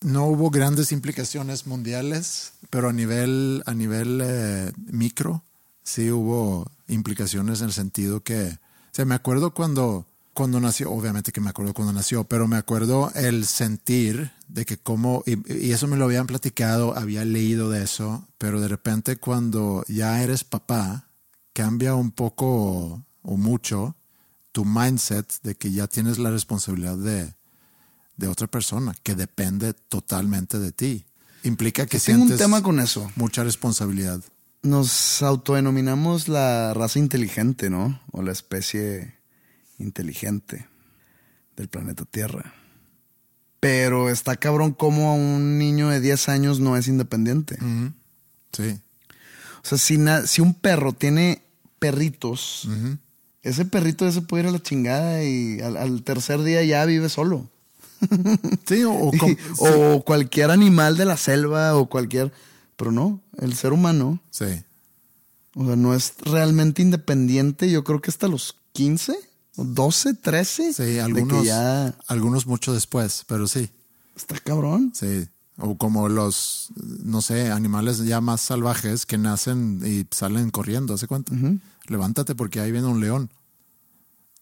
no 0.00 0.26
hubo 0.26 0.50
grandes 0.50 0.92
implicaciones 0.92 1.66
mundiales, 1.66 2.52
pero 2.70 2.90
a 2.90 2.92
nivel, 2.92 3.62
a 3.66 3.72
nivel 3.74 4.20
eh, 4.22 4.72
micro 4.86 5.42
sí 5.82 6.10
hubo 6.10 6.70
implicaciones 6.88 7.60
en 7.60 7.66
el 7.66 7.72
sentido 7.72 8.22
que, 8.22 8.48
o 8.48 8.92
sea, 8.92 9.04
me 9.04 9.14
acuerdo 9.14 9.52
cuando, 9.52 10.06
cuando 10.32 10.60
nació, 10.60 10.90
obviamente 10.90 11.32
que 11.32 11.40
me 11.40 11.50
acuerdo 11.50 11.72
cuando 11.74 11.92
nació, 11.92 12.24
pero 12.24 12.46
me 12.48 12.56
acuerdo 12.56 13.12
el 13.14 13.46
sentir 13.46 14.30
de 14.48 14.64
que 14.64 14.76
como, 14.76 15.22
y, 15.26 15.68
y 15.68 15.72
eso 15.72 15.86
me 15.86 15.96
lo 15.96 16.04
habían 16.04 16.26
platicado, 16.26 16.96
había 16.96 17.24
leído 17.24 17.70
de 17.70 17.82
eso, 17.82 18.26
pero 18.38 18.60
de 18.60 18.68
repente 18.68 19.16
cuando 19.16 19.84
ya 19.88 20.22
eres 20.22 20.44
papá, 20.44 21.08
cambia 21.52 21.94
un 21.94 22.10
poco 22.10 23.04
o 23.22 23.36
mucho 23.36 23.96
tu 24.54 24.64
mindset 24.64 25.42
de 25.42 25.56
que 25.56 25.72
ya 25.72 25.88
tienes 25.88 26.18
la 26.18 26.30
responsabilidad 26.30 26.96
de, 26.96 27.34
de 28.16 28.28
otra 28.28 28.46
persona 28.46 28.94
que 29.02 29.16
depende 29.16 29.72
totalmente 29.74 30.60
de 30.60 30.70
ti. 30.70 31.04
Implica 31.42 31.86
que 31.86 31.98
Tengo 31.98 32.22
un 32.22 32.36
tema 32.36 32.62
con 32.62 32.78
eso. 32.78 33.10
mucha 33.16 33.42
responsabilidad. 33.42 34.22
Nos 34.62 35.22
autodenominamos 35.22 36.28
la 36.28 36.72
raza 36.72 37.00
inteligente, 37.00 37.68
¿no? 37.68 38.00
O 38.12 38.22
la 38.22 38.30
especie 38.30 39.18
inteligente 39.80 40.68
del 41.56 41.66
planeta 41.66 42.04
Tierra. 42.04 42.54
Pero 43.58 44.08
está 44.08 44.36
cabrón 44.36 44.72
como 44.72 45.16
un 45.16 45.58
niño 45.58 45.88
de 45.88 46.00
10 46.00 46.28
años 46.28 46.60
no 46.60 46.76
es 46.76 46.86
independiente. 46.86 47.58
Sí. 48.52 48.78
O 49.64 49.66
sea, 49.66 49.78
si, 49.78 49.98
si 50.26 50.40
un 50.42 50.54
perro 50.54 50.92
tiene 50.92 51.42
perritos, 51.80 52.68
ese 53.44 53.66
perrito 53.66 54.08
ese 54.08 54.22
puede 54.22 54.44
ir 54.44 54.48
a 54.48 54.52
la 54.52 54.62
chingada 54.62 55.22
y 55.22 55.60
al, 55.60 55.76
al 55.76 56.02
tercer 56.02 56.42
día 56.42 56.64
ya 56.64 56.84
vive 56.84 57.08
solo. 57.08 57.48
Sí, 58.66 58.82
o, 58.84 59.10
o 59.58 60.04
cualquier 60.04 60.50
animal 60.50 60.96
de 60.96 61.04
la 61.04 61.16
selva 61.16 61.76
o 61.76 61.86
cualquier... 61.86 62.32
Pero 62.76 62.90
no, 62.90 63.20
el 63.38 63.54
ser 63.54 63.72
humano, 63.72 64.18
sí. 64.30 64.46
o 65.54 65.64
sea, 65.64 65.76
no 65.76 65.94
es 65.94 66.14
realmente 66.24 66.82
independiente. 66.82 67.70
Yo 67.70 67.84
creo 67.84 68.00
que 68.00 68.10
hasta 68.10 68.26
los 68.26 68.56
15, 68.72 69.16
o 69.56 69.64
12, 69.64 70.14
13. 70.14 70.72
Sí, 70.72 70.82
de 70.82 71.00
algunos, 71.00 71.42
que 71.42 71.46
ya 71.46 71.94
algunos 72.08 72.46
mucho 72.46 72.74
después, 72.74 73.24
pero 73.28 73.46
sí, 73.46 73.70
está 74.16 74.40
cabrón. 74.40 74.92
sí. 74.92 75.28
O 75.56 75.76
como 75.78 76.08
los, 76.08 76.70
no 76.76 77.22
sé, 77.22 77.50
animales 77.52 77.98
ya 78.04 78.20
más 78.20 78.40
salvajes 78.40 79.06
que 79.06 79.18
nacen 79.18 79.80
y 79.84 80.04
salen 80.14 80.50
corriendo, 80.50 80.94
¿hace 80.94 81.06
cuenta? 81.06 81.32
Levántate 81.86 82.34
porque 82.34 82.60
ahí 82.60 82.72
viene 82.72 82.88
un 82.88 83.00
león. 83.00 83.30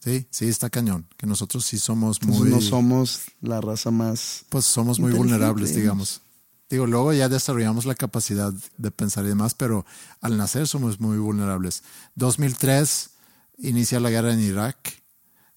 Sí, 0.00 0.26
sí, 0.30 0.48
está 0.48 0.70
cañón. 0.70 1.06
Que 1.16 1.26
nosotros 1.26 1.64
sí 1.64 1.78
somos 1.78 2.18
Entonces 2.22 2.42
muy... 2.42 2.50
no 2.50 2.60
somos 2.60 3.22
la 3.40 3.60
raza 3.60 3.90
más... 3.90 4.44
pues 4.48 4.64
somos 4.64 4.98
muy 4.98 5.12
vulnerables, 5.12 5.74
digamos. 5.74 6.22
Digo, 6.68 6.86
luego 6.86 7.12
ya 7.12 7.28
desarrollamos 7.28 7.84
la 7.84 7.94
capacidad 7.94 8.52
de 8.78 8.90
pensar 8.90 9.26
y 9.26 9.28
demás, 9.28 9.54
pero 9.54 9.84
al 10.22 10.38
nacer 10.38 10.66
somos 10.66 10.98
muy 10.98 11.18
vulnerables. 11.18 11.82
2003 12.14 13.10
inicia 13.58 14.00
la 14.00 14.08
guerra 14.08 14.32
en 14.32 14.40
Irak. 14.40 15.02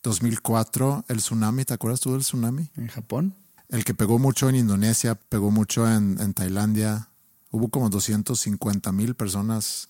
2004 0.03 1.05
el 1.07 1.17
tsunami, 1.17 1.63
¿te 1.63 1.73
acuerdas 1.73 2.01
tú 2.01 2.11
del 2.11 2.21
tsunami? 2.21 2.69
En 2.75 2.87
Japón. 2.87 3.33
El 3.69 3.83
que 3.83 3.93
pegó 3.93 4.19
mucho 4.19 4.49
en 4.49 4.55
Indonesia, 4.55 5.15
pegó 5.15 5.51
mucho 5.51 5.89
en, 5.89 6.19
en 6.19 6.33
Tailandia. 6.33 7.09
Hubo 7.51 7.69
como 7.69 7.89
250 7.89 8.91
mil 8.91 9.15
personas 9.15 9.89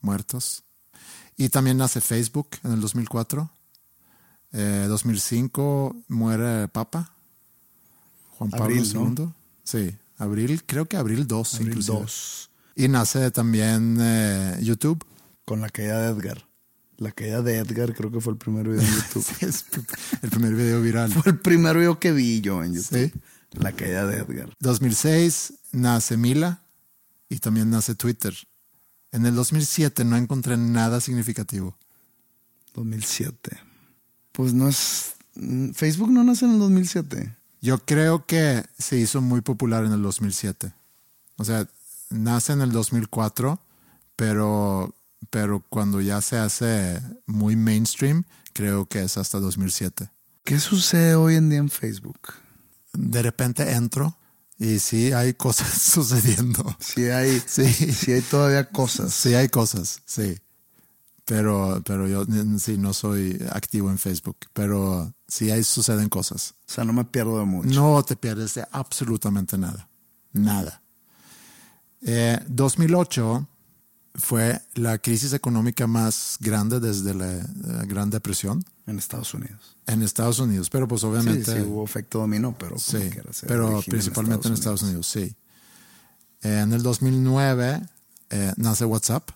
muertos. 0.00 0.62
Y 1.36 1.48
también 1.48 1.78
nace 1.78 2.00
Facebook 2.00 2.48
en 2.62 2.72
el 2.72 2.80
2004. 2.80 3.50
Eh, 4.52 4.86
2005 4.88 5.96
muere 6.08 6.62
el 6.62 6.68
Papa, 6.68 7.12
Juan 8.38 8.50
Pablo 8.50 8.66
Abril, 8.66 8.94
¿no? 8.94 9.14
II. 9.18 9.28
Sí, 9.64 9.96
abril, 10.16 10.62
creo 10.64 10.86
que 10.86 10.96
abril 10.96 11.26
2. 11.26 11.54
Abril 11.54 11.68
inclusive. 11.68 11.98
2. 11.98 12.50
Y 12.76 12.88
nace 12.88 13.30
también 13.32 13.98
eh, 14.00 14.58
YouTube. 14.62 15.04
Con 15.44 15.60
la 15.60 15.68
caída 15.70 16.00
de 16.02 16.08
Edgar. 16.10 16.46
La 16.98 17.12
caída 17.12 17.42
de 17.42 17.58
Edgar 17.58 17.94
creo 17.94 18.10
que 18.10 18.20
fue 18.20 18.32
el 18.32 18.38
primer 18.38 18.68
video 18.68 18.82
en 18.82 18.94
YouTube. 19.14 19.26
el 20.22 20.30
primer 20.30 20.54
video 20.54 20.80
viral. 20.80 21.12
fue 21.12 21.32
el 21.32 21.38
primer 21.38 21.76
video 21.76 21.98
que 21.98 22.12
vi 22.12 22.40
yo 22.40 22.62
en 22.62 22.74
YouTube. 22.74 23.12
Sí. 23.12 23.20
La 23.52 23.72
caída 23.72 24.06
de 24.06 24.18
Edgar. 24.18 24.50
2006 24.60 25.54
nace 25.72 26.16
Mila 26.16 26.62
y 27.28 27.38
también 27.38 27.70
nace 27.70 27.94
Twitter. 27.94 28.34
En 29.12 29.26
el 29.26 29.34
2007 29.34 30.04
no 30.04 30.16
encontré 30.16 30.56
nada 30.56 31.00
significativo. 31.00 31.76
2007. 32.74 33.58
Pues 34.32 34.52
no 34.52 34.68
es... 34.68 35.14
Facebook 35.74 36.10
no 36.10 36.22
nace 36.24 36.44
en 36.44 36.52
el 36.52 36.58
2007. 36.58 37.34
Yo 37.60 37.78
creo 37.84 38.26
que 38.26 38.64
se 38.78 38.98
hizo 38.98 39.20
muy 39.20 39.40
popular 39.40 39.84
en 39.84 39.92
el 39.92 40.02
2007. 40.02 40.72
O 41.36 41.44
sea, 41.44 41.66
nace 42.10 42.52
en 42.52 42.60
el 42.60 42.72
2004, 42.72 43.58
pero, 44.16 44.94
pero 45.30 45.60
cuando 45.68 46.00
ya 46.00 46.20
se 46.20 46.36
hace 46.38 47.00
muy 47.26 47.56
mainstream, 47.56 48.24
creo 48.52 48.86
que 48.86 49.02
es 49.02 49.16
hasta 49.18 49.38
2007. 49.40 50.10
¿Qué 50.44 50.60
sucede 50.60 51.14
hoy 51.14 51.36
en 51.36 51.48
día 51.50 51.58
en 51.58 51.70
Facebook? 51.70 52.34
De 52.92 53.22
repente 53.22 53.72
entro 53.72 54.16
y 54.58 54.78
sí 54.78 55.12
hay 55.12 55.34
cosas 55.34 55.68
sucediendo. 55.82 56.76
Si 56.80 57.04
hay, 57.08 57.42
Sí. 57.46 57.66
si 57.72 58.12
hay 58.12 58.20
todavía 58.22 58.70
cosas. 58.70 59.12
Sí 59.14 59.34
hay 59.34 59.48
cosas, 59.48 60.00
sí. 60.04 60.38
Pero, 61.24 61.82
pero 61.86 62.06
yo 62.06 62.26
sí 62.58 62.76
no 62.76 62.92
soy 62.92 63.42
activo 63.50 63.90
en 63.90 63.98
Facebook, 63.98 64.36
pero 64.52 65.14
sí 65.26 65.50
ahí 65.50 65.64
suceden 65.64 66.10
cosas. 66.10 66.54
O 66.68 66.72
sea, 66.72 66.84
no 66.84 66.92
me 66.92 67.04
pierdo 67.06 67.38
de 67.38 67.46
mucho. 67.46 67.70
No 67.70 68.02
te 68.02 68.14
pierdes 68.14 68.52
de 68.54 68.66
absolutamente 68.70 69.56
nada. 69.56 69.88
Nada. 70.34 70.82
Eh, 72.02 72.38
2008 72.48 73.48
fue 74.14 74.60
la 74.74 74.98
crisis 74.98 75.32
económica 75.32 75.86
más 75.86 76.36
grande 76.40 76.78
desde 76.80 77.14
la, 77.14 77.44
la 77.66 77.84
Gran 77.84 78.10
Depresión 78.10 78.64
En 78.86 78.98
Estados 78.98 79.34
Unidos. 79.34 79.76
en 79.86 80.02
Estados 80.02 80.38
Unidos, 80.38 80.70
pero 80.70 80.86
pues 80.86 81.00
Sí, 81.00 81.06
obviamente... 81.08 81.52
sí, 81.52 81.60
hubo 81.62 81.84
efecto 81.84 82.20
dominó, 82.20 82.54
pero 82.58 82.78
Sí, 82.78 83.10
pero 83.46 83.82
principalmente 83.86 84.48
en 84.48 84.54
Estados 84.54 84.82
Unidos, 84.82 85.06
sí. 85.08 85.34
Eh, 86.42 86.60
en 86.60 86.72
el 86.72 86.82
2009 86.82 87.82
eh, 88.30 88.52
nace 88.56 88.84
WhatsApp 88.84 89.30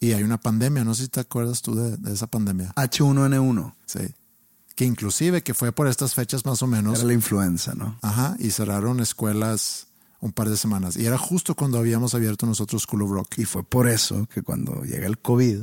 y 0.00 0.12
hay 0.12 0.22
una 0.22 0.38
pandemia, 0.40 0.84
no 0.84 0.94
sé 0.94 1.04
si 1.04 1.08
te 1.08 1.20
acuerdas 1.20 1.62
tú 1.62 1.74
de, 1.74 1.96
de 1.96 2.12
esa 2.12 2.26
pandemia. 2.26 2.72
H1N1. 2.74 3.74
Sí. 3.86 4.00
Que 4.74 4.84
inclusive 4.84 5.42
que 5.42 5.54
fue 5.54 5.70
por 5.72 5.86
estas 5.86 6.14
fechas 6.14 6.44
más 6.44 6.60
o 6.62 6.66
menos. 6.66 6.98
Era 6.98 7.06
la 7.06 7.12
influenza, 7.14 7.74
¿no? 7.74 7.98
Ajá, 8.02 8.36
y 8.40 8.50
cerraron 8.50 8.98
escuelas 9.00 9.86
un 10.24 10.32
par 10.32 10.48
de 10.48 10.56
semanas. 10.56 10.96
Y 10.96 11.04
era 11.04 11.18
justo 11.18 11.54
cuando 11.54 11.76
habíamos 11.78 12.14
abierto 12.14 12.46
nosotros 12.46 12.82
School 12.84 13.02
of 13.02 13.10
Rock. 13.10 13.38
Y 13.38 13.44
fue 13.44 13.62
por 13.62 13.86
eso 13.88 14.26
que 14.32 14.40
cuando 14.42 14.82
llega 14.82 15.06
el 15.06 15.18
COVID, 15.18 15.58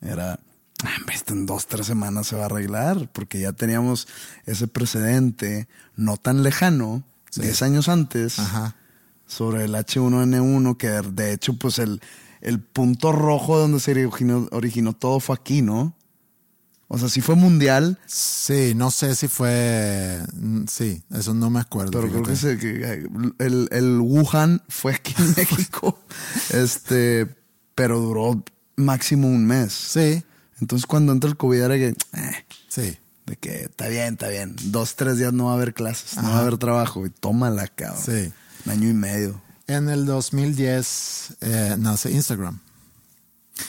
era, 0.00 0.38
"Ah, 0.84 0.88
hombre, 1.00 1.16
esto 1.16 1.32
en 1.34 1.46
dos, 1.46 1.66
tres 1.66 1.86
semanas 1.86 2.28
se 2.28 2.36
va 2.36 2.42
a 2.42 2.46
arreglar, 2.46 3.10
porque 3.12 3.40
ya 3.40 3.52
teníamos 3.52 4.06
ese 4.46 4.68
precedente 4.68 5.66
no 5.96 6.16
tan 6.16 6.42
lejano, 6.44 7.02
Sí. 7.30 7.42
10 7.42 7.62
años 7.62 7.88
antes, 7.88 8.38
Ajá. 8.38 8.76
sobre 9.26 9.64
el 9.64 9.74
H1N1, 9.74 10.76
que 10.76 10.88
de 10.88 11.32
hecho, 11.32 11.54
pues 11.54 11.78
el, 11.78 12.00
el 12.40 12.60
punto 12.60 13.12
rojo 13.12 13.58
donde 13.58 13.78
se 13.80 13.90
originó, 13.92 14.48
originó 14.52 14.92
todo 14.94 15.20
fue 15.20 15.34
aquí, 15.36 15.60
¿no? 15.62 15.94
O 16.92 16.98
sea, 16.98 17.08
sí 17.08 17.20
fue 17.20 17.36
mundial, 17.36 17.98
Sí, 18.06 18.72
no 18.74 18.90
sé 18.90 19.14
si 19.14 19.28
fue. 19.28 20.20
mm, 20.34 20.64
Sí, 20.68 21.04
eso 21.14 21.34
no 21.34 21.48
me 21.48 21.60
acuerdo. 21.60 21.92
Pero 21.92 22.08
creo 22.10 22.22
que, 22.24 22.34
se- 22.34 22.58
que 22.58 23.06
el, 23.38 23.68
el 23.70 23.98
Wuhan 24.00 24.60
fue 24.68 24.94
aquí 24.94 25.14
en 25.18 25.30
México. 25.36 25.98
este, 26.50 27.28
pero 27.76 28.00
duró 28.00 28.42
máximo 28.76 29.28
un 29.28 29.46
mes. 29.46 29.72
Sí, 29.72 30.24
Entonces 30.60 30.86
cuando 30.86 31.12
entra 31.12 31.30
el 31.30 31.36
COVID 31.36 31.60
era 31.62 31.76
que, 31.76 31.88
eh, 31.88 32.44
sí. 32.68 32.98
de 33.26 33.36
que 33.36 33.62
está 33.66 33.86
bien, 33.88 34.14
está 34.14 34.28
bien. 34.28 34.56
Dos, 34.64 34.96
tres 34.96 35.16
días 35.16 35.32
no 35.32 35.44
va 35.46 35.52
a 35.52 35.54
haber 35.54 35.74
clases, 35.74 36.16
no 36.16 36.30
va 36.30 36.38
a 36.38 36.40
haber 36.40 36.58
trabajo. 36.58 37.06
Y 37.06 37.10
tómala, 37.10 37.68
cabrón. 37.68 38.02
Sí. 38.04 38.32
Un 38.66 38.72
año 38.72 38.88
y 38.88 38.94
medio. 38.94 39.40
En 39.68 39.88
el 39.88 40.04
2010 40.06 41.36
eh, 41.40 41.76
nace 41.78 42.10
Instagram. 42.10 42.58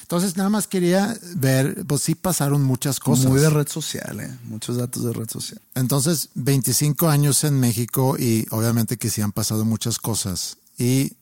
Entonces, 0.01 0.37
nada 0.37 0.49
más 0.49 0.67
quería 0.67 1.17
ver, 1.35 1.85
pues 1.85 2.01
sí 2.01 2.15
pasaron 2.15 2.63
muchas 2.63 2.99
cosas. 2.99 3.25
Muy 3.25 3.39
de 3.39 3.49
red 3.49 3.67
social, 3.67 4.19
eh. 4.19 4.37
Muchos 4.45 4.77
datos 4.77 5.03
de 5.03 5.13
red 5.13 5.29
social. 5.29 5.61
Entonces, 5.75 6.29
25 6.35 7.09
años 7.09 7.43
en 7.43 7.59
México 7.59 8.15
y 8.17 8.45
obviamente 8.51 8.97
que 8.97 9.09
sí 9.09 9.21
han 9.21 9.31
pasado 9.31 9.65
muchas 9.65 9.99
cosas. 9.99 10.57
Y 10.77 11.13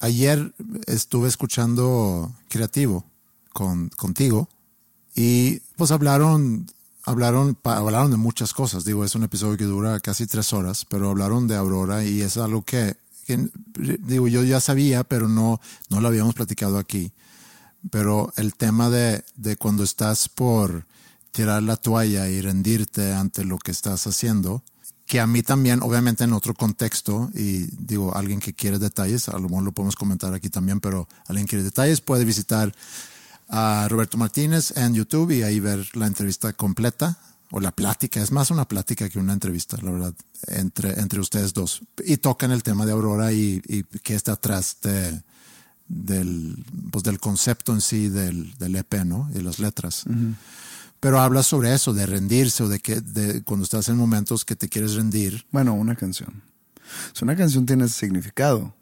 ayer 0.00 0.52
estuve 0.86 1.28
escuchando 1.28 2.32
Creativo 2.48 3.04
con, 3.52 3.88
contigo 3.90 4.48
y 5.14 5.60
pues 5.76 5.90
hablaron, 5.92 6.66
hablaron, 7.04 7.56
hablaron 7.64 8.10
de 8.10 8.18
muchas 8.18 8.52
cosas. 8.52 8.84
Digo, 8.84 9.04
es 9.04 9.14
un 9.14 9.24
episodio 9.24 9.56
que 9.56 9.64
dura 9.64 9.98
casi 10.00 10.26
tres 10.26 10.52
horas, 10.52 10.84
pero 10.84 11.10
hablaron 11.10 11.48
de 11.48 11.56
Aurora 11.56 12.04
y 12.04 12.20
es 12.20 12.36
algo 12.36 12.62
que, 12.62 12.96
que, 13.26 13.48
digo, 14.02 14.28
yo 14.28 14.44
ya 14.44 14.60
sabía, 14.60 15.04
pero 15.04 15.26
no, 15.26 15.58
no 15.88 16.00
lo 16.02 16.08
habíamos 16.08 16.34
platicado 16.34 16.76
aquí. 16.76 17.12
Pero 17.90 18.32
el 18.36 18.54
tema 18.54 18.90
de, 18.90 19.24
de 19.36 19.56
cuando 19.56 19.84
estás 19.84 20.28
por 20.28 20.86
tirar 21.32 21.62
la 21.62 21.76
toalla 21.76 22.28
y 22.28 22.40
rendirte 22.40 23.12
ante 23.12 23.44
lo 23.44 23.58
que 23.58 23.70
estás 23.70 24.06
haciendo, 24.06 24.62
que 25.06 25.20
a 25.20 25.26
mí 25.26 25.42
también, 25.42 25.82
obviamente 25.82 26.24
en 26.24 26.32
otro 26.32 26.54
contexto, 26.54 27.30
y 27.34 27.66
digo, 27.78 28.16
alguien 28.16 28.40
que 28.40 28.54
quiere 28.54 28.78
detalles, 28.78 29.28
a 29.28 29.38
lo 29.38 29.48
mejor 29.48 29.64
lo 29.64 29.72
podemos 29.72 29.94
comentar 29.94 30.34
aquí 30.34 30.48
también, 30.48 30.80
pero 30.80 31.06
alguien 31.26 31.46
que 31.46 31.50
quiere 31.50 31.64
detalles 31.64 32.00
puede 32.00 32.24
visitar 32.24 32.74
a 33.48 33.86
Roberto 33.88 34.18
Martínez 34.18 34.76
en 34.76 34.94
YouTube 34.94 35.30
y 35.30 35.42
ahí 35.42 35.60
ver 35.60 35.86
la 35.94 36.06
entrevista 36.06 36.52
completa 36.52 37.18
o 37.52 37.60
la 37.60 37.70
plática. 37.70 38.20
Es 38.20 38.32
más 38.32 38.50
una 38.50 38.66
plática 38.66 39.08
que 39.08 39.20
una 39.20 39.32
entrevista, 39.32 39.78
la 39.80 39.92
verdad, 39.92 40.14
entre, 40.48 40.98
entre 40.98 41.20
ustedes 41.20 41.54
dos. 41.54 41.82
Y 42.04 42.16
tocan 42.16 42.50
el 42.50 42.64
tema 42.64 42.84
de 42.84 42.92
Aurora 42.92 43.32
y, 43.32 43.62
y 43.68 43.84
qué 43.84 44.16
está 44.16 44.32
atrás 44.32 44.78
de, 44.82 45.22
del, 45.88 46.64
pues 46.90 47.04
del 47.04 47.20
concepto 47.20 47.72
en 47.72 47.80
sí 47.80 48.08
del, 48.08 48.56
del 48.58 48.76
EP, 48.76 49.04
¿no? 49.04 49.30
Y 49.34 49.40
las 49.40 49.58
letras. 49.58 50.04
Pero 51.00 51.20
habla 51.20 51.42
sobre 51.42 51.74
eso, 51.74 51.92
de 51.92 52.06
rendirse 52.06 52.62
o 52.62 52.68
de 52.68 52.80
que 52.80 53.00
de 53.00 53.42
cuando 53.42 53.64
estás 53.64 53.88
en 53.88 53.96
momentos 53.96 54.44
que 54.44 54.56
te 54.56 54.68
quieres 54.68 54.94
rendir. 54.94 55.46
Bueno, 55.50 55.74
una 55.74 55.94
canción. 55.94 56.42
Una 57.20 57.36
canción 57.36 57.66
tiene 57.66 57.84
ese 57.84 57.94
significado, 57.94 58.74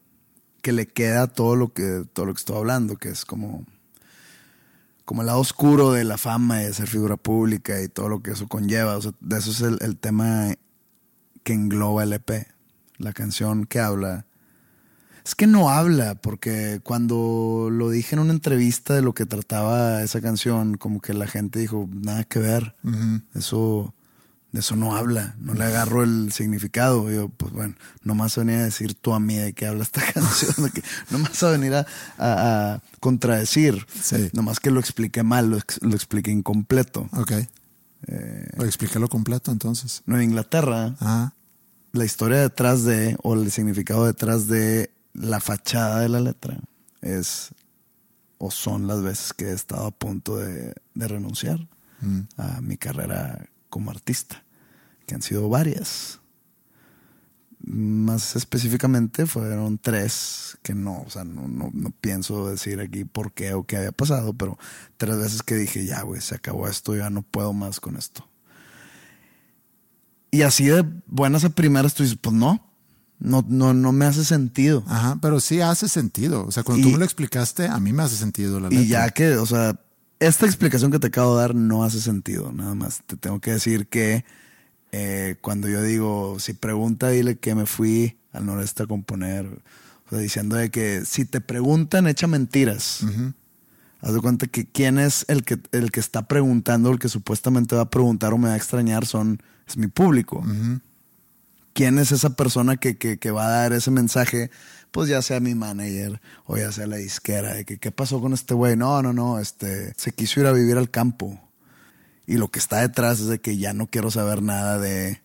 que 0.62 0.72
le 0.72 0.86
queda 0.86 1.26
todo 1.26 1.56
lo 1.56 1.72
que, 1.72 2.04
todo 2.12 2.26
lo 2.26 2.34
que 2.34 2.38
estoy 2.38 2.56
hablando, 2.56 2.96
que 2.96 3.08
es 3.08 3.24
como, 3.24 3.64
como 5.04 5.22
el 5.22 5.26
lado 5.26 5.40
oscuro 5.40 5.92
de 5.92 6.04
la 6.04 6.18
fama 6.18 6.62
y 6.62 6.66
de 6.66 6.74
ser 6.74 6.88
figura 6.88 7.16
pública 7.16 7.80
y 7.80 7.88
todo 7.88 8.08
lo 8.08 8.22
que 8.22 8.32
eso 8.32 8.46
conlleva. 8.46 8.96
O 8.96 9.02
sea, 9.02 9.12
de 9.20 9.38
eso 9.38 9.50
es 9.50 9.60
el, 9.62 9.78
el 9.80 9.96
tema 9.96 10.54
que 11.42 11.52
engloba 11.52 12.04
el 12.04 12.12
EP. 12.12 12.48
La 12.98 13.12
canción 13.12 13.66
que 13.66 13.80
habla 13.80 14.26
es 15.24 15.34
que 15.34 15.46
no 15.46 15.70
habla, 15.70 16.16
porque 16.16 16.80
cuando 16.82 17.68
lo 17.72 17.88
dije 17.90 18.14
en 18.14 18.20
una 18.20 18.32
entrevista 18.32 18.94
de 18.94 19.02
lo 19.02 19.14
que 19.14 19.24
trataba 19.26 20.02
esa 20.02 20.20
canción, 20.20 20.76
como 20.76 21.00
que 21.00 21.14
la 21.14 21.26
gente 21.26 21.58
dijo, 21.58 21.88
nada 21.90 22.24
que 22.24 22.38
ver. 22.40 22.74
Eso, 23.34 23.94
de 24.52 24.60
eso 24.60 24.76
no 24.76 24.94
habla, 24.94 25.34
no 25.40 25.54
le 25.54 25.64
agarro 25.64 26.02
el 26.02 26.30
significado. 26.30 27.10
yo, 27.10 27.30
pues 27.30 27.52
bueno, 27.52 27.74
nomás 28.02 28.36
venía 28.36 28.58
a 28.58 28.64
decir 28.64 28.94
tú 28.94 29.14
a 29.14 29.20
mí 29.20 29.36
de 29.36 29.54
qué 29.54 29.66
habla 29.66 29.82
esta 29.84 30.02
canción, 30.12 30.66
de 30.66 30.70
que 30.70 30.82
nomás 31.10 31.42
a 31.42 31.50
venir 31.50 31.74
a, 31.74 31.86
a, 32.18 32.74
a 32.74 32.80
contradecir. 33.00 33.86
Sí. 34.02 34.28
Nomás 34.34 34.60
que 34.60 34.70
lo 34.70 34.78
expliqué 34.78 35.22
mal, 35.22 35.48
lo, 35.50 35.58
lo 35.80 35.94
expliqué 35.94 36.30
incompleto. 36.32 37.08
Ok. 37.12 37.32
O 38.58 38.64
explícalo 38.64 39.08
completo 39.08 39.50
entonces. 39.50 40.02
No, 40.04 40.16
en 40.16 40.24
Inglaterra, 40.24 40.94
Ajá. 41.00 41.32
la 41.92 42.04
historia 42.04 42.40
detrás 42.40 42.84
de, 42.84 43.16
o 43.22 43.32
el 43.34 43.50
significado 43.50 44.04
detrás 44.04 44.46
de 44.46 44.90
la 45.14 45.40
fachada 45.40 46.00
de 46.00 46.08
la 46.08 46.20
letra 46.20 46.58
es, 47.00 47.50
o 48.38 48.50
son 48.50 48.86
las 48.86 49.02
veces 49.02 49.32
que 49.32 49.46
he 49.46 49.52
estado 49.52 49.86
a 49.86 49.90
punto 49.90 50.36
de, 50.36 50.74
de 50.94 51.08
renunciar 51.08 51.66
a 52.36 52.60
mi 52.60 52.76
carrera 52.76 53.46
como 53.70 53.90
artista, 53.90 54.44
que 55.06 55.14
han 55.14 55.22
sido 55.22 55.48
varias. 55.48 56.20
Más 57.60 58.36
específicamente 58.36 59.24
fueron 59.24 59.78
tres 59.78 60.58
que 60.62 60.74
no, 60.74 61.00
o 61.00 61.08
sea, 61.08 61.24
no, 61.24 61.48
no, 61.48 61.70
no 61.72 61.90
pienso 61.98 62.50
decir 62.50 62.78
aquí 62.80 63.06
por 63.06 63.32
qué 63.32 63.54
o 63.54 63.64
qué 63.64 63.78
había 63.78 63.92
pasado, 63.92 64.34
pero 64.34 64.58
tres 64.98 65.16
veces 65.16 65.42
que 65.42 65.54
dije, 65.54 65.86
ya, 65.86 66.02
güey, 66.02 66.20
se 66.20 66.34
acabó 66.34 66.68
esto, 66.68 66.94
ya 66.94 67.08
no 67.08 67.22
puedo 67.22 67.54
más 67.54 67.80
con 67.80 67.96
esto. 67.96 68.28
Y 70.30 70.42
así 70.42 70.66
de 70.66 70.84
buenas 71.06 71.44
a 71.44 71.50
primeras 71.50 71.94
tú 71.94 72.02
dices, 72.02 72.18
pues 72.20 72.36
no, 72.36 72.73
no, 73.24 73.44
no, 73.48 73.74
no 73.74 73.92
me 73.92 74.04
hace 74.04 74.24
sentido. 74.24 74.84
Ajá, 74.86 75.18
pero 75.20 75.40
sí 75.40 75.60
hace 75.60 75.88
sentido. 75.88 76.46
O 76.46 76.52
sea, 76.52 76.62
cuando 76.62 76.80
Y- 76.80 76.84
tú 76.84 76.92
me 76.92 76.98
lo 76.98 77.04
explicaste, 77.04 77.66
a 77.66 77.80
mí 77.80 77.92
me 77.92 78.02
hace 78.02 78.16
sentido 78.16 78.60
la 78.60 78.68
letra. 78.68 78.84
Y 78.84 78.88
ya 78.88 79.10
que, 79.10 79.36
o 79.36 79.46
sea, 79.46 79.80
esta 80.20 80.46
explicación 80.46 80.90
que 80.90 80.98
te 80.98 81.08
acabo 81.08 81.34
de 81.36 81.42
dar 81.42 81.54
no 81.54 81.84
hace 81.84 82.00
sentido, 82.00 82.52
nada 82.52 82.74
más. 82.74 83.02
Te 83.06 83.16
tengo 83.16 83.40
que 83.40 83.52
decir 83.52 83.88
que 83.88 84.24
eh, 84.92 85.36
cuando 85.40 85.68
yo 85.68 85.82
digo, 85.82 86.36
si 86.38 86.52
pregunta, 86.52 87.08
dile 87.08 87.36
que 87.38 87.54
me 87.54 87.66
fui 87.66 88.16
al 88.32 88.46
noreste 88.46 88.84
a 88.84 88.86
componer, 88.86 89.46
o 89.46 90.10
sea, 90.10 90.18
diciendo 90.18 90.56
de 90.56 90.70
que 90.70 91.02
si 91.04 91.24
te 91.24 91.40
preguntan, 91.40 92.06
echa 92.06 92.26
mentiras. 92.26 93.00
Haz 94.00 94.12
de 94.12 94.20
cuenta 94.20 94.46
que 94.46 94.66
quién 94.66 94.98
es 94.98 95.24
el 95.28 95.44
que, 95.44 95.58
el 95.72 95.90
que 95.90 95.98
está 96.00 96.28
preguntando, 96.28 96.90
el 96.90 96.98
que 96.98 97.08
supuestamente 97.08 97.74
va 97.74 97.82
a 97.82 97.90
preguntar 97.90 98.34
o 98.34 98.38
me 98.38 98.48
va 98.48 98.54
a 98.54 98.56
extrañar, 98.56 99.06
son, 99.06 99.42
es 99.66 99.76
mi 99.78 99.86
público. 99.86 100.44
¿Quién 101.74 101.98
es 101.98 102.12
esa 102.12 102.30
persona 102.36 102.76
que, 102.76 102.96
que, 102.96 103.18
que 103.18 103.30
va 103.30 103.46
a 103.46 103.50
dar 103.50 103.72
ese 103.74 103.90
mensaje? 103.90 104.50
Pues 104.90 105.08
ya 105.08 105.20
sea 105.22 105.40
mi 105.40 105.54
manager 105.54 106.20
o 106.46 106.56
ya 106.56 106.70
sea 106.72 106.86
la 106.86 106.96
disquera, 106.96 107.52
de 107.52 107.64
que 107.64 107.78
qué 107.78 107.90
pasó 107.90 108.20
con 108.20 108.32
este 108.32 108.54
güey. 108.54 108.76
No, 108.76 109.02
no, 109.02 109.12
no, 109.12 109.38
este, 109.40 109.92
se 109.96 110.12
quiso 110.12 110.40
ir 110.40 110.46
a 110.46 110.52
vivir 110.52 110.76
al 110.78 110.90
campo. 110.90 111.40
Y 112.26 112.36
lo 112.36 112.48
que 112.48 112.58
está 112.60 112.80
detrás 112.80 113.20
es 113.20 113.26
de 113.26 113.40
que 113.40 113.58
ya 113.58 113.72
no 113.74 113.88
quiero 113.88 114.10
saber 114.10 114.40
nada 114.40 114.78
de... 114.78 115.20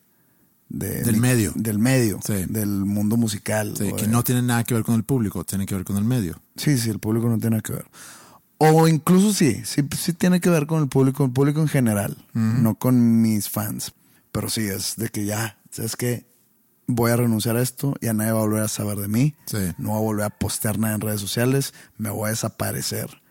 de 0.70 1.04
Del 1.04 1.18
medio. 1.18 1.54
Del 1.56 1.78
medio, 1.80 2.20
Sí. 2.26 2.46
del 2.50 2.68
mundo 2.84 3.16
musical. 3.16 3.76
Sí, 3.78 3.94
que 3.94 4.04
de- 4.04 4.08
no 4.10 4.24
tiene 4.24 4.42
nada 4.42 4.64
que 4.64 4.74
ver 4.74 4.84
con 4.84 4.96
el 4.96 5.04
público, 5.04 5.44
tiene 5.46 5.66
que 5.68 5.76
ver 5.76 5.84
con 5.86 5.98
el 5.98 6.04
medio. 6.04 6.42
Sí, 6.58 6.78
sí, 6.78 6.90
el 6.90 7.00
público 7.00 7.30
no 7.30 7.38
tiene 7.38 7.52
nada 7.58 7.62
que 7.62 7.74
ver. 7.74 7.86
O 8.58 8.88
incluso 8.90 9.32
sí, 9.34 9.62
sí, 9.64 9.84
sí 9.98 10.12
tiene 10.14 10.42
que 10.42 10.50
ver 10.50 10.66
con 10.68 10.82
el 10.82 10.90
público, 10.90 11.24
el 11.24 11.32
público 11.32 11.62
en 11.62 11.70
general, 11.70 12.18
no 12.34 12.76
con 12.76 13.22
mis 13.22 13.48
fans. 13.50 13.94
Pero 14.34 14.50
sí, 14.50 14.62
es 14.68 14.96
de 14.98 15.08
que 15.08 15.24
ya, 15.26 15.58
¿sabes 15.70 15.96
qué? 15.96 16.26
Voy 16.92 17.12
a 17.12 17.18
renunciar 17.18 17.56
a 17.56 17.62
esto, 17.62 17.94
ya 18.02 18.14
nadie 18.14 18.32
va 18.32 18.40
a 18.40 18.44
volver 18.46 18.64
a 18.64 18.68
saber 18.68 18.98
de 18.98 19.08
mí. 19.08 19.36
Sí. 19.46 19.60
No 19.78 19.90
voy 19.90 19.98
a 19.98 20.02
volver 20.02 20.26
a 20.26 20.30
postear 20.32 20.80
nada 20.80 20.96
en 20.96 21.02
redes 21.02 21.22
sociales, 21.22 21.76
me 22.00 22.10
voy 22.10 22.28
a 22.28 22.30
desaparecer. 22.32 23.22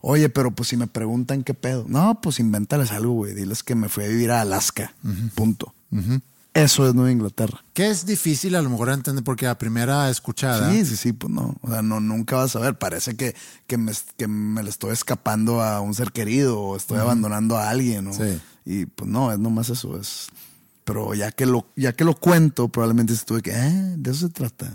Oye, 0.00 0.30
pero 0.30 0.50
pues 0.50 0.70
si 0.70 0.78
me 0.78 0.86
preguntan 0.86 1.44
qué 1.44 1.52
pedo. 1.52 1.84
No, 1.86 2.20
pues 2.22 2.40
invéntales 2.40 2.90
algo, 2.90 3.12
güey. 3.12 3.34
Diles 3.34 3.62
que 3.62 3.74
me 3.74 3.90
fui 3.90 4.04
a 4.04 4.08
vivir 4.08 4.30
a 4.30 4.40
Alaska. 4.40 4.94
Punto. 5.34 5.74
Eso 6.54 6.88
es 6.88 6.94
Nueva 6.94 7.12
Inglaterra. 7.12 7.62
Que 7.74 7.90
es 7.90 8.06
difícil 8.06 8.56
a 8.56 8.62
lo 8.62 8.70
mejor 8.70 8.88
entender 8.88 9.22
porque 9.22 9.46
a 9.46 9.58
primera 9.58 10.08
escuchada. 10.08 10.72
Sí, 10.72 10.86
sí, 10.86 10.96
sí, 10.96 11.12
pues 11.12 11.30
no. 11.30 11.54
O 11.60 11.68
sea, 11.68 11.82
no, 11.82 12.00
nunca 12.00 12.36
vas 12.36 12.56
a 12.56 12.60
ver. 12.60 12.78
Parece 12.78 13.14
que, 13.14 13.36
que, 13.66 13.76
me, 13.76 13.92
que 14.16 14.26
me 14.26 14.62
le 14.62 14.70
estoy 14.70 14.92
escapando 14.92 15.62
a 15.62 15.82
un 15.82 15.94
ser 15.94 16.12
querido 16.12 16.58
o 16.58 16.76
estoy 16.76 16.98
abandonando 16.98 17.58
a 17.58 17.68
alguien. 17.68 18.06
¿no? 18.06 18.12
Sí. 18.14 18.40
Y 18.64 18.86
pues 18.86 19.08
no, 19.08 19.30
es 19.32 19.38
nomás 19.38 19.68
eso. 19.68 20.00
Es... 20.00 20.28
Pero 20.84 21.14
ya 21.14 21.30
que 21.30 21.46
lo, 21.46 21.66
ya 21.76 21.92
que 21.92 22.04
lo 22.04 22.14
cuento, 22.14 22.68
probablemente 22.68 23.12
estuve 23.12 23.42
que, 23.42 23.52
eh, 23.52 23.94
de 23.96 24.10
eso 24.10 24.26
se 24.26 24.32
trata. 24.32 24.72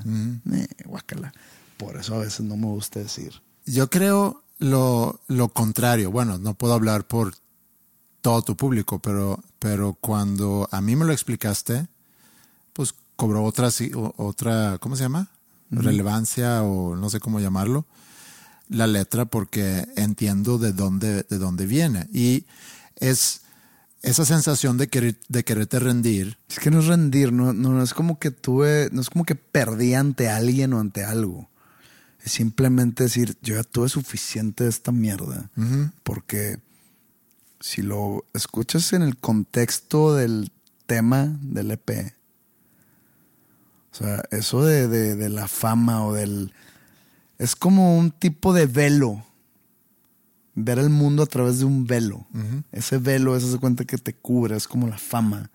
Eh, 0.54 0.68
guácala. 0.86 1.34
Por 1.78 1.98
eso 1.98 2.16
a 2.16 2.20
veces 2.20 2.42
no 2.42 2.56
me 2.56 2.68
gusta 2.68 3.00
decir. 3.00 3.42
Yo 3.66 3.90
creo 3.90 4.44
lo, 4.60 5.20
lo 5.28 5.50
contrario. 5.50 6.12
Bueno, 6.12 6.38
no 6.38 6.54
puedo 6.54 6.74
hablar 6.74 7.06
por 7.06 7.34
todo 8.22 8.42
tu 8.42 8.56
público, 8.56 9.00
pero, 9.00 9.44
pero 9.60 9.94
cuando 9.94 10.68
a 10.72 10.82
mí 10.82 10.96
me 10.96 11.06
lo 11.06 11.14
explicaste, 11.14 11.88
pues 12.74 12.96
cobró 13.16 13.44
otra, 13.44 13.70
otra 14.18 14.78
¿cómo 14.80 14.96
se 14.96 15.04
llama? 15.04 15.30
Relevancia 15.70 16.64
o 16.64 16.96
no 16.96 17.10
sé 17.10 17.20
cómo 17.20 17.42
llamarlo, 17.42 17.86
la 18.70 18.88
letra, 18.88 19.26
porque 19.26 19.86
entiendo 19.98 20.58
de 20.58 20.72
dónde, 20.72 21.24
de 21.24 21.38
dónde 21.38 21.66
viene. 21.66 22.08
Y 22.14 22.46
es 22.96 23.42
esa 24.02 24.26
sensación 24.26 24.78
de, 24.78 24.88
querer, 24.88 25.20
de 25.28 25.44
quererte 25.44 25.80
rendir. 25.80 26.38
Es 26.50 26.60
que 26.60 26.72
no 26.72 26.80
es 26.80 26.86
rendir, 26.88 27.32
no, 27.34 27.54
no, 27.54 27.70
no 27.74 27.84
es 27.84 27.94
como 27.94 28.20
que 28.20 28.32
tuve, 28.32 28.90
no 28.92 29.02
es 29.02 29.10
como 29.10 29.26
que 29.26 29.36
perdí 29.36 29.94
ante 29.96 30.30
alguien 30.30 30.74
o 30.74 30.80
ante 30.80 31.04
algo. 31.04 31.50
Es 32.24 32.32
simplemente 32.34 33.04
decir, 33.04 33.38
yo 33.42 33.56
ya 33.56 33.64
tuve 33.64 33.90
suficiente 33.90 34.64
de 34.66 34.70
esta 34.70 34.92
mierda. 34.92 35.50
Porque 36.04 36.58
si 37.60 37.82
lo 37.82 38.26
escuchas 38.34 38.94
en 38.94 39.02
el 39.02 39.18
contexto 39.18 40.14
del 40.16 40.52
tema 40.86 41.38
del 41.42 41.72
EP, 41.72 42.14
o 43.92 43.96
sea, 43.98 44.24
eso 44.32 44.64
de, 44.64 44.88
de- 44.88 45.16
de 45.16 45.30
la 45.30 45.48
fama 45.48 46.06
o 46.06 46.14
del... 46.14 46.54
Es 47.40 47.56
como 47.56 47.98
un 47.98 48.12
tipo 48.12 48.54
de 48.54 48.66
velo. 48.68 49.26
Ver 50.60 50.80
el 50.80 50.90
mundo 50.90 51.22
a 51.22 51.28
través 51.28 51.60
de 51.60 51.66
un 51.66 51.86
velo. 51.86 52.26
Ese 52.72 52.98
velo, 52.98 53.38
eso 53.38 53.52
se 53.52 53.60
cuenta 53.60 53.86
que 53.86 53.98
te 54.00 54.14
cubre, 54.14 54.56
es 54.58 54.68
como 54.68 54.88
la 54.88 54.98
fama. 54.98 55.52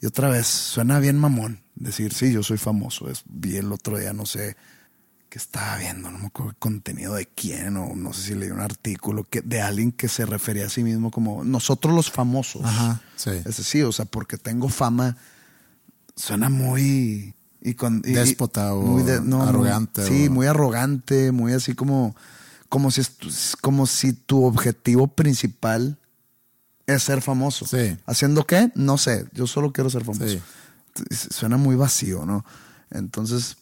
Y 0.00 0.06
otra 0.06 0.28
vez, 0.28 0.46
suena 0.46 0.98
bien 0.98 1.18
mamón 1.18 1.60
decir, 1.76 2.12
sí, 2.12 2.32
yo 2.32 2.42
soy 2.42 2.58
famoso. 2.58 3.08
Es, 3.10 3.22
vi 3.26 3.56
el 3.56 3.72
otro 3.72 3.96
día, 3.98 4.12
no 4.12 4.26
sé 4.26 4.56
qué 5.28 5.38
estaba 5.38 5.76
viendo, 5.76 6.10
no 6.10 6.18
me 6.18 6.26
acuerdo 6.26 6.50
el 6.50 6.56
contenido 6.56 7.14
de 7.14 7.26
quién, 7.26 7.76
o 7.76 7.94
no 7.94 8.12
sé 8.12 8.22
si 8.22 8.34
leí 8.34 8.50
un 8.50 8.60
artículo 8.60 9.24
que, 9.24 9.40
de 9.42 9.60
alguien 9.60 9.92
que 9.92 10.08
se 10.08 10.24
refería 10.26 10.66
a 10.66 10.68
sí 10.70 10.82
mismo 10.82 11.10
como 11.10 11.44
nosotros 11.44 11.94
los 11.94 12.10
famosos. 12.10 12.62
Ajá, 12.64 13.02
sí. 13.16 13.30
Es 13.44 13.56
decir, 13.58 13.84
o 13.84 13.92
sea, 13.92 14.04
porque 14.06 14.36
tengo 14.38 14.68
fama, 14.68 15.16
suena 16.16 16.48
muy. 16.48 17.34
Y 17.60 17.74
con, 17.74 18.02
y- 18.04 18.12
Déspota 18.12 18.74
o 18.74 18.82
muy 18.82 19.02
arrogante 19.42 20.06
sí, 20.06 20.26
o- 20.28 20.30
muy 20.32 20.46
arrogante, 20.46 21.30
muy 21.32 21.52
así 21.52 21.74
como. 21.74 22.16
Como 22.68 22.90
si, 22.90 23.02
como 23.62 23.86
si 23.86 24.12
tu 24.12 24.44
objetivo 24.44 25.06
principal 25.08 25.98
es 26.86 27.02
ser 27.04 27.22
famoso. 27.22 27.66
Sí. 27.66 27.96
¿Haciendo 28.06 28.46
qué? 28.46 28.70
No 28.74 28.98
sé. 28.98 29.26
Yo 29.32 29.46
solo 29.46 29.72
quiero 29.72 29.88
ser 29.90 30.04
famoso. 30.04 30.26
Sí. 30.28 30.40
Suena 31.30 31.56
muy 31.56 31.76
vacío, 31.76 32.26
¿no? 32.26 32.44
Entonces, 32.90 33.56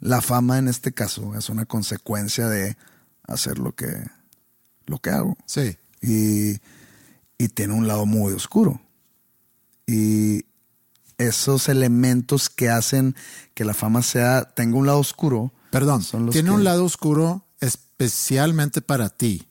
la 0.00 0.20
fama 0.20 0.58
en 0.58 0.68
este 0.68 0.92
caso 0.92 1.34
es 1.36 1.48
una 1.48 1.64
consecuencia 1.64 2.48
de 2.48 2.76
hacer 3.26 3.58
lo 3.58 3.74
que, 3.74 4.04
lo 4.86 4.98
que 4.98 5.10
hago. 5.10 5.36
Sí. 5.46 5.76
Y, 6.00 6.58
y 7.36 7.48
tiene 7.48 7.74
un 7.74 7.88
lado 7.88 8.06
muy 8.06 8.32
oscuro. 8.32 8.80
Y, 9.86 10.44
esos 11.18 11.68
elementos 11.68 12.48
que 12.48 12.68
hacen 12.70 13.16
que 13.54 13.64
la 13.64 13.74
fama 13.74 14.02
sea, 14.02 14.44
tenga 14.54 14.76
un 14.76 14.86
lado 14.86 15.00
oscuro. 15.00 15.52
Perdón, 15.72 16.04
son 16.04 16.26
los 16.26 16.32
tiene 16.32 16.50
que- 16.50 16.54
un 16.54 16.62
lado 16.62 16.84
oscuro 16.84 17.44
especialmente 17.98 18.80
para 18.80 19.08
ti. 19.08 19.42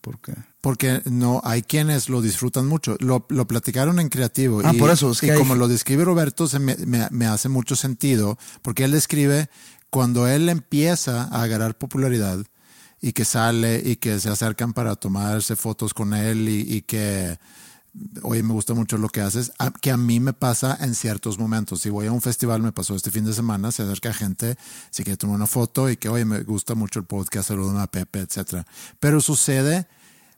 ¿Por 0.00 0.18
qué? 0.20 0.32
Porque 0.60 1.02
no 1.04 1.40
hay 1.44 1.62
quienes 1.62 2.08
lo 2.08 2.22
disfrutan 2.22 2.66
mucho. 2.66 2.96
Lo, 3.00 3.26
lo 3.28 3.46
platicaron 3.46 4.00
en 4.00 4.08
creativo. 4.08 4.62
Ah, 4.64 4.72
y, 4.74 4.78
por 4.78 4.90
eso, 4.90 5.10
es 5.12 5.22
y 5.22 5.30
hay- 5.30 5.38
como 5.38 5.54
lo 5.54 5.68
describe 5.68 6.04
Roberto, 6.04 6.48
se 6.48 6.58
me, 6.58 6.76
me- 6.76 7.08
me 7.10 7.26
hace 7.26 7.48
mucho 7.48 7.76
sentido. 7.76 8.38
Porque 8.62 8.84
él 8.84 8.92
describe 8.92 9.48
cuando 9.90 10.26
él 10.28 10.48
empieza 10.48 11.24
a 11.24 11.42
agarrar 11.42 11.76
popularidad 11.76 12.38
y 13.00 13.12
que 13.12 13.24
sale 13.24 13.82
y 13.84 13.96
que 13.96 14.18
se 14.20 14.28
acercan 14.30 14.72
para 14.72 14.96
tomarse 14.96 15.54
fotos 15.54 15.92
con 15.92 16.14
él 16.14 16.48
y, 16.48 16.60
y 16.76 16.82
que, 16.82 17.38
oye, 18.22 18.42
me 18.42 18.52
gusta 18.52 18.74
mucho 18.74 18.98
lo 18.98 19.08
que 19.08 19.20
haces, 19.20 19.52
que 19.80 19.90
a 19.90 19.96
mí 19.96 20.20
me 20.20 20.32
pasa 20.32 20.76
en 20.80 20.94
ciertos 20.94 21.38
momentos. 21.38 21.80
Si 21.80 21.90
voy 21.90 22.06
a 22.06 22.12
un 22.12 22.20
festival, 22.20 22.62
me 22.62 22.72
pasó 22.72 22.94
este 22.94 23.10
fin 23.10 23.24
de 23.24 23.32
semana, 23.32 23.72
se 23.72 23.82
acerca 23.82 24.12
gente, 24.12 24.56
si 24.90 25.04
quiere 25.04 25.16
tomar 25.16 25.36
una 25.36 25.46
foto 25.46 25.90
y 25.90 25.96
que, 25.96 26.08
oye, 26.08 26.24
me 26.24 26.40
gusta 26.42 26.74
mucho 26.74 26.98
el 26.98 27.06
podcast, 27.06 27.48
saludan 27.48 27.78
a 27.78 27.86
Pepe, 27.86 28.20
etcétera. 28.20 28.66
Pero 29.00 29.20
sucede 29.20 29.86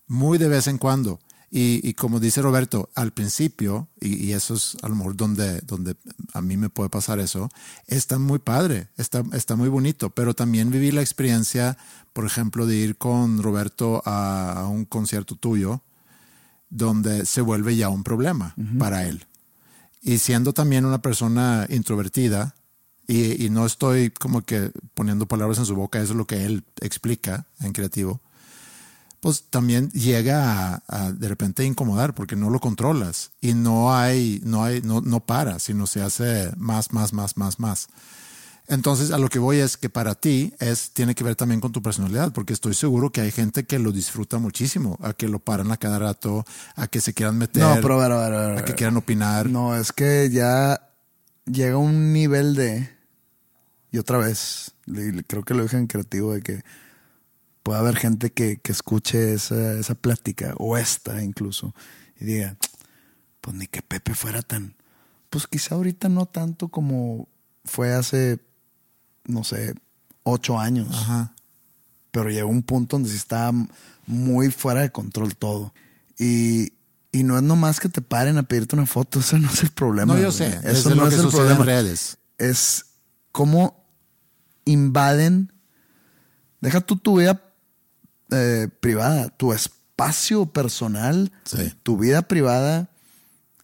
muy 0.06 0.38
de 0.38 0.48
vez 0.48 0.66
en 0.66 0.78
cuando. 0.78 1.20
Y, 1.50 1.94
como 1.94 2.20
dice 2.20 2.42
Roberto, 2.42 2.90
al 2.94 3.12
principio, 3.12 3.88
y, 4.00 4.32
eso 4.32 4.52
es 4.52 4.76
a 4.82 4.88
lo 4.88 4.96
mejor 4.96 5.16
donde, 5.16 5.62
donde 5.62 5.96
a 6.34 6.42
mí 6.42 6.58
me 6.58 6.68
puede 6.68 6.90
pasar 6.90 7.20
eso, 7.20 7.48
está 7.86 8.18
muy 8.18 8.38
padre, 8.38 8.88
está, 8.98 9.24
está 9.32 9.56
muy 9.56 9.70
bonito, 9.70 10.10
pero 10.10 10.34
también 10.34 10.70
viví 10.70 10.90
la 10.90 11.00
experiencia, 11.00 11.78
por 12.12 12.26
ejemplo, 12.26 12.66
de 12.66 12.76
ir 12.76 12.98
con 12.98 13.42
Roberto 13.42 14.02
a 14.04 14.68
un 14.70 14.84
concierto 14.84 15.36
tuyo, 15.36 15.82
donde 16.70 17.26
se 17.26 17.40
vuelve 17.40 17.76
ya 17.76 17.88
un 17.88 18.04
problema 18.04 18.54
para 18.78 19.06
él. 19.06 19.24
Y 20.02 20.18
siendo 20.18 20.52
también 20.52 20.84
una 20.84 21.02
persona 21.02 21.66
introvertida, 21.68 22.54
y, 23.06 23.44
y 23.44 23.50
no 23.50 23.64
estoy 23.64 24.10
como 24.10 24.42
que 24.42 24.70
poniendo 24.94 25.26
palabras 25.26 25.58
en 25.58 25.66
su 25.66 25.74
boca, 25.74 26.00
eso 26.00 26.12
es 26.12 26.16
lo 26.16 26.26
que 26.26 26.44
él 26.44 26.62
explica 26.80 27.46
en 27.60 27.72
creativo, 27.72 28.20
pues 29.20 29.44
también 29.50 29.90
llega 29.90 30.74
a, 30.74 30.82
a 30.86 31.12
de 31.12 31.28
repente 31.28 31.64
incomodar 31.64 32.14
porque 32.14 32.36
no 32.36 32.50
lo 32.50 32.60
controlas 32.60 33.32
y 33.40 33.54
no 33.54 33.94
hay, 33.94 34.40
no 34.44 34.62
hay, 34.62 34.82
no, 34.82 35.00
no 35.00 35.20
para, 35.20 35.58
sino 35.58 35.86
se 35.86 36.02
hace 36.02 36.52
más, 36.56 36.92
más, 36.92 37.12
más, 37.12 37.36
más, 37.36 37.58
más. 37.58 37.88
Entonces, 38.68 39.12
a 39.12 39.18
lo 39.18 39.28
que 39.28 39.38
voy 39.38 39.58
es 39.58 39.78
que 39.78 39.88
para 39.88 40.14
ti 40.14 40.52
es, 40.58 40.90
tiene 40.90 41.14
que 41.14 41.24
ver 41.24 41.34
también 41.36 41.60
con 41.60 41.72
tu 41.72 41.82
personalidad, 41.82 42.32
porque 42.32 42.52
estoy 42.52 42.74
seguro 42.74 43.10
que 43.10 43.22
hay 43.22 43.30
gente 43.30 43.64
que 43.64 43.78
lo 43.78 43.92
disfruta 43.92 44.38
muchísimo, 44.38 44.98
a 45.00 45.14
que 45.14 45.26
lo 45.26 45.38
paran 45.38 45.72
a 45.72 45.78
cada 45.78 45.98
rato, 45.98 46.44
a 46.76 46.86
que 46.86 47.00
se 47.00 47.14
quieran 47.14 47.38
meter, 47.38 47.62
No, 47.62 47.78
pero 47.80 48.00
a 48.02 48.62
que 48.62 48.74
quieran 48.74 48.98
opinar. 48.98 49.48
No, 49.48 49.74
es 49.74 49.90
que 49.92 50.28
ya 50.30 50.90
llega 51.46 51.78
un 51.78 52.12
nivel 52.12 52.54
de. 52.54 52.90
Y 53.90 53.96
otra 53.96 54.18
vez, 54.18 54.72
creo 55.26 55.44
que 55.44 55.54
lo 55.54 55.62
dije 55.62 55.78
en 55.78 55.86
creativo, 55.86 56.34
de 56.34 56.42
que 56.42 56.62
puede 57.62 57.80
haber 57.80 57.96
gente 57.96 58.32
que, 58.32 58.58
que 58.58 58.72
escuche 58.72 59.32
esa, 59.32 59.78
esa 59.78 59.94
plática, 59.94 60.52
o 60.58 60.76
esta 60.76 61.22
incluso, 61.22 61.74
y 62.20 62.26
diga, 62.26 62.56
pues 63.40 63.56
ni 63.56 63.66
que 63.66 63.80
Pepe 63.80 64.14
fuera 64.14 64.42
tan. 64.42 64.74
Pues 65.30 65.46
quizá 65.46 65.74
ahorita 65.74 66.10
no 66.10 66.26
tanto 66.26 66.68
como 66.68 67.28
fue 67.64 67.94
hace, 67.94 68.40
no 69.28 69.44
sé, 69.44 69.74
ocho 70.24 70.58
años. 70.58 70.88
Ajá. 70.90 71.32
Pero 72.10 72.28
llegó 72.30 72.48
un 72.48 72.62
punto 72.62 72.96
donde 72.96 73.10
sí 73.10 73.16
estaba 73.16 73.52
muy 74.06 74.50
fuera 74.50 74.80
de 74.80 74.90
control 74.90 75.36
todo. 75.36 75.72
Y, 76.18 76.72
y 77.12 77.22
no 77.22 77.36
es 77.36 77.42
nomás 77.44 77.78
que 77.78 77.88
te 77.88 78.02
paren 78.02 78.36
a 78.38 78.42
pedirte 78.42 78.74
una 78.74 78.86
foto, 78.86 79.20
eso 79.20 79.38
no 79.38 79.48
es 79.48 79.62
el 79.62 79.70
problema. 79.70 80.14
No, 80.14 80.20
yo 80.20 80.32
sé, 80.32 80.46
Eso 80.48 80.68
eso 80.68 80.88
es 80.90 80.96
no 80.96 81.02
lo 81.02 81.08
es 81.08 81.14
que 81.14 81.20
el 81.20 81.28
problema. 81.28 81.60
en 81.60 81.66
redes. 81.66 82.18
Es 82.38 82.86
cómo 83.30 83.86
invaden, 84.64 85.52
deja 86.60 86.80
tú 86.80 86.96
tu 86.96 87.18
vida 87.18 87.42
eh, 88.30 88.68
privada, 88.80 89.28
tu 89.30 89.52
espacio 89.52 90.46
personal, 90.46 91.32
Sí. 91.44 91.72
tu 91.82 91.96
vida 91.96 92.22
privada, 92.22 92.90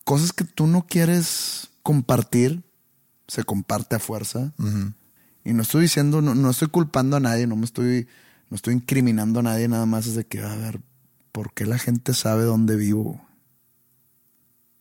cosas 0.05 0.33
que 0.33 0.45
tú 0.45 0.67
no 0.67 0.87
quieres 0.87 1.69
compartir, 1.83 2.63
se 3.29 3.45
comparte 3.45 3.97
a 3.97 3.99
fuerza. 3.99 4.53
Y 5.45 5.53
no 5.53 5.63
estoy 5.63 5.83
diciendo, 5.83 6.23
no, 6.23 6.35
no 6.35 6.51
estoy 6.51 6.69
culpando 6.69 7.17
a 7.17 7.21
nadie, 7.21 7.47
no 7.47 7.55
me 7.55 7.67
estoy, 7.67 8.09
no 8.51 8.57
estoy 8.57 8.75
incriminando 8.75 9.41
a 9.41 9.43
nadie, 9.43 9.69
nada 9.69 9.85
más 9.85 10.07
es 10.07 10.15
de 10.15 10.25
que, 10.25 10.41
a 10.41 10.57
ver, 10.57 10.81
¿por 11.33 11.53
qué 11.53 11.67
la 11.67 11.79
gente 11.79 12.15
sabe 12.15 12.45
dónde 12.45 12.77
vivo? 12.77 13.21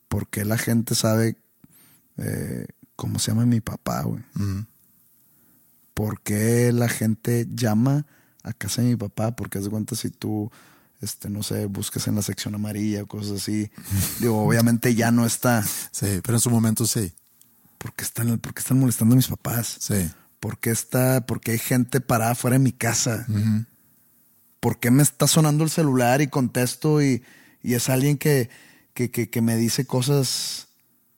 ¿Por 0.07 0.29
qué 0.29 0.45
la 0.45 0.57
gente 0.57 0.95
sabe 0.95 1.35
eh, 2.17 2.67
cómo 2.95 3.19
se 3.19 3.31
llama 3.31 3.45
mi 3.45 3.59
papá, 3.59 4.03
güey? 4.03 4.23
¿Por 5.93 6.21
qué 6.21 6.71
la 6.71 6.87
gente 6.87 7.47
llama 7.53 8.05
a 8.43 8.53
casa 8.53 8.81
de 8.81 8.89
mi 8.89 8.95
papá? 8.95 9.35
Porque 9.35 9.57
haz 9.57 9.65
de 9.65 9.69
cuenta 9.69 9.95
si 9.95 10.11
tú, 10.11 10.49
este, 11.01 11.29
no 11.29 11.43
sé, 11.43 11.65
buscas 11.65 12.07
en 12.07 12.15
la 12.15 12.21
sección 12.21 12.55
amarilla 12.55 13.03
o 13.03 13.07
cosas 13.07 13.41
así. 13.41 13.69
Digo, 14.19 14.41
obviamente 14.41 14.95
ya 14.95 15.11
no 15.11 15.25
está. 15.25 15.63
Sí, 15.63 16.21
pero 16.23 16.37
en 16.37 16.41
su 16.41 16.49
momento 16.49 16.85
sí. 16.85 17.11
¿Por 17.79 17.93
qué 17.93 18.03
están, 18.05 18.37
por 18.39 18.53
qué 18.53 18.61
están 18.61 18.79
molestando 18.79 19.13
a 19.13 19.17
mis 19.17 19.27
papás? 19.27 19.77
Sí. 19.79 20.09
¿Por 20.43 20.59
qué 20.59 20.71
está, 20.71 21.25
por 21.25 21.39
qué 21.39 21.51
hay 21.51 21.57
gente 21.57 22.01
parada 22.01 22.35
fuera 22.35 22.55
de 22.57 22.63
mi 22.63 22.73
casa? 22.73 23.25
¿Por 24.59 24.77
qué 24.77 24.91
me 24.91 25.01
está 25.01 25.25
sonando 25.25 25.63
el 25.63 25.69
celular 25.69 26.21
y 26.21 26.27
contesto 26.27 27.01
y, 27.01 27.23
y 27.61 27.75
es 27.75 27.87
alguien 27.87 28.17
que, 28.17 28.49
que, 28.93 29.09
que, 29.09 29.29
que 29.29 29.41
me 29.41 29.55
dice 29.55 29.85
cosas 29.85 30.67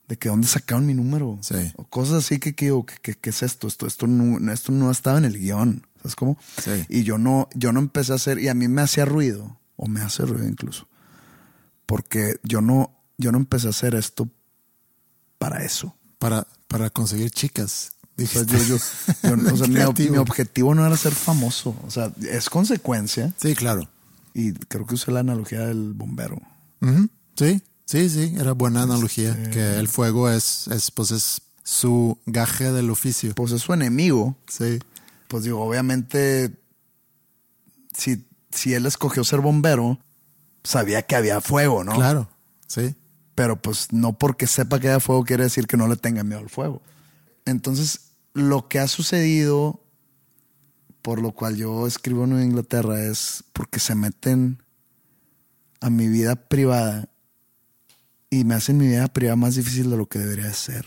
de 0.08 0.16
que 0.18 0.30
dónde 0.30 0.46
sacaron 0.48 0.86
mi 0.86 0.94
número? 0.94 1.40
Sí. 1.42 1.72
O 1.76 1.86
cosas 1.86 2.24
así 2.24 2.38
que, 2.38 2.54
que, 2.54 2.72
que, 2.86 3.02
que- 3.02 3.16
¿qué 3.16 3.30
es 3.32 3.42
esto? 3.42 3.68
Esto, 3.68 3.88
esto, 3.88 4.06
no, 4.06 4.52
esto 4.54 4.72
no 4.72 4.92
estaba 4.92 5.18
en 5.18 5.26
el 5.26 5.40
guion. 5.40 5.88
¿Sabes 5.98 6.16
cómo? 6.16 6.38
Sí. 6.64 6.86
Y 6.90 7.02
yo 7.02 7.18
no, 7.18 7.50
yo 7.56 7.72
no 7.72 7.80
empecé 7.80 8.12
a 8.12 8.16
hacer, 8.18 8.38
y 8.38 8.48
a 8.48 8.54
mí 8.54 8.68
me 8.68 8.84
hacía 8.84 9.06
ruido, 9.06 9.60
o 9.76 9.88
me 9.88 10.02
hace 10.02 10.24
ruido 10.24 10.48
incluso. 10.48 10.88
Porque 11.88 12.40
yo 12.44 12.62
no, 12.62 12.96
yo 13.18 13.32
no 13.32 13.40
empecé 13.40 13.66
a 13.66 13.72
hacer 13.72 13.96
esto 13.96 14.30
para 15.40 15.64
eso. 15.64 15.96
Para, 16.20 16.48
para 16.68 16.90
conseguir 16.92 17.32
chicas. 17.32 17.94
Yo, 18.18 18.44
yo- 18.44 18.58
yo- 18.64 18.76
o 19.54 19.58
sea, 19.58 19.68
mi, 19.68 20.18
objetivo 20.18 20.74
no 20.74 20.86
era 20.86 20.96
ser 20.96 21.14
famoso. 21.14 21.76
O 21.86 21.92
sea, 21.92 22.12
es 22.22 22.50
consecuencia. 22.50 23.34
Sí, 23.42 23.56
claro. 23.56 23.90
Y 24.34 24.54
creo 24.54 24.86
que 24.86 24.96
usé 24.96 25.12
la 25.12 25.20
analogía 25.22 25.62
del 25.62 25.94
bombero. 25.94 26.42
Sí, 27.36 27.62
sí, 27.86 28.10
sí, 28.10 28.36
era 28.38 28.52
buena 28.54 28.84
analogía. 28.84 29.36
Que 29.52 29.78
el 29.80 29.88
fuego 29.88 30.30
es, 30.30 30.68
es, 30.68 30.92
pues 30.92 31.12
es 31.12 31.42
su 31.64 32.18
gaje 32.26 32.72
del 32.72 32.90
oficio. 32.90 33.34
Pues 33.36 33.52
es 33.52 33.62
su 33.62 33.74
enemigo. 33.74 34.36
Sí. 34.48 34.80
Pues 35.28 35.44
digo, 35.44 35.62
obviamente, 35.64 36.54
si, 37.98 38.26
si 38.52 38.74
él 38.74 38.86
escogió 38.86 39.24
ser 39.24 39.42
bombero, 39.42 40.00
sabía 40.64 41.02
que 41.02 41.16
había 41.16 41.42
fuego, 41.42 41.84
¿no? 41.84 41.96
Claro, 41.96 42.30
sí. 42.68 42.96
Pero 43.34 43.62
pues 43.62 43.92
no 43.92 44.14
porque 44.14 44.48
sepa 44.48 44.80
que 44.80 44.90
hay 44.90 45.00
fuego 45.00 45.24
quiere 45.26 45.44
decir 45.44 45.68
que 45.68 45.76
no 45.78 45.88
le 45.88 45.98
tenga 45.98 46.24
miedo 46.24 46.40
al 46.40 46.50
fuego. 46.50 46.82
Entonces, 47.46 48.05
lo 48.36 48.68
que 48.68 48.80
ha 48.80 48.88
sucedido, 48.88 49.82
por 51.02 51.20
lo 51.22 51.32
cual 51.32 51.56
yo 51.56 51.88
escribo 51.88 52.26
en 52.26 52.42
Inglaterra, 52.44 53.02
es 53.02 53.44
porque 53.54 53.80
se 53.80 53.96
meten 53.96 54.62
a 55.80 55.90
mi 55.90 56.08
vida 56.08 56.36
privada 56.36 57.10
y 58.30 58.44
me 58.44 58.56
hacen 58.56 58.78
mi 58.78 58.88
vida 58.88 59.08
privada 59.08 59.38
más 59.38 59.56
difícil 59.56 59.90
de 59.90 59.98
lo 59.98 60.08
que 60.08 60.20
debería 60.20 60.46
de 60.48 60.54
ser. 60.54 60.86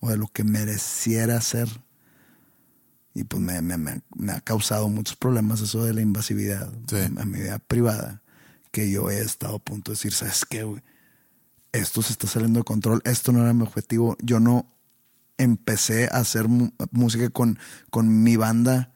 O 0.00 0.10
de 0.10 0.16
lo 0.18 0.28
que 0.28 0.44
mereciera 0.44 1.40
ser. 1.40 1.68
Y 3.14 3.24
pues 3.24 3.42
me, 3.42 3.60
me- 3.62 4.02
ha 4.32 4.40
causado 4.42 4.88
muchos 4.88 5.16
problemas 5.16 5.60
eso 5.62 5.84
de 5.84 5.94
la 5.94 6.00
invasividad 6.02 6.70
Sí. 6.86 6.96
a, 6.96 7.06
a 7.06 7.24
mi 7.24 7.40
vida 7.40 7.58
privada. 7.58 8.22
Que 8.72 8.90
yo 8.90 9.10
he 9.10 9.20
estado 9.20 9.56
a 9.56 9.58
punto 9.58 9.90
de 9.90 9.96
decir, 9.96 10.12
¿sabes 10.12 10.44
qué, 10.44 10.64
güey? 10.64 10.82
Esto 11.72 12.02
se 12.02 12.12
está 12.12 12.26
saliendo 12.26 12.60
de 12.60 12.64
control. 12.64 13.00
Esto 13.04 13.32
no 13.32 13.42
era 13.42 13.52
mi 13.54 13.62
objetivo. 13.62 14.16
Yo 14.20 14.38
no 14.40 14.66
empecé 15.42 16.06
a 16.12 16.18
hacer 16.18 16.46
música 16.92 17.30
con, 17.30 17.58
con 17.90 18.22
mi 18.22 18.36
banda 18.36 18.92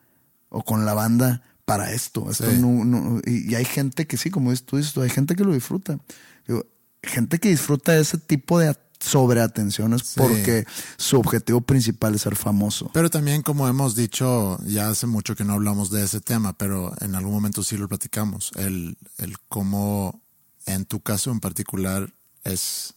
o 0.49 0.63
con 0.63 0.85
la 0.85 0.95
banda 0.95 1.43
para 1.65 1.93
esto. 1.93 2.31
Esto 2.31 2.51
Sí. 2.51 2.59
no- 2.61 2.85
no- 2.85 3.21
y, 3.25 3.51
y 3.51 3.55
hay 3.55 3.65
gente 3.65 4.07
que 4.07 4.17
sí, 4.17 4.31
como 4.31 4.55
tú, 4.57 4.77
dices 4.77 4.97
hay 4.99 5.11
gente 5.11 5.35
que 5.35 5.45
lo 5.45 5.53
disfruta. 5.55 5.99
Digo, 6.47 6.67
gente 7.03 7.39
que 7.39 7.49
disfruta 7.49 7.97
ese 7.97 8.19
tipo 8.19 8.59
de 8.59 8.69
at- 8.69 8.79
sobreatenciones 9.01 10.03
Sí. 10.03 10.15
porque 10.21 10.67
su 10.97 11.19
objetivo 11.19 11.61
principal 11.61 12.15
es 12.15 12.23
ser 12.23 12.37
famoso. 12.37 12.91
Pero 12.95 13.11
también, 13.11 13.43
como 13.43 13.67
hemos 13.69 13.95
dicho, 13.97 14.59
ya 14.67 14.89
hace 14.89 15.07
mucho 15.07 15.35
que 15.37 15.45
no 15.45 15.55
hablamos 15.55 15.91
de 15.91 16.03
ese 16.05 16.21
tema, 16.21 16.53
pero 16.57 16.95
en 17.01 17.15
algún 17.15 17.33
momento 17.33 17.63
sí 17.63 17.77
lo 17.77 17.89
platicamos. 17.89 18.51
El, 18.57 18.97
el 19.19 19.37
cómo, 19.49 20.23
en 20.67 20.85
tu 20.87 21.01
caso 21.01 21.31
en 21.33 21.41
particular, 21.41 22.13
es, 22.45 22.95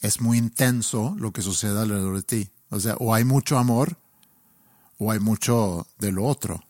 es 0.00 0.20
muy 0.20 0.38
intenso 0.38 1.14
lo 1.18 1.32
que 1.32 1.42
sucede 1.42 1.78
alrededor 1.80 2.16
de 2.16 2.22
ti. 2.22 2.50
O 2.72 2.80
sea, 2.80 2.94
o 2.98 3.14
hay 3.14 3.24
mucho 3.24 3.58
amor 3.58 3.98
o 4.98 5.12
hay 5.12 5.20
mucho 5.20 5.86
de 5.98 6.10
lo 6.10 6.24
otro. 6.24 6.64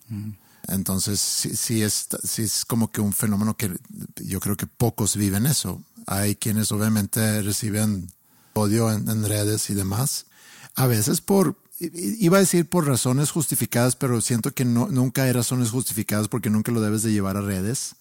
Entonces, 0.67 1.21
sí, 1.21 1.55
sí 1.57 1.83
es, 1.83 2.09
sí 2.25 2.43
es 2.43 2.65
como 2.65 2.91
que 2.91 3.01
un 3.01 3.13
fenómeno 3.13 3.57
que 3.57 3.71
yo 4.17 4.41
creo 4.41 4.57
que 4.57 4.67
pocos 4.67 5.17
viven 5.17 5.47
eso. 5.47 5.81
Hay 6.07 6.35
quienes 6.35 6.73
obviamente 6.73 7.43
reciben 7.43 8.11
odio 8.55 8.91
en, 8.91 9.09
en 9.09 9.25
redes 9.25 9.71
y 9.71 9.75
demás. 9.75 10.27
A 10.75 10.87
veces 10.87 11.21
por, 11.21 11.57
iba 11.79 12.39
a 12.39 12.41
decir 12.41 12.69
por 12.69 12.87
razones 12.87 13.31
justificadas, 13.31 13.95
pero 13.95 14.21
siento 14.21 14.53
que 14.53 14.65
no, 14.65 14.89
nunca 14.89 15.23
hay 15.23 15.33
razones 15.33 15.71
justificadas 15.71 16.27
porque 16.27 16.51
nunca 16.51 16.73
lo 16.73 16.81
debes 16.81 17.03
de 17.03 17.13
llevar 17.13 17.37
a 17.37 17.43
redes. 17.43 17.95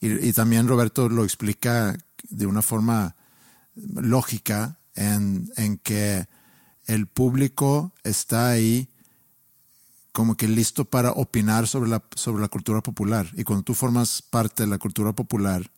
Y, 0.00 0.28
y 0.28 0.32
también 0.32 0.68
Roberto 0.68 1.08
lo 1.08 1.24
explica 1.24 1.98
de 2.28 2.46
una 2.46 2.62
forma 2.62 3.16
lógica 3.74 4.78
en, 4.94 5.50
en 5.56 5.78
que 5.78 6.28
el 6.90 7.06
público 7.06 7.92
está 8.02 8.50
ahí 8.50 8.88
como 10.10 10.36
que 10.36 10.48
listo 10.48 10.84
para 10.84 11.12
opinar 11.12 11.68
sobre 11.68 11.88
la, 11.88 12.02
sobre 12.16 12.42
la 12.42 12.48
cultura 12.48 12.80
popular. 12.80 13.30
Y 13.34 13.44
cuando 13.44 13.62
tú 13.62 13.74
formas 13.74 14.22
parte 14.22 14.64
de 14.64 14.68
la 14.68 14.78
cultura 14.78 15.12
popular, 15.12 15.70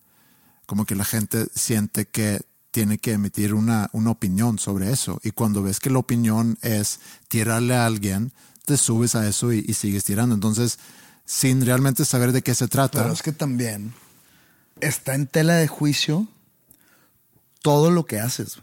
como 0.65 0.87
que 0.87 0.95
la 0.95 1.05
gente 1.05 1.47
siente 1.55 2.07
que 2.07 2.41
tiene 2.71 2.97
que 2.97 3.13
emitir 3.13 3.53
una, 3.53 3.91
una 3.93 4.11
opinión 4.11 4.59
sobre 4.59 4.91
eso. 4.91 5.21
Y 5.23 5.33
cuando 5.33 5.63
ves 5.63 5.81
que 5.81 5.91
la 5.91 5.99
opinión 5.99 6.57
es 6.63 7.01
tirarle 7.29 7.75
a 7.75 7.85
alguien, 7.85 8.33
te 8.65 8.79
subes 8.79 9.15
a 9.15 9.29
eso 9.29 9.53
y, 9.53 9.63
y 9.69 9.75
sigues 9.75 10.05
tirando. 10.05 10.35
Entonces, 10.35 10.79
sin 11.27 11.67
realmente 11.67 12.07
saber 12.07 12.33
de 12.33 12.41
qué 12.41 12.55
se 12.55 12.69
trata. 12.69 13.03
Pero 13.03 13.13
es 13.13 13.21
que 13.21 13.33
también 13.33 13.93
está 14.81 15.15
en 15.15 15.27
tela 15.27 15.57
de 15.57 15.69
juicio 15.69 16.27
todo 17.61 17.91
lo 17.91 18.07
que 18.07 18.19
haces. 18.19 18.63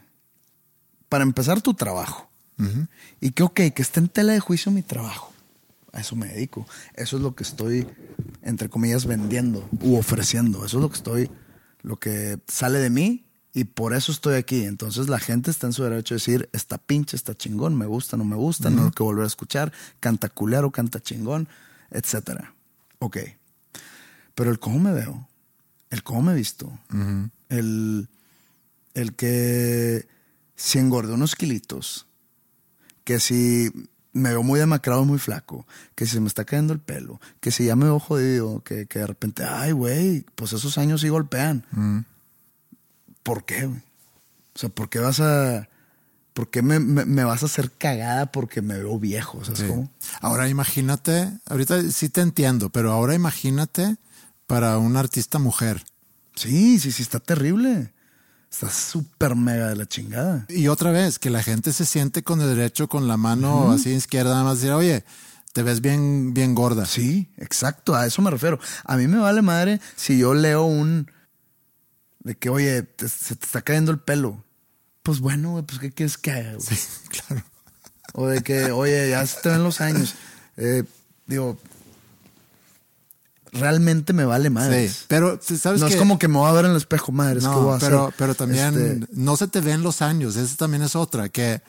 Para 1.10 1.24
empezar, 1.24 1.62
tu 1.62 1.76
trabajo. 1.76 2.29
Y 3.22 3.32
que, 3.32 3.44
ok, 3.44 3.62
que 3.74 3.82
esté 3.82 4.00
en 4.00 4.10
tela 4.10 4.34
de 4.34 4.40
juicio 4.40 4.72
mi 4.72 4.82
trabajo. 4.84 5.34
A 5.94 6.02
eso 6.02 6.16
me 6.16 6.28
dedico. 6.28 6.68
Eso 6.94 7.18
es 7.18 7.24
lo 7.24 7.34
que 7.34 7.44
estoy, 7.44 7.88
entre 8.44 8.70
comillas, 8.70 9.06
vendiendo 9.06 9.68
u 9.82 9.96
ofreciendo. 9.96 10.66
Eso 10.66 10.78
es 10.78 10.82
lo 10.82 10.90
que 10.90 10.98
estoy, 10.98 11.32
lo 11.82 11.98
que 11.98 12.40
sale 12.48 12.80
de 12.80 12.90
mí 12.90 13.26
y 13.54 13.64
por 13.64 13.94
eso 13.94 14.12
estoy 14.12 14.36
aquí. 14.36 14.66
Entonces 14.66 15.10
la 15.10 15.20
gente 15.20 15.52
está 15.52 15.68
en 15.68 15.74
su 15.74 15.84
derecho 15.84 16.14
de 16.14 16.20
decir, 16.20 16.50
está 16.54 16.78
pinche, 16.78 17.16
está 17.16 17.34
chingón, 17.34 17.78
me 17.78 17.86
gusta, 17.86 18.18
no 18.18 18.26
me 18.26 18.36
gusta, 18.36 18.70
no 18.70 18.86
lo 18.86 18.92
que 18.92 19.04
volver 19.04 19.24
a 19.24 19.28
escuchar, 19.28 19.72
canta 20.00 20.30
culero, 20.30 20.72
canta 20.72 21.00
chingón, 21.00 21.48
etcétera. 21.90 22.54
Ok. 23.00 23.18
Pero 24.36 24.52
el 24.52 24.60
cómo 24.60 24.80
me 24.80 24.94
veo, 24.94 25.28
el 25.90 26.04
cómo 26.04 26.22
me 26.22 26.32
he 26.34 26.36
visto, 26.36 26.72
el, 27.50 28.08
el 28.94 29.16
que 29.16 30.08
si 30.56 30.78
engordé 30.78 31.14
unos 31.14 31.36
kilitos, 31.36 32.06
que 33.10 33.20
si 33.20 33.72
me 34.14 34.30
veo 34.30 34.44
muy 34.44 34.60
demacrado, 34.60 35.04
muy 35.04 35.18
flaco, 35.18 35.66
que 35.96 36.06
si 36.06 36.12
se 36.12 36.20
me 36.20 36.28
está 36.28 36.46
cayendo 36.46 36.74
el 36.74 36.80
pelo, 36.80 37.20
que 37.40 37.50
si 37.50 37.66
ya 37.66 37.76
me 37.76 37.86
veo 37.86 38.00
jodido, 38.00 38.62
que, 38.64 38.86
que 38.86 39.00
de 39.00 39.08
repente, 39.08 39.44
ay, 39.46 39.72
güey, 39.72 40.26
pues 40.36 40.54
esos 40.54 40.78
años 40.78 41.02
sí 41.02 41.10
golpean. 41.10 41.66
¿Por 43.24 43.46
qué, 43.46 43.66
güey? 43.66 43.80
O 44.56 44.60
sea, 44.60 44.70
¿por 44.70 44.90
qué 44.90 45.00
vas 45.00 45.20
a... 45.22 45.70
¿Por 46.34 46.52
qué 46.52 46.62
me, 46.62 46.80
me- 46.80 47.06
me 47.06 47.24
vas 47.24 47.42
a 47.42 47.48
hacer 47.48 47.72
cagada 47.72 48.32
porque 48.32 48.62
me 48.62 48.78
veo 48.78 49.00
viejo? 49.00 49.44
¿Sabes 49.44 49.62
Sí. 49.62 49.66
cómo? 49.68 49.92
Ahora 50.22 50.48
imagínate, 50.50 51.32
ahorita 51.48 51.82
sí 51.92 52.10
te 52.10 52.22
entiendo, 52.22 52.70
pero 52.70 52.92
ahora 52.92 53.16
imagínate 53.16 53.98
para 54.46 54.78
una 54.78 55.00
artista 55.00 55.40
mujer. 55.40 55.84
Sí, 56.36 56.78
sí, 56.78 56.92
sí, 56.92 57.02
está 57.02 57.20
terrible. 57.20 57.92
Está 58.52 58.70
súper 58.72 59.36
mega 59.36 59.68
de 59.70 59.76
la 59.76 59.86
chingada. 59.86 60.46
Y 60.50 60.68
otra 60.68 60.92
vez, 60.92 61.20
que 61.20 61.30
la 61.30 61.44
gente 61.44 61.72
se 61.72 61.86
siente 61.86 62.24
con 62.24 62.42
el 62.42 62.48
derecho, 62.56 62.88
con 62.90 63.08
la 63.08 63.16
mano 63.18 63.72
así 63.72 63.92
izquierda, 63.92 64.32
nada 64.32 64.44
más 64.44 64.58
decir, 64.60 64.72
oye, 64.74 65.04
te 65.54 65.62
ves 65.64 65.82
bien, 65.82 66.34
bien 66.34 66.56
gorda. 66.56 66.86
Sí, 66.86 67.32
exacto, 67.38 67.96
a 67.96 68.06
eso 68.08 68.22
me 68.22 68.32
refiero. 68.32 68.60
A 68.86 68.98
mí 68.98 69.08
me 69.08 69.20
vale 69.20 69.42
madre 69.42 69.80
si 69.96 70.18
yo 70.18 70.34
leo 70.34 70.64
un 70.64 71.10
de 72.20 72.36
que, 72.38 72.50
oye, 72.50 72.82
te- 72.84 73.08
se 73.08 73.36
te 73.36 73.46
está 73.46 73.62
cayendo 73.62 73.92
el 73.92 74.00
pelo. 74.00 74.44
Pues 75.04 75.20
bueno, 75.20 75.64
pues 75.66 75.80
¿qué 75.80 75.92
quieres 75.92 76.18
que 76.18 76.32
haga? 76.32 76.56
Sí, 76.60 76.76
claro. 77.28 77.44
O 78.14 78.28
de 78.28 78.42
que, 78.42 78.72
oye, 78.72 79.10
ya 79.12 79.26
se 79.26 79.42
te 79.42 79.50
ven 79.50 79.64
los 79.64 79.80
años. 79.80 80.16
Eh, 80.58 80.84
digo, 81.28 81.58
realmente 83.52 84.14
me 84.14 84.26
vale 84.26 84.50
madre. 84.50 84.90
Sí, 84.90 84.96
pero 85.08 85.40
¿sabes 85.42 85.82
no 85.82 85.88
qué? 85.88 85.94
es 85.94 86.00
como 86.00 86.20
que 86.20 86.28
me 86.28 86.38
voy 86.38 86.50
a 86.50 86.54
ver 86.54 86.66
en 86.66 86.72
el 86.72 86.78
espejo, 86.78 87.12
madre, 87.12 87.40
es 87.40 87.46
que 87.46 87.50
voy 87.50 87.62
No, 87.64 87.74
a 87.74 87.80
pero, 87.80 88.04
hacer, 88.08 88.16
pero 88.18 88.36
también 88.36 88.68
este, 89.02 89.08
no 89.14 89.38
se 89.38 89.48
te 89.48 89.62
ven 89.62 89.84
los 89.84 90.02
años. 90.02 90.36
Esa 90.36 90.56
también 90.56 90.84
es 90.84 90.96
otra, 90.96 91.30
que 91.30 91.62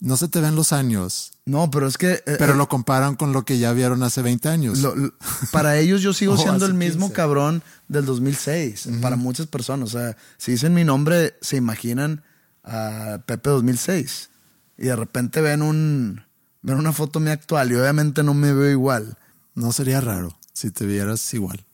no 0.00 0.16
se 0.16 0.28
te 0.28 0.40
ven 0.40 0.54
los 0.54 0.72
años, 0.72 1.32
no, 1.44 1.70
pero 1.70 1.86
es 1.88 1.98
que... 1.98 2.12
eh, 2.12 2.36
pero 2.38 2.52
eh, 2.52 2.56
lo 2.56 2.68
comparan 2.68 3.16
con 3.16 3.32
lo 3.32 3.44
que 3.44 3.58
ya 3.58 3.72
vieron 3.72 4.02
hace 4.02 4.22
20 4.22 4.48
años. 4.48 4.78
Lo- 4.78 4.94
lo- 4.94 5.12
para 5.50 5.76
ellos 5.78 6.02
yo 6.02 6.12
sigo 6.12 6.36
siendo 6.38 6.66
el 6.66 6.74
mismo 6.74 7.06
15. 7.06 7.14
cabrón 7.14 7.62
del 7.88 8.04
2006. 8.04 8.88
Para 9.00 9.16
muchas 9.16 9.46
personas. 9.46 9.94
O 9.94 9.98
sea, 9.98 10.16
si 10.36 10.52
dicen 10.52 10.72
mi 10.74 10.84
nombre, 10.84 11.36
se 11.40 11.56
imaginan 11.56 12.22
a 12.62 13.18
Pepe 13.26 13.50
2006. 13.50 14.30
Y 14.76 14.84
de 14.84 14.94
repente 14.96 15.40
ven 15.40 15.62
un 15.62 16.22
ven 16.62 16.76
una 16.78 16.92
foto 16.92 17.18
mía 17.18 17.32
actual 17.32 17.72
y 17.72 17.76
obviamente 17.76 18.22
no 18.22 18.34
me 18.34 18.52
veo 18.52 18.70
igual. 18.70 19.16
No 19.54 19.72
sería 19.72 20.00
raro 20.00 20.38
si 20.58 20.70
te 20.70 20.84
vieras 20.86 21.32
igual. 21.34 21.64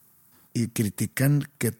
Y 0.53 0.69
critican 0.69 1.49
que 1.59 1.73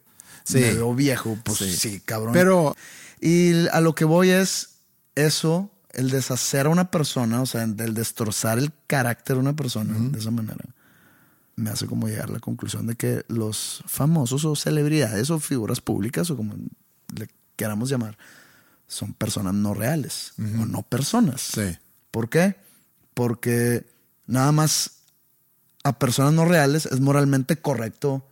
Sí. 0.45 0.59
me 0.59 0.75
veo 0.75 0.95
viejo. 0.95 1.39
Pues 1.45 1.59
sí, 1.59 1.73
Sí. 1.77 2.01
cabrón. 2.01 2.33
Pero 2.33 2.75
Y 3.21 3.69
a 3.69 3.81
lo 3.81 3.95
que 3.95 4.05
voy 4.05 4.29
es 4.31 4.71
eso, 5.15 5.71
el 5.93 6.11
deshacer 6.11 6.67
a 6.67 6.69
una 6.69 6.91
persona, 6.91 7.41
o 7.41 7.47
sea, 7.47 7.63
el 7.63 7.95
destrozar 7.95 8.59
el 8.59 8.71
carácter 8.87 9.37
de 9.37 9.41
una 9.41 9.57
persona 9.57 9.95
de 10.11 10.19
esa 10.19 10.31
manera, 10.31 10.65
me 11.57 11.71
hace 11.71 11.87
como 11.87 12.07
llegar 12.09 12.29
a 12.29 12.33
la 12.33 12.41
conclusión 12.41 12.87
de 12.87 12.97
que 12.97 13.25
los 13.29 13.83
famosos 13.87 14.45
o 14.45 14.57
celebridades 14.57 15.31
o 15.31 15.39
figuras 15.41 15.81
públicas 15.81 16.29
o 16.31 16.37
como 16.37 16.55
le 17.17 17.29
queramos 17.57 17.89
llamar, 17.89 18.19
son 18.89 19.15
personas 19.15 19.55
no 19.55 19.73
reales 19.73 20.33
o 20.39 20.67
no 20.67 20.83
personas. 20.83 21.41
sí, 21.41 21.79
¿Por 22.11 22.29
qué? 22.29 22.57
Porque 23.15 23.87
nada 24.27 24.53
más 24.53 24.94
a 25.85 25.99
personas 25.99 26.33
no 26.33 26.45
reales 26.45 26.87
es 26.87 27.01
moralmente 27.01 27.57
correcto 27.61 28.27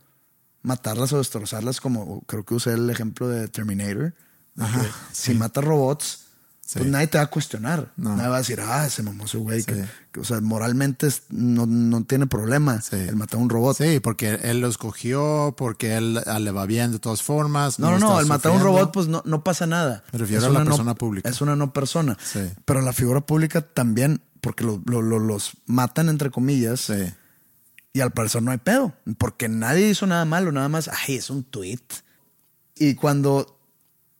matarlas 0.61 1.11
o 1.13 1.17
destrozarlas, 1.17 1.81
como 1.81 2.21
creo 2.21 2.43
que 2.45 2.55
usé 2.55 2.73
el 2.73 2.89
ejemplo 2.89 3.27
de 3.27 3.47
Terminator. 3.47 4.13
Ajá, 4.57 4.81
Si 5.11 5.33
matas 5.33 5.63
robots, 5.63 6.19
Sí. 6.65 6.79
pues 6.79 6.89
nadie 6.91 7.07
te 7.07 7.17
va 7.17 7.25
a 7.25 7.29
cuestionar. 7.29 7.91
No. 7.97 8.15
Nadie 8.15 8.29
va 8.29 8.35
a 8.35 8.39
decir, 8.39 8.61
ah, 8.61 8.85
ese 8.85 9.03
mamó 9.03 9.25
ese 9.25 9.37
güey. 9.37 9.63
que- 9.63 9.75
Sí. 9.75 9.81
que, 10.13 10.19
o 10.21 10.23
sea, 10.23 10.39
moralmente 10.39 11.09
no, 11.29 11.65
no 11.65 12.05
tiene 12.05 12.25
problema 12.25 12.79
el 12.91 13.17
matar 13.17 13.41
a 13.41 13.43
un 13.43 13.49
robot. 13.49 13.75
sí, 13.77 13.99
porque 13.99 14.39
él 14.43 14.61
lo 14.61 14.69
escogió, 14.69 15.53
porque 15.57 15.97
él 15.97 16.21
ah, 16.25 16.39
le 16.39 16.51
va 16.51 16.65
bien 16.65 16.93
de 16.93 16.99
todas 16.99 17.21
formas. 17.21 17.79
No, 17.79 17.91
no, 17.91 17.99
no, 17.99 18.17
al 18.17 18.27
matar 18.27 18.53
a 18.53 18.55
un 18.55 18.61
robot, 18.61 18.93
pues 18.93 19.07
no, 19.09 19.21
no 19.25 19.43
pasa 19.43 19.67
nada. 19.67 20.05
Me 20.13 20.19
refiero 20.19 20.41
Es 20.41 20.47
a 20.47 20.53
la 20.53 20.59
no- 20.63 20.65
persona 20.71 20.95
pública. 20.95 21.27
Es 21.29 21.41
una 21.41 21.57
no 21.57 21.73
persona. 21.73 22.17
Sí. 22.23 22.39
Pero 22.63 22.79
la 22.81 22.93
figura 22.93 23.19
pública 23.21 23.61
también, 23.61 24.21
porque 24.39 24.63
lo- 24.63 24.81
lo- 24.85 25.01
lo- 25.01 25.19
los 25.19 25.51
matan 25.65 26.07
entre 26.07 26.31
comillas. 26.31 26.79
Sí, 26.79 26.93
Y 27.93 28.01
al 28.01 28.11
parecer 28.11 28.41
no 28.41 28.49
hay 28.49 28.57
pedo, 28.57 28.93
porque 29.19 29.47
nadie 29.47 29.87
hizo 29.87 30.07
nada 30.07 30.25
malo, 30.25 30.51
nada 30.51 30.67
más, 30.67 30.89
ay, 30.89 31.15
es 31.15 31.29
un 31.29 31.43
tweet. 31.43 31.79
Y 32.75 32.95
cuando 32.95 33.59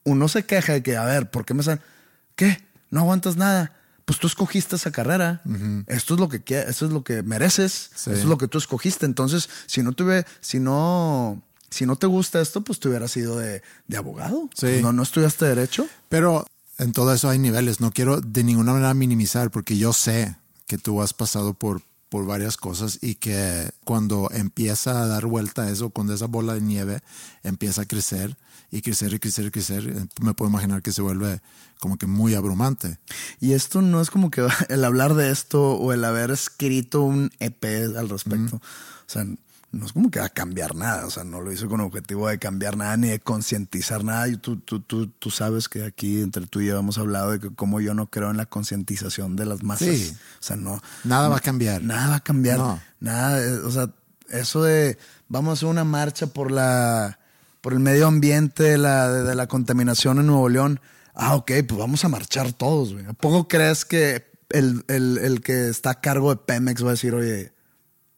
uno 0.03 0.27
se 0.27 0.45
queja 0.45 0.73
de 0.73 0.83
que, 0.83 0.95
a 0.95 1.05
ver, 1.05 1.31
¿por 1.31 1.43
qué 1.43 1.55
me 1.55 1.63
salen? 1.63 1.81
¿Qué? 2.35 2.63
¿No 2.91 2.99
aguantas 2.99 3.35
nada? 3.35 3.75
Pues 4.05 4.19
tú 4.19 4.27
escogiste 4.27 4.75
esa 4.75 4.91
carrera. 4.91 5.41
Esto 5.87 6.13
es 6.13 6.19
lo 6.19 6.29
que 6.29 6.43
esto 6.67 6.85
es 6.85 6.91
lo 6.91 7.03
que 7.03 7.23
mereces. 7.23 7.89
Sí. 7.95 8.11
Esto 8.11 8.23
es 8.23 8.25
lo 8.25 8.37
que 8.37 8.47
tú 8.47 8.57
escogiste. 8.57 9.05
Entonces, 9.05 9.49
si 9.65 9.81
no 9.81 9.93
tuve, 9.93 10.25
si 10.41 10.59
no, 10.59 11.41
si 11.69 11.85
no 11.85 11.95
te 11.95 12.05
gusta 12.05 12.41
esto, 12.41 12.61
pues 12.61 12.79
tú 12.79 12.89
hubieras 12.89 13.11
sido 13.11 13.39
de, 13.39 13.63
de 13.87 13.97
abogado. 13.97 14.49
Sí. 14.53 14.67
Pues 14.67 14.81
no, 14.81 14.91
no 14.91 15.03
estudiaste 15.03 15.45
derecho. 15.45 15.87
Pero 16.09 16.45
en 16.77 16.91
todo 16.91 17.13
eso 17.13 17.29
hay 17.29 17.39
niveles. 17.39 17.79
No 17.79 17.91
quiero 17.91 18.19
de 18.19 18.43
ninguna 18.43 18.73
manera 18.73 18.93
minimizar 18.93 19.51
porque 19.51 19.77
yo 19.77 19.93
sé 19.93 20.35
que 20.67 20.77
tú 20.77 21.01
has 21.01 21.13
pasado 21.13 21.53
por, 21.53 21.81
por 22.13 22.27
varias 22.27 22.57
cosas 22.57 22.99
y 23.01 23.15
que 23.15 23.71
cuando 23.85 24.29
empieza 24.31 25.01
a 25.01 25.07
dar 25.07 25.25
vuelta 25.25 25.71
eso, 25.71 25.89
cuando 25.89 26.13
esa 26.13 26.27
bola 26.27 26.53
de 26.53 26.61
nieve 26.61 26.99
empieza 27.41 27.81
a 27.81 27.85
crecer 27.85 28.37
y 28.69 28.83
crecer 28.83 29.15
y 29.15 29.19
crecer 29.19 29.45
y 29.45 29.49
crecer, 29.49 29.87
eh, 29.87 30.05
me 30.21 30.35
puedo 30.35 30.51
imaginar 30.51 30.83
que 30.83 30.91
se 30.91 31.01
vuelve 31.01 31.41
como 31.79 31.97
que 31.97 32.05
muy 32.05 32.35
abrumante. 32.35 32.99
Y 33.39 33.53
esto 33.53 33.81
no 33.81 33.99
es 33.99 34.11
como 34.11 34.29
que 34.29 34.47
el 34.69 34.85
hablar 34.85 35.15
de 35.15 35.31
esto 35.31 35.71
o 35.71 35.91
el 35.91 36.05
haber 36.05 36.29
escrito 36.29 37.01
un 37.01 37.31
EP 37.39 37.65
al 37.97 38.09
respecto. 38.09 38.57
O 38.57 38.61
sea, 39.07 39.25
no 39.73 39.85
es 39.85 39.91
como 39.91 40.09
que 40.09 40.19
va 40.19 40.27
a 40.27 40.29
cambiar 40.29 40.75
nada. 40.75 41.05
O 41.05 41.09
sea, 41.09 41.23
no 41.25 41.41
lo 41.41 41.51
hizo 41.51 41.67
con 41.67 41.81
objetivo 41.81 42.29
de 42.29 42.39
cambiar 42.39 42.77
nada 42.77 42.95
ni 42.95 43.09
de 43.09 43.19
concientizar 43.19 44.03
nada. 44.03 44.27
Y 44.29 44.37
tú, 44.37 44.57
tú, 44.57 44.79
tú, 44.79 45.07
tú 45.07 45.29
sabes 45.31 45.67
que 45.67 45.83
aquí 45.83 46.21
entre 46.21 46.45
tú 46.47 46.61
y 46.61 46.67
yo 46.67 46.79
hemos 46.79 46.97
hablado 46.97 47.31
de 47.31 47.39
que 47.39 47.49
como 47.53 47.81
yo 47.81 47.93
no 47.93 48.07
creo 48.09 48.31
en 48.31 48.37
la 48.37 48.45
concientización 48.45 49.35
de 49.35 49.45
las 49.45 49.63
masas. 49.63 49.87
Sí. 49.89 50.15
O 50.39 50.43
sea, 50.43 50.55
no. 50.55 50.81
Nada 51.03 51.27
va 51.27 51.37
a 51.37 51.41
cambiar. 51.41 51.81
Nada 51.83 52.07
va 52.09 52.15
a 52.15 52.23
cambiar. 52.23 52.57
No. 52.59 52.79
Nada. 52.99 53.41
eh, 53.43 53.57
O 53.65 53.71
sea, 53.71 53.89
eso 54.29 54.63
de 54.63 54.97
vamos 55.27 55.49
a 55.49 55.53
hacer 55.53 55.67
una 55.69 55.83
marcha 55.83 56.27
por 56.27 56.51
la 56.51 57.19
por 57.61 57.71
el 57.73 57.79
medio 57.79 58.07
ambiente 58.07 58.63
de 58.63 58.77
la, 58.77 59.09
de, 59.09 59.23
de 59.23 59.35
la 59.35 59.47
contaminación 59.47 60.19
en 60.19 60.27
Nuevo 60.27 60.49
León. 60.49 60.81
Ah, 61.15 61.35
ok, 61.35 61.51
pues 61.67 61.79
vamos 61.79 62.03
a 62.03 62.09
marchar 62.09 62.51
todos, 62.51 62.91
güey. 62.93 63.05
¿A 63.05 63.13
poco 63.13 63.47
crees 63.47 63.85
que 63.85 64.25
el, 64.49 64.83
el- 64.89 65.17
el 65.19 65.41
que 65.41 65.69
está 65.69 65.91
a 65.91 66.01
cargo 66.01 66.29
de 66.31 66.41
Pemex 66.45 66.83
va 66.83 66.89
a 66.89 66.91
decir, 66.91 67.13
oye, 67.15 67.52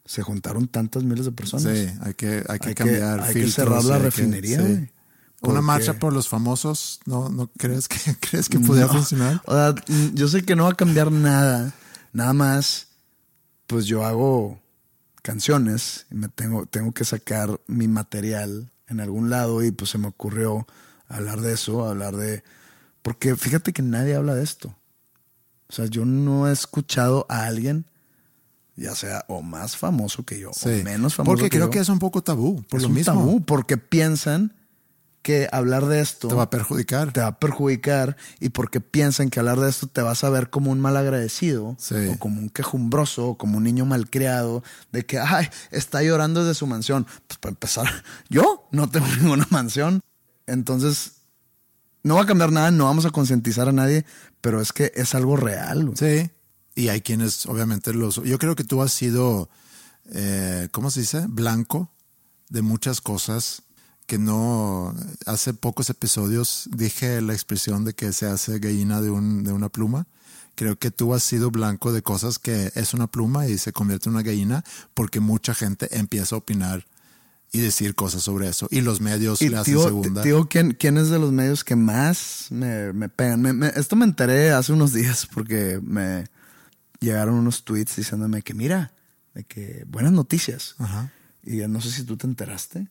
se 0.06 0.22
juntaron 0.22 0.68
tantas 0.68 1.04
miles 1.04 1.26
de 1.26 1.32
personas? 1.32 1.64
Sí, 1.78 1.88
hay 2.02 2.14
que, 2.14 2.44
hay 2.48 2.60
que 2.60 2.70
Hay 2.70 2.74
que- 2.74 2.76
cambiar. 2.76 3.20
hay 3.22 3.34
que 3.34 3.48
cerrar 3.52 3.84
la 3.84 3.96
hay 3.96 4.02
que- 4.02 4.06
refinería, 4.06 4.66
sí. 4.66 4.90
Una 5.42 5.62
marcha 5.62 5.94
por 6.00 6.12
los 6.14 6.28
famosos, 6.28 7.00
¿no, 7.06 7.30
no 7.30 7.48
crees 7.58 7.88
que 7.88 7.98
crees 8.20 8.50
que 8.50 8.60
pudiera 8.60 8.88
No. 8.88 8.94
funcionar? 8.94 9.42
O 9.46 9.54
sea, 9.54 9.76
yo 10.14 10.28
sé 10.28 10.44
que 10.44 10.56
no 10.56 10.64
va 10.64 10.72
a 10.72 10.76
cambiar 10.76 11.12
nada. 11.12 11.74
Nada 12.14 12.34
más, 12.34 12.88
pues 13.68 13.86
yo 13.86 14.06
hago 14.06 14.60
canciones 15.22 16.06
y 16.12 16.16
me 16.16 16.30
tengo, 16.30 16.66
tengo 16.66 16.92
que 16.94 17.04
sacar 17.06 17.60
mi 17.68 17.88
material 17.88 18.72
en 18.88 19.00
algún 19.00 19.30
lado 19.30 19.64
y 19.64 19.72
pues 19.72 19.90
se 19.92 19.98
me 19.98 20.08
ocurrió 20.08 20.66
hablar 21.08 21.42
de 21.42 21.54
eso, 21.54 21.86
hablar 21.88 22.16
de... 22.16 22.44
Porque 23.02 23.36
fíjate 23.36 23.74
que 23.74 23.82
nadie 23.82 24.16
habla 24.16 24.34
de 24.36 24.44
esto. 24.44 24.76
O 25.68 25.74
sea, 25.74 25.86
yo 25.86 26.06
no 26.06 26.48
he 26.48 26.52
escuchado 26.54 27.26
a 27.30 27.46
alguien, 27.46 27.86
ya 28.76 28.94
sea 28.96 29.24
o 29.28 29.42
más 29.42 29.78
famoso 29.78 30.24
que 30.26 30.40
yo, 30.40 30.52
Sí. 30.54 30.82
o 30.82 30.84
menos 30.84 31.16
famoso 31.16 31.32
Porque 31.32 31.46
que 31.50 31.58
creo 31.58 31.66
yo. 31.68 31.72
que 31.72 31.80
es 31.80 31.90
un 31.90 32.00
poco 32.00 32.22
tabú, 32.24 32.64
por 32.64 32.78
es 32.80 32.84
lo 32.84 32.90
un 32.90 32.96
mismo. 32.96 33.14
tabú, 33.14 33.46
porque 33.46 33.78
piensan 33.78 34.54
que 35.22 35.48
hablar 35.52 35.88
de 35.88 36.02
esto 36.02 36.28
Te 36.28 36.36
va 36.36 36.44
a 36.44 36.50
perjudicar. 36.52 37.12
te 37.12 37.20
va 37.20 37.28
a 37.28 37.40
perjudicar 37.40 38.16
y 38.40 38.50
porque 38.50 38.80
piensan 38.82 39.32
que 39.32 39.40
hablar 39.40 39.60
de 39.60 39.70
esto 39.72 39.88
te 39.88 40.04
vas 40.04 40.24
a 40.24 40.30
ver 40.30 40.52
como 40.52 40.70
un 40.72 40.80
mal 40.80 40.96
agradecido 40.98 41.76
Sí. 41.80 41.96
o 42.14 42.20
como 42.20 42.40
un 42.40 42.50
quejumbroso 42.50 43.30
o 43.30 43.38
como 43.38 43.58
un 43.58 43.64
niño 43.64 43.86
malcriado 43.86 44.62
de 44.92 45.04
que, 45.04 45.18
ay, 45.18 45.48
está 45.72 46.04
llorando 46.04 46.42
desde 46.44 46.54
su 46.54 46.68
mansión. 46.68 47.08
Pues 47.28 47.40
para 47.40 47.52
empezar, 47.54 47.86
yo 48.30 48.68
no 48.72 48.88
tengo 48.90 49.08
ninguna 49.20 49.48
mansión. 49.50 50.02
Entonces, 50.46 51.14
no 52.04 52.16
va 52.18 52.22
a 52.22 52.26
cambiar 52.28 52.52
nada, 52.52 52.70
no 52.70 52.86
vamos 52.86 53.06
a 53.08 53.10
concientizar 53.10 53.68
a 53.68 53.72
nadie, 53.72 54.06
pero 54.42 54.62
es 54.62 54.74
que 54.74 54.92
es 54.94 55.16
algo 55.16 55.38
real. 55.38 55.86
güey. 55.86 55.98
Sí. 55.98 56.30
Y 56.76 56.90
hay 56.90 57.02
quienes, 57.02 57.46
obviamente, 57.46 57.94
los. 57.94 58.22
Yo 58.24 58.38
creo 58.38 58.56
que 58.56 58.64
tú 58.66 58.82
has 58.82 58.92
sido, 58.92 59.50
eh, 60.12 60.68
¿cómo 60.72 60.92
se 60.92 61.02
dice? 61.02 61.26
Blanco 61.28 61.90
de 62.50 62.62
muchas 62.62 63.02
cosas 63.02 63.62
que 64.08 64.18
no. 64.18 64.94
Hace 65.26 65.54
pocos 65.54 65.90
episodios 65.90 66.70
dije 66.72 67.22
la 67.22 67.34
expresión 67.34 67.86
de 67.86 67.94
que 67.94 68.12
se 68.14 68.26
hace 68.28 68.60
gallina 68.60 69.02
de, 69.02 69.10
un, 69.10 69.44
de 69.44 69.54
una 69.54 69.70
pluma. 69.70 70.06
Creo 70.56 70.78
que 70.78 70.90
tú 70.92 71.14
has 71.14 71.24
sido 71.24 71.52
blanco 71.52 71.92
de 71.92 72.02
cosas 72.02 72.40
que 72.40 72.72
es 72.76 72.94
una 72.94 73.08
pluma 73.08 73.48
y 73.48 73.58
se 73.58 73.74
convierte 73.74 74.08
en 74.10 74.16
una 74.16 74.24
gallina 74.24 74.64
porque 74.94 75.20
mucha 75.20 75.54
gente 75.54 75.98
empieza 75.98 76.36
a 76.36 76.40
opinar 76.40 76.86
y 77.52 77.60
decir 77.60 77.94
cosas 77.96 78.24
sobre 78.24 78.48
eso. 78.50 78.68
Y 78.72 78.82
los 78.82 79.02
medios 79.02 79.42
Y 79.42 79.50
le 79.50 79.58
hacen 79.58 79.74
tío, 79.76 79.84
segunda. 79.84 80.22
tío, 80.22 80.48
¿quién, 80.48 80.72
quién 80.80 80.98
es 80.98 81.10
de 81.10 81.20
los 81.20 81.32
medios 81.34 81.64
que 81.66 81.76
más 81.76 82.48
me, 82.52 82.94
me 82.94 83.10
pegan? 83.10 83.42
Me- 83.42 83.52
me- 83.54 83.72
esto 83.76 83.96
me 83.98 84.06
enteré 84.06 84.52
hace 84.52 84.72
unos 84.72 84.94
días 84.94 85.28
porque 85.34 85.80
me 85.84 86.26
llegaron 87.06 87.36
unos 87.36 87.64
tweets 87.64 87.96
diciéndome 87.96 88.42
que 88.42 88.54
mira, 88.54 88.92
de 89.34 89.44
que 89.44 89.86
buenas 89.88 90.12
noticias. 90.12 90.76
Ajá. 90.80 91.12
Y 91.44 91.58
no 91.68 91.80
sé 91.82 91.92
si 91.92 92.04
tú 92.04 92.18
te 92.18 92.28
enteraste. 92.28 92.88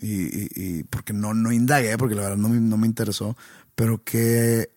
Y, 0.00 0.24
y- 0.24 0.48
y 0.54 0.82
porque 0.84 1.12
no, 1.12 1.34
no 1.34 1.52
indagué, 1.52 1.96
porque 1.98 2.14
la 2.14 2.22
verdad 2.22 2.36
no 2.36 2.48
me, 2.48 2.60
no 2.60 2.76
me 2.76 2.86
interesó. 2.86 3.36
Pero 3.74 4.02
que 4.04 4.70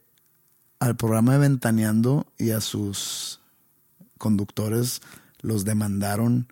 al 0.79 0.95
programa 0.95 1.33
de 1.33 1.39
Ventaneando 1.39 2.31
y 2.37 2.51
a 2.51 2.61
sus 2.61 3.39
conductores 4.17 5.01
los 5.41 5.65
demandaron, 5.65 6.51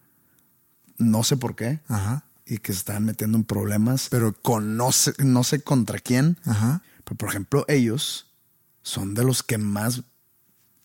no 0.97 1.23
sé 1.23 1.37
por 1.37 1.55
qué 1.55 1.79
Ajá. 1.87 2.23
y 2.45 2.57
que 2.59 2.73
se 2.73 2.79
estaban 2.79 3.05
metiendo 3.05 3.37
en 3.37 3.43
problemas, 3.43 4.07
pero 4.09 4.33
con 4.33 4.77
no 4.77 4.91
sé, 4.91 5.13
no 5.19 5.43
sé 5.43 5.61
contra 5.61 5.99
quién. 5.99 6.37
Ajá. 6.45 6.81
Pero, 7.03 7.17
por 7.17 7.29
ejemplo, 7.29 7.65
ellos 7.67 8.27
son 8.81 9.13
de 9.13 9.23
los 9.23 9.43
que 9.43 9.57
más 9.57 10.01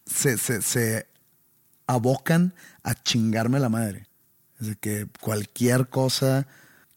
se, 0.07 0.37
se, 0.39 0.61
se 0.63 1.07
abocan 1.91 2.55
a 2.83 2.95
chingarme 2.95 3.61
la 3.61 3.69
madre. 3.69 4.07
Es 4.61 4.69
de 4.69 4.77
que 4.77 5.09
cualquier 5.21 5.89
cosa, 5.89 6.47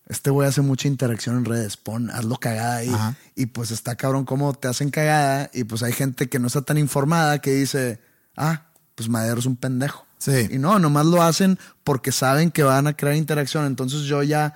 este 0.08 0.30
güey 0.30 0.48
hace 0.48 0.62
mucha 0.62 0.88
interacción 0.88 1.38
en 1.38 1.46
redes, 1.46 1.78
pon, 1.78 2.10
hazlo 2.12 2.38
cagada 2.38 2.78
ahí. 2.78 2.90
Ajá. 2.90 3.16
Y 3.36 3.48
pues 3.48 3.72
está 3.72 3.96
cabrón 3.96 4.26
cómo 4.26 4.54
te 4.54 4.68
hacen 4.68 4.92
cagada 4.92 5.50
y 5.54 5.64
pues 5.64 5.82
hay 5.84 5.94
gente 5.94 6.30
que 6.30 6.40
no 6.40 6.48
está 6.48 6.62
tan 6.62 6.78
informada 6.78 7.40
que 7.40 7.52
dice, 7.52 8.00
ah, 8.38 8.68
pues 8.96 9.10
Madero 9.10 9.40
es 9.40 9.46
un 9.46 9.56
pendejo. 9.56 10.06
Sí. 10.20 10.48
Y 10.52 10.58
no, 10.58 10.80
nomás 10.80 11.06
lo 11.06 11.22
hacen 11.22 11.58
porque 11.84 12.12
saben 12.12 12.52
que 12.52 12.64
van 12.64 12.88
a 12.88 12.94
crear 12.96 13.16
interacción. 13.16 13.66
Entonces 13.66 14.02
yo 14.04 14.24
ya 14.24 14.56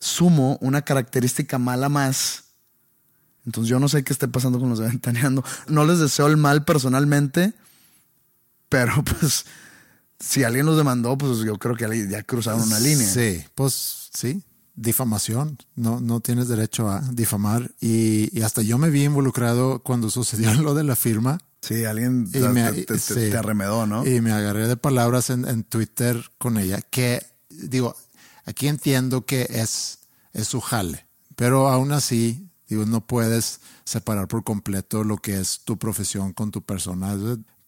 sumo 0.00 0.58
una 0.60 0.82
característica 0.82 1.58
mala 1.58 1.88
más. 1.88 2.44
Entonces 3.46 3.68
yo 3.68 3.78
no 3.78 3.88
sé 3.88 4.02
qué 4.02 4.12
esté 4.12 4.28
pasando 4.28 4.58
con 4.58 4.70
los 4.70 4.78
de 4.78 4.86
Ventaneando. 4.88 5.44
No 5.68 5.84
les 5.84 5.98
deseo 5.98 6.26
el 6.26 6.36
mal 6.36 6.64
personalmente, 6.64 7.52
pero 8.68 9.04
pues 9.04 9.44
si 10.26 10.44
alguien 10.44 10.66
los 10.66 10.76
demandó, 10.76 11.16
pues 11.18 11.38
yo 11.40 11.58
creo 11.58 11.76
que 11.76 12.08
ya 12.08 12.22
cruzaron 12.22 12.62
una 12.62 12.80
línea. 12.80 13.06
Sí, 13.08 13.42
pues 13.54 14.10
sí, 14.14 14.42
difamación. 14.74 15.58
No, 15.74 16.00
no 16.00 16.20
tienes 16.20 16.48
derecho 16.48 16.88
a 16.90 17.00
difamar. 17.12 17.70
Y, 17.80 18.36
y 18.36 18.42
hasta 18.42 18.62
yo 18.62 18.78
me 18.78 18.90
vi 18.90 19.04
involucrado 19.04 19.82
cuando 19.82 20.10
sucedió 20.10 20.52
lo 20.62 20.74
de 20.74 20.84
la 20.84 20.96
firma. 20.96 21.38
Sí, 21.62 21.84
alguien 21.84 22.26
Y 22.28 22.32
te, 22.32 22.48
me, 22.50 22.72
te- 22.72 22.84
te- 22.84 22.98
sí. 22.98 23.14
te 23.14 23.36
arremedó, 23.36 23.86
¿no? 23.86 24.06
Y 24.06 24.20
me 24.20 24.32
agarré 24.32 24.68
de 24.68 24.76
palabras 24.76 25.30
en, 25.30 25.48
en 25.48 25.64
Twitter 25.64 26.22
con 26.38 26.58
ella, 26.58 26.82
que 26.82 27.24
digo, 27.48 27.96
aquí 28.44 28.68
entiendo 28.68 29.24
que 29.24 29.46
es, 29.48 30.00
es 30.34 30.46
su 30.48 30.60
jale, 30.60 31.06
pero 31.36 31.68
aún 31.68 31.92
así, 31.92 32.50
digo, 32.68 32.84
no 32.84 33.06
puedes 33.06 33.60
separar 33.84 34.28
por 34.28 34.44
completo 34.44 35.04
lo 35.04 35.16
que 35.16 35.40
es 35.40 35.60
tu 35.64 35.78
profesión 35.78 36.34
con 36.34 36.50
tu 36.50 36.60
persona, 36.62 37.16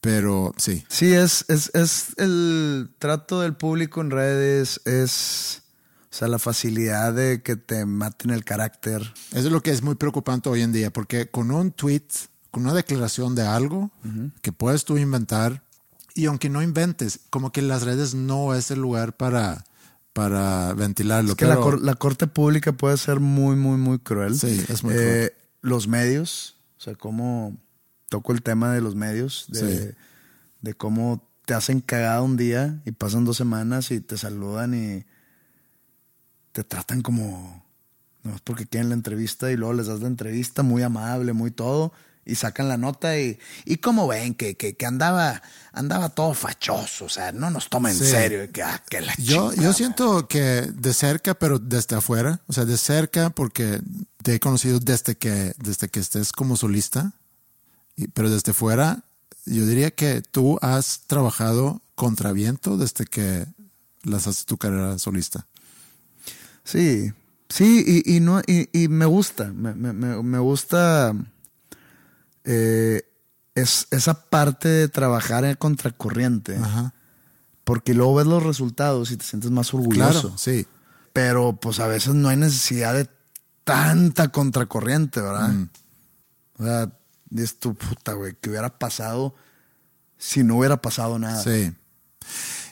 pero 0.01 0.53
sí. 0.57 0.85
Sí, 0.89 1.13
es, 1.13 1.45
es, 1.49 1.71
es 1.75 2.07
el 2.19 2.91
trato 2.99 3.41
del 3.41 3.55
público 3.57 4.01
en 4.01 4.11
redes, 4.11 4.81
es 4.85 5.63
o 6.11 6.15
sea, 6.19 6.29
la 6.29 6.39
facilidad 6.39 7.13
de 7.13 7.43
que 7.43 7.57
te 7.57 7.85
maten 7.85 8.31
el 8.31 8.45
carácter. 8.45 9.03
Eso 9.33 9.47
es 9.49 9.53
lo 9.53 9.63
que 9.63 9.71
es 9.71 9.83
muy 9.83 9.97
preocupante 9.97 10.49
hoy 10.49 10.63
en 10.63 10.73
día, 10.73 10.91
porque 10.93 11.29
con 11.29 11.51
un 11.51 11.73
tweet, 11.73 12.07
con 12.51 12.63
una 12.65 12.73
declaración 12.75 13.35
de 13.35 13.43
algo 13.43 13.91
que 14.43 14.53
puedes 14.53 14.85
tú 14.85 14.97
inventar, 14.97 15.63
y 16.15 16.25
aunque 16.27 16.49
no 16.49 16.63
inventes, 16.63 17.21
como 17.29 17.53
que 17.53 17.61
las 17.61 17.83
redes 17.83 18.15
no 18.15 18.55
es 18.55 18.71
el 18.71 18.79
lugar 18.81 19.15
para, 19.19 19.65
para 20.15 20.73
ventilarlo. 20.73 21.33
Es 21.33 21.37
que 21.37 21.45
la, 21.45 21.57
pero- 21.57 21.63
cor- 21.65 21.83
la 21.83 21.95
corte 21.95 22.27
pública 22.27 22.73
puede 22.73 22.97
ser 22.97 23.21
muy, 23.21 23.55
muy, 23.57 23.77
muy 23.77 23.99
cruel. 23.99 24.39
Sí, 24.39 24.65
es 24.69 24.83
muy 24.83 24.95
Eh, 24.95 24.97
cruel. 24.97 25.33
Los 25.61 25.89
medios, 25.89 26.57
o 26.79 26.81
sea, 26.81 26.95
cómo 26.95 27.59
toco 28.09 28.33
el 28.33 28.43
tema 28.43 28.73
de 28.73 28.81
los 28.81 28.95
medios, 28.95 29.47
de, 29.49 29.89
Sí. 29.91 29.95
de 30.63 30.75
cómo 30.75 31.23
te 31.45 31.55
hacen 31.55 31.81
cagada 31.81 32.23
un 32.23 32.37
día 32.37 32.81
y 32.85 32.93
pasan 32.93 33.25
dos 33.25 33.37
semanas 33.37 33.91
y 33.91 34.01
te 34.01 34.17
saludan 34.19 34.75
y 34.75 35.05
te 36.53 36.65
tratan 36.65 37.03
como, 37.03 37.65
no 38.23 38.35
es 38.35 38.41
porque 38.41 38.67
quieren 38.67 38.89
la 38.89 38.95
entrevista 38.95 39.51
y 39.51 39.57
luego 39.57 39.75
les 39.75 39.87
das 39.87 40.01
la 40.01 40.07
entrevista 40.09 40.63
muy 40.63 40.83
amable, 40.83 41.33
muy 41.33 41.51
todo. 41.51 41.93
Y 42.29 42.35
sacan 42.35 42.67
la 42.69 42.77
nota 42.77 43.17
y, 43.21 43.39
y 43.65 43.77
como 43.77 44.09
ven 44.09 44.35
que, 44.35 44.57
que, 44.57 44.75
que 44.75 44.85
andaba, 44.85 45.43
andaba 45.73 46.09
todo 46.09 46.35
fachoso, 46.35 47.05
o 47.05 47.09
sea, 47.09 47.31
no 47.31 47.51
nos 47.51 47.71
toma 47.71 47.93
en 47.93 47.97
Sí. 47.97 48.05
serio. 48.07 48.51
que, 48.51 48.65
ah, 48.65 48.83
que 48.91 49.01
la 49.01 49.15
Yo, 49.15 49.51
chingada. 49.53 49.63
yo 49.63 49.73
siento 49.73 50.27
que 50.27 50.63
de 50.75 50.93
cerca, 50.93 51.35
pero 51.35 51.61
desde 51.61 51.95
afuera, 51.95 52.41
o 52.49 52.53
sea, 52.53 52.65
de 52.65 52.79
cerca 52.79 53.31
porque 53.31 53.81
te 54.25 54.35
he 54.35 54.41
conocido 54.41 54.81
desde 54.81 55.15
que, 55.17 55.55
desde 55.59 55.89
que 55.89 56.01
estés 56.01 56.33
como 56.33 56.57
solista, 56.57 57.13
pero 58.13 58.31
desde 58.31 58.53
fuera, 58.53 59.05
yo 59.47 59.67
diría 59.67 59.91
que 59.91 60.23
tú 60.23 60.59
has 60.61 61.01
trabajado 61.07 61.81
contra 61.95 62.33
viento 62.33 62.77
desde 62.77 63.05
que 63.07 63.47
lanzaste 64.03 64.45
tu 64.45 64.59
carrera 64.59 64.99
solista. 64.99 65.47
Sí, 66.65 67.13
sí, 67.49 67.85
y, 68.05 68.17
y 68.17 68.21
no, 68.21 68.41
y, 68.47 68.69
y 68.73 68.89
me 68.89 69.07
gusta, 69.07 69.53
me, 69.53 69.75
me- 69.75 69.93
me- 69.93 70.39
gusta 70.39 71.15
eh, 72.45 73.03
es, 73.55 73.87
esa 73.91 74.29
parte 74.29 74.69
de 74.69 74.89
trabajar 74.89 75.45
en 75.45 75.55
contracorriente, 75.57 76.57
Ajá. 76.57 76.93
porque 77.65 77.95
luego 77.95 78.17
ves 78.17 78.27
los 78.27 78.43
resultados 78.43 79.11
y 79.11 79.17
te 79.17 79.25
sientes 79.25 79.51
más 79.51 79.73
orgulloso. 79.75 80.21
Claro, 80.23 80.39
sí. 80.39 80.67
Pero 81.13 81.57
pues 81.57 81.81
a 81.81 81.87
veces 81.87 82.15
no 82.15 82.29
hay 82.29 82.37
necesidad 82.37 82.95
de 82.95 83.09
tanta 83.65 84.29
contracorriente, 84.29 85.21
¿verdad? 85.21 85.49
Mm. 85.49 85.69
O 86.59 86.65
sea, 86.65 86.93
dices 87.31 87.59
tú, 87.59 87.75
puta, 87.75 88.13
güey, 88.15 88.35
que 88.41 88.51
hubiera 88.51 88.79
pasado 88.79 89.35
si 90.19 90.43
no 90.45 90.59
hubiera 90.59 90.81
pasado 90.81 91.19
nada. 91.19 91.43
Sí. 91.43 91.73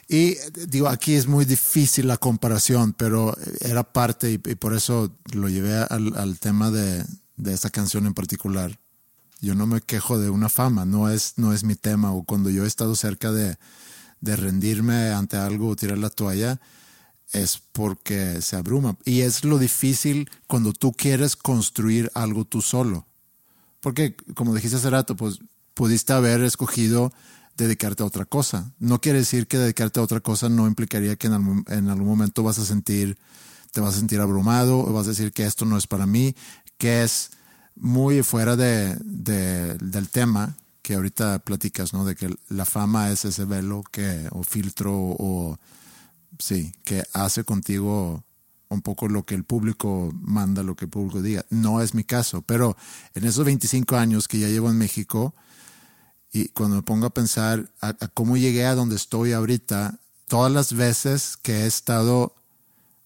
Y 0.09 0.37
digo, 0.69 0.89
aquí 0.89 1.15
es 1.15 1.27
muy 1.27 1.45
difícil 1.45 2.09
la 2.09 2.17
comparación, 2.17 2.93
pero 2.93 3.37
era 3.61 3.83
parte 3.83 4.31
y, 4.31 4.35
y 4.35 4.55
por 4.55 4.75
eso 4.75 5.17
lo 5.33 5.49
llevé 5.49 5.77
al, 5.89 6.17
al 6.17 6.39
tema 6.39 6.71
de, 6.71 7.05
de 7.37 7.53
esta 7.53 7.71
canción 7.71 8.07
en 8.07 8.15
particular. 8.15 8.79
Yo 9.41 9.55
no 9.55 9.67
me 9.67 9.81
quejo 9.81 10.19
de 10.19 10.31
una 10.31 10.49
fama, 10.49 10.85
no 10.85 11.11
es, 11.11 11.35
no 11.37 11.53
es 11.53 11.65
mi 11.65 11.75
tema. 11.75 12.13
O 12.13 12.25
cuando 12.25 12.51
yo 12.51 12.65
he 12.65 12.67
estado 12.67 12.97
cerca 12.97 13.33
de, 13.33 13.57
de 14.21 14.37
rendirme 14.37 15.11
ante 15.11 15.37
algo 15.37 15.69
o 15.69 15.77
tirar 15.77 15.99
la 15.99 16.11
toalla, 16.11 16.61
es 17.33 17.61
porque 17.73 18.41
se 18.41 18.57
abruma. 18.57 18.97
Y 19.05 19.21
es 19.23 19.45
lo 19.45 19.59
difícil 19.59 20.31
cuando 20.47 20.73
tú 20.73 20.93
quieres 20.93 21.37
construir 21.37 22.11
algo 22.15 22.45
tú 22.45 22.63
solo. 22.63 23.07
Porque, 23.85 24.17
como 24.35 24.55
dijiste 24.55 24.79
hace 24.79 24.89
rato, 24.89 25.15
pues 25.15 25.41
pudiste 25.75 26.15
haber 26.15 26.41
escogido 26.41 27.13
dedicarte 27.55 28.03
a 28.03 28.07
otra 28.07 28.25
cosa. 28.25 28.73
No 28.79 28.99
quiere 28.99 29.19
decir 29.19 29.47
que 29.47 29.59
dedicarte 29.59 30.01
a 30.01 30.03
otra 30.03 30.21
cosa 30.21 30.49
no 30.49 30.67
implicaría 30.67 31.17
que 31.17 31.27
en 31.27 31.35
algún, 31.35 31.65
en 31.69 31.91
algún 31.91 32.07
momento 32.07 32.43
vas 32.43 32.59
a 32.59 32.65
sentir 32.65 33.19
te 33.73 33.83
vas 33.83 33.95
a 33.95 33.99
sentir 33.99 34.21
abrumado 34.21 34.79
o 34.79 34.91
vas 34.95 35.05
a 35.07 35.11
decir 35.11 35.33
que 35.33 35.45
esto 35.45 35.67
no 35.67 35.77
es 35.77 35.87
para 35.87 36.07
mí, 36.07 36.35
que 36.79 37.03
es 37.03 37.33
muy 37.77 38.23
fuera 38.23 38.57
de, 38.57 38.97
del 38.97 40.09
tema 40.09 40.57
que 40.81 40.95
ahorita 40.95 41.41
platicas, 41.41 41.93
¿no? 41.93 42.07
De 42.07 42.17
que 42.17 42.35
la 42.49 42.65
fama 42.65 43.11
es 43.11 43.27
ese 43.27 43.45
velo 43.45 43.85
que, 43.93 44.29
o 44.31 44.45
filtro, 44.45 44.95
o 44.95 45.59
sí, 46.39 46.73
que 46.85 47.03
hace 47.13 47.45
contigo 47.45 48.25
un 48.75 48.83
poco 48.83 49.09
lo 49.09 49.25
que 49.25 49.35
el 49.35 49.45
público 49.45 50.13
manda, 50.21 50.63
lo 50.63 50.77
que 50.77 50.85
el 50.85 50.91
público 50.91 51.23
diga. 51.23 51.47
No 51.51 51.81
es 51.81 51.95
mi 51.95 52.05
caso, 52.05 52.43
pero 52.43 52.77
en 53.15 53.25
esos 53.25 53.45
25 53.45 53.97
años 53.97 54.29
que 54.29 54.39
ya 54.39 54.49
llevo 54.49 54.71
en 54.71 54.79
México, 54.79 55.35
y 56.33 56.49
cuando 56.49 56.77
me 56.77 56.83
pongo 56.83 57.07
a 57.07 57.15
pensar 57.15 57.71
a, 57.81 57.95
cómo 58.13 58.37
llegué 58.37 58.67
a 58.67 58.75
donde 58.75 58.97
estoy 58.97 59.33
ahorita, 59.33 60.01
todas 60.27 60.51
las 60.51 60.73
veces 60.73 61.37
que 61.41 61.63
he 61.63 61.67
estado 61.67 62.35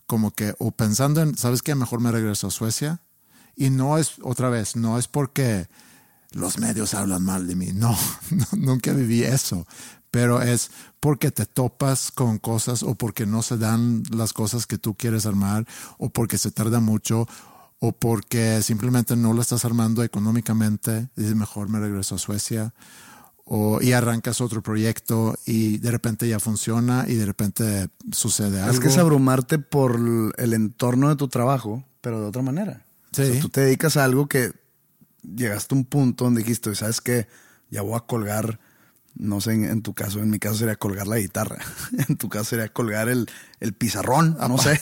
como 0.07 0.31
que, 0.31 0.55
o 0.59 0.71
pensando 0.71 1.21
en, 1.21 1.37
¿sabes 1.37 1.61
qué? 1.61 1.75
Mejor 1.75 2.01
me 2.01 2.11
regreso 2.11 2.47
a 2.47 2.51
Suecia. 2.51 3.03
Y 3.55 3.69
no 3.69 3.99
es, 3.99 4.13
otra 4.23 4.49
vez, 4.49 4.77
no 4.77 4.99
es 4.99 5.09
porque 5.09 5.69
los 6.31 6.59
medios 6.59 6.95
hablan 6.95 7.23
mal 7.23 7.47
de 7.47 7.57
mí. 7.57 7.73
No, 7.75 7.95
nunca 8.57 8.93
viví 8.93 9.25
eso. 9.25 9.67
Pero 10.11 10.41
es 10.41 10.71
porque 11.01 11.31
te 11.31 11.47
topas 11.47 12.11
con 12.11 12.39
cosas 12.39 12.83
o 12.83 12.95
porque 12.95 13.27
no 13.27 13.43
se 13.43 13.59
dan 13.59 14.03
las 14.11 14.33
cosas 14.33 14.67
que 14.67 14.79
tú 14.79 14.95
quieres 14.95 15.27
armar 15.27 15.67
o 15.99 16.11
porque 16.11 16.39
se 16.39 16.51
tarda 16.51 16.81
mucho 16.81 17.29
o 17.81 17.93
porque 17.93 18.63
simplemente 18.63 19.17
no 19.17 19.33
lo 19.33 19.43
estás 19.43 19.65
armando 19.65 20.03
económicamente 20.03 21.09
y 21.17 21.23
mejor 21.35 21.69
me 21.69 21.79
regreso 21.79 22.17
a 22.17 22.19
Suecia 22.19 22.75
o, 23.45 23.81
y 23.81 23.93
arrancas 23.93 24.41
otro 24.41 24.63
proyecto 24.63 25.37
y 25.47 25.79
de 25.79 25.91
repente 25.91 26.29
ya 26.29 26.39
funciona 26.39 27.07
y 27.09 27.15
de 27.15 27.27
repente 27.27 27.89
sucede 28.13 28.61
algo. 28.61 28.75
Es 28.75 28.81
que 28.81 28.89
es 28.89 28.99
abrumarte 28.99 29.59
por 29.59 29.99
el 30.37 30.53
entorno 30.53 31.09
de 31.09 31.17
tu 31.17 31.29
trabajo, 31.29 31.85
pero 32.01 32.21
de 32.21 32.27
otra 32.27 32.43
manera. 32.43 32.85
Sí. 33.13 33.39
tú 33.41 33.49
te 33.49 33.63
dedicas 33.63 33.97
a 33.97 34.05
algo 34.05 34.29
que 34.29 34.53
llegaste 35.23 35.75
a 35.75 35.79
un 35.79 35.85
punto 35.85 36.25
donde 36.25 36.43
dijiste, 36.43 36.75
¿sabes 36.75 37.01
qué? 37.01 37.27
Ya 37.71 37.83
voy 37.83 37.97
a 37.97 38.01
colgar, 38.01 38.61
no 39.19 39.41
sé, 39.41 39.53
en, 39.53 39.83
tu 39.83 39.95
caso, 39.95 40.21
en 40.21 40.31
mi 40.31 40.39
caso 40.39 40.57
sería 40.57 40.77
colgar 40.77 41.07
la 41.07 41.19
guitarra. 41.19 41.59
en 42.09 42.17
tu 42.17 42.29
caso 42.29 42.45
sería 42.45 42.69
colgar 42.69 43.09
el, 43.09 43.29
el 43.61 43.73
pizarrón, 43.73 44.37
no 44.39 44.59
sé. 44.59 44.81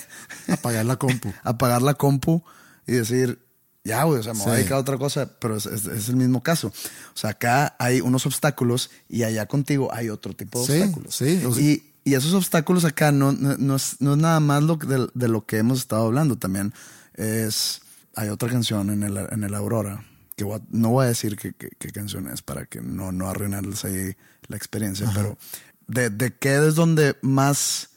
Apagar 0.49 0.85
la 0.85 0.97
compu. 0.97 1.33
Apagar 1.43 1.83
la 1.83 1.95
compu 1.95 2.45
y 2.87 2.93
decir, 2.93 3.41
ya, 3.83 4.03
güey, 4.05 4.21
o 4.21 4.23
sea, 4.23 4.35
me 4.35 4.41
voy 4.41 4.51
a 4.51 4.55
dedicar 4.57 4.77
a 4.77 4.81
otra 4.81 4.99
cosa, 4.99 5.31
pero 5.39 5.57
es, 5.57 5.67
el 5.67 6.17
mismo 6.17 6.43
caso. 6.43 6.69
O 6.69 7.17
sea, 7.17 7.31
acá 7.31 7.77
hay 7.79 8.01
unos 8.01 8.27
obstáculos 8.27 8.91
y 9.09 9.23
allá 9.23 9.47
contigo 9.47 9.93
hay 9.93 10.11
otro 10.11 10.35
tipo 10.35 10.65
de 10.65 10.81
obstáculos. 10.81 11.15
Sí, 11.15 11.41
y, 11.59 12.11
y, 12.11 12.15
esos 12.15 12.35
obstáculos 12.35 12.85
acá 12.85 13.13
no, 13.13 13.33
no, 13.33 13.77
es, 13.77 14.01
nada 14.01 14.41
más 14.41 14.63
lo 14.63 14.77
de, 14.77 15.09
de, 15.15 15.29
lo 15.29 15.47
que 15.47 15.59
hemos 15.59 15.79
estado 15.79 16.07
hablando 16.07 16.37
también. 16.37 16.75
Es, 17.15 17.81
hay 18.15 18.29
otra 18.29 18.51
canción 18.51 18.91
en 18.91 19.03
el, 19.03 19.17
en 19.17 19.45
el 19.45 19.55
Aurora, 19.55 20.05
que 20.37 20.45
no 20.71 20.91
voy 20.91 21.07
a 21.07 21.09
decir 21.09 21.37
qué, 21.37 21.53
canción 21.93 22.29
es 22.29 22.43
para 22.43 22.67
que 22.67 22.81
no, 22.83 23.11
no 23.11 23.29
arruinarles 23.29 23.85
ahí 23.85 24.15
la 24.49 24.57
experiencia, 24.57 25.11
pero 25.15 25.39
de, 25.87 26.11
de 26.11 26.35
qué 26.35 26.67
es 26.67 26.75
donde 26.75 27.17
más, 27.23 27.91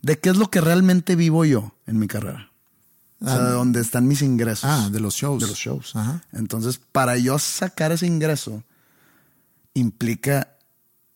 de 0.00 0.18
qué 0.18 0.30
es 0.30 0.36
lo 0.36 0.50
que 0.50 0.60
realmente 0.60 1.16
vivo 1.16 1.44
yo 1.44 1.74
en 1.86 1.98
mi 1.98 2.08
carrera. 2.08 2.50
O 3.20 3.26
sea, 3.26 3.38
de 3.38 3.50
ah. 3.50 3.52
dónde 3.52 3.80
están 3.80 4.08
mis 4.08 4.22
ingresos. 4.22 4.64
Ah, 4.64 4.88
de 4.90 4.98
los 4.98 5.14
shows. 5.14 5.42
De 5.42 5.48
los 5.48 5.58
shows. 5.58 5.94
Entonces, 6.32 6.80
para 6.90 7.16
yo 7.18 7.38
sacar 7.38 7.92
ese 7.92 8.06
ingreso, 8.06 8.64
implica 9.74 10.56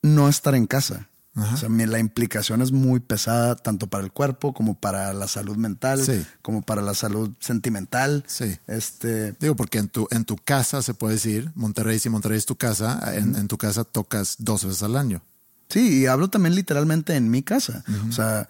no 0.03 0.29
estar 0.29 0.55
en 0.55 0.67
casa. 0.67 1.09
O 1.37 1.57
sea, 1.57 1.69
la 1.69 1.99
implicación 1.99 2.63
es 2.63 2.73
muy 2.73 2.99
pesada 2.99 3.57
tanto 3.57 3.89
para 3.89 4.03
el 4.05 4.11
cuerpo 4.11 4.55
como 4.55 4.75
para 4.75 5.13
la 5.13 5.29
salud 5.29 5.57
mental, 5.57 6.01
como 6.41 6.63
para 6.63 6.81
la 6.81 6.95
salud 6.95 7.31
sentimental. 7.41 8.25
Sí. 8.27 8.57
Este... 8.67 9.33
Digo, 9.33 9.55
porque 9.55 9.79
en 9.79 9.89
tu, 9.89 10.09
en 10.11 10.25
tu 10.25 10.37
casa 10.37 10.81
se 10.81 10.95
puede 10.95 11.15
decir, 11.15 11.53
Monterrey, 11.55 11.99
si 11.99 12.09
Monterrey 12.09 12.39
es 12.39 12.47
tu 12.47 12.57
casa, 12.57 13.15
en, 13.15 13.49
tu 13.49 13.59
casa 13.59 13.85
tocas 13.85 14.37
dos 14.39 14.65
veces 14.65 14.83
al 14.83 14.97
año. 14.97 15.21
Sí, 15.69 16.01
y 16.01 16.07
hablo 16.07 16.31
también 16.31 16.55
literalmente 16.55 17.17
en 17.17 17.31
mi 17.31 17.43
casa. 17.43 17.85
O 18.09 18.13
sea, 18.13 18.49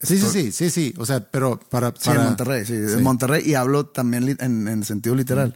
Sí, 0.00 0.18
sí, 0.18 0.26
sí, 0.28 0.50
sí, 0.50 0.70
sí. 0.70 0.94
O 0.98 1.06
sea, 1.06 1.20
pero 1.20 1.60
para. 1.60 1.94
Sí, 1.96 2.10
en 2.10 2.24
Monterrey, 2.24 2.66
sí, 2.66 2.74
En 2.74 3.04
Monterrey 3.04 3.48
y 3.48 3.54
hablo 3.54 3.86
también 3.86 4.36
en, 4.40 4.66
en 4.66 4.82
sentido 4.82 5.14
literal. 5.14 5.54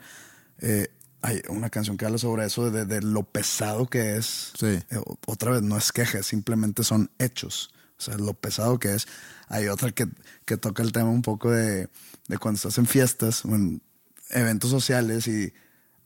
Eh, 0.61 0.89
hay 1.23 1.43
una 1.49 1.71
canción 1.71 1.97
que 1.97 2.05
habla 2.05 2.19
sobre 2.19 2.47
eso, 2.47 2.71
de, 2.71 3.03
lo 3.03 3.23
pesado 3.25 3.87
que 3.87 4.17
es. 4.17 4.53
Sí. 4.59 4.67
Eh, 4.67 5.01
otra 5.27 5.53
vez, 5.53 5.62
no 5.62 5.77
es 5.77 5.93
queja, 5.93 6.23
simplemente 6.23 6.85
son 6.85 7.11
hechos. 7.19 7.71
O 7.99 8.03
sea, 8.03 8.17
lo 8.17 8.35
pesado 8.35 8.79
que 8.79 8.95
es. 8.95 9.09
Hay 9.49 9.69
otra 9.69 9.91
que, 9.91 10.09
que 10.45 10.57
toca 10.57 10.83
el 10.83 10.93
tema 10.93 11.11
un 11.11 11.23
poco 11.23 11.51
de, 11.51 11.89
de 12.29 12.39
cuando 12.39 12.57
estás 12.57 12.79
en 12.79 12.87
fiestas 12.87 13.45
o 13.45 13.55
en 13.55 13.83
eventos 14.31 14.71
sociales 14.71 15.27
y. 15.29 15.53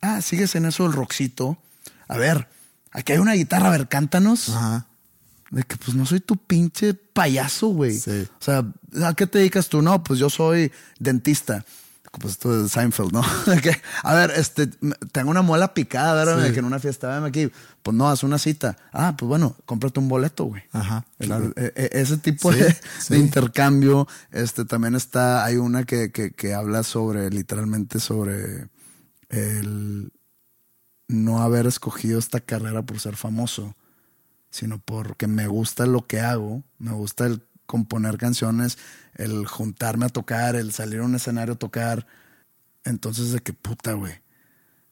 Ah, 0.00 0.22
sigues 0.22 0.54
en 0.54 0.64
eso 0.64 0.84
del 0.84 0.92
roxito. 0.92 1.58
A 2.08 2.16
ver, 2.16 2.48
aquí 2.90 3.12
hay 3.12 3.18
una 3.18 3.34
guitarra, 3.34 3.68
a 3.68 3.72
ver, 3.72 3.88
cántanos. 3.88 4.48
Ajá. 4.48 4.86
De 5.50 5.64
que 5.64 5.76
pues 5.76 5.96
no 5.96 6.06
soy 6.06 6.20
tu 6.20 6.36
pinche 6.36 6.94
payaso, 6.94 7.68
güey. 7.68 7.98
O 7.98 8.42
sea, 8.42 8.64
¿a 9.04 9.14
qué 9.14 9.26
te 9.26 9.38
dedicas 9.38 9.68
tú? 9.68 9.82
No, 9.82 10.02
pues 10.04 10.18
yo 10.20 10.30
soy 10.30 10.70
dentista. 11.00 11.64
Pues 12.12 12.32
esto 12.32 12.64
es 12.64 12.72
Seinfeld, 12.72 13.12
¿no? 13.12 13.22
a 14.02 14.14
ver, 14.14 14.32
este, 14.32 14.66
tengo 15.12 15.30
una 15.30 15.42
muela 15.42 15.74
picada, 15.74 16.14
¿verdad? 16.14 16.52
Que 16.52 16.58
en 16.58 16.64
una 16.64 16.80
fiesta, 16.80 17.08
ven 17.14 17.24
aquí. 17.24 17.52
Pues 17.82 17.96
no, 17.96 18.08
haz 18.08 18.24
una 18.24 18.38
cita. 18.38 18.76
Ah, 18.92 19.14
pues 19.16 19.28
bueno, 19.28 19.56
cómprate 19.64 20.00
un 20.00 20.08
boleto, 20.08 20.44
güey. 20.44 20.62
Ajá, 20.72 21.04
claro. 21.18 21.52
E, 21.56 21.72
e, 21.76 21.90
ese 22.00 22.16
tipo 22.16 22.50
de, 22.52 22.76
intercambio, 23.16 24.08
este, 24.32 24.64
también 24.64 24.96
está, 24.96 25.44
hay 25.44 25.56
una 25.56 25.84
que, 25.84 26.10
que, 26.10 26.32
que 26.32 26.52
habla 26.52 26.82
sobre, 26.82 27.30
literalmente 27.30 28.00
sobre 28.00 28.68
el 29.28 30.12
no 31.06 31.42
haber 31.42 31.66
escogido 31.66 32.18
esta 32.18 32.40
carrera 32.40 32.82
por 32.82 32.98
ser 32.98 33.16
famoso 33.16 33.74
sino 34.50 34.78
porque 34.78 35.28
me 35.28 35.46
gusta 35.46 35.86
lo 35.86 36.06
que 36.06 36.20
hago, 36.20 36.62
me 36.78 36.92
gusta 36.92 37.26
el 37.26 37.42
componer 37.70 38.18
canciones, 38.18 38.78
el 39.14 39.46
juntarme 39.46 40.06
a 40.06 40.08
tocar, 40.08 40.56
el 40.56 40.72
salir 40.72 40.98
a 40.98 41.04
un 41.04 41.14
escenario 41.14 41.54
a 41.54 41.58
tocar. 41.58 42.04
Entonces, 42.84 43.30
de 43.30 43.38
que 43.38 43.52
puta, 43.52 43.92
güey. 43.92 44.14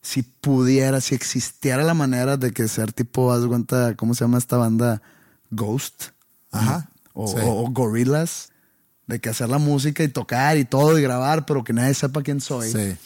Si 0.01 0.23
pudiera, 0.23 1.01
si 1.01 1.17
existiera 1.17 1.83
la 1.83 1.95
manera 1.95 2.37
de 2.37 2.53
que 2.53 2.69
ser 2.69 2.93
tipo, 2.93 3.33
haz 3.33 3.45
cuenta, 3.47 3.97
¿cómo 3.97 4.15
se 4.15 4.23
llama 4.23 4.39
esta 4.39 4.57
banda? 4.57 5.03
Ghost. 5.51 6.11
Ajá. 6.53 6.89
O, 7.15 7.69
Gorillas. 7.71 8.53
De 9.09 9.19
que 9.21 9.31
hacer 9.31 9.49
la 9.49 9.59
música 9.59 10.05
y 10.05 10.09
tocar 10.09 10.57
y 10.57 10.65
todo 10.65 10.97
y 10.99 11.03
grabar, 11.03 11.47
pero 11.47 11.65
que 11.65 11.73
nadie 11.73 11.95
sepa 11.95 12.23
quién 12.23 12.41
soy. 12.41 12.71
Sí. 12.71 12.97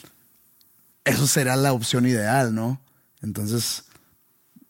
Eso 1.05 1.27
sería 1.27 1.57
la 1.57 1.73
opción 1.73 2.07
ideal, 2.07 2.55
¿no? 2.55 2.79
Entonces, 3.23 3.85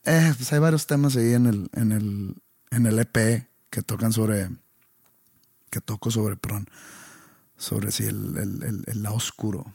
eh, 0.04 0.32
pues 0.36 0.52
hay 0.52 0.60
varios 0.60 0.86
temas 0.86 1.16
ahí 1.16 1.32
en 1.32 1.46
el, 1.46 1.70
en 1.72 1.90
el, 1.90 2.36
en 2.70 2.86
el 2.86 2.98
EP 3.00 3.48
que 3.70 3.82
tocan 3.82 4.12
sobre, 4.12 4.50
que 5.72 5.80
toco 5.80 6.10
sobre, 6.10 6.36
perdón, 6.36 6.68
sobre 7.56 7.90
sí, 7.90 8.04
el, 8.04 8.36
el, 8.36 8.84
el, 8.86 9.02
lado 9.02 9.16
oscuro 9.16 9.72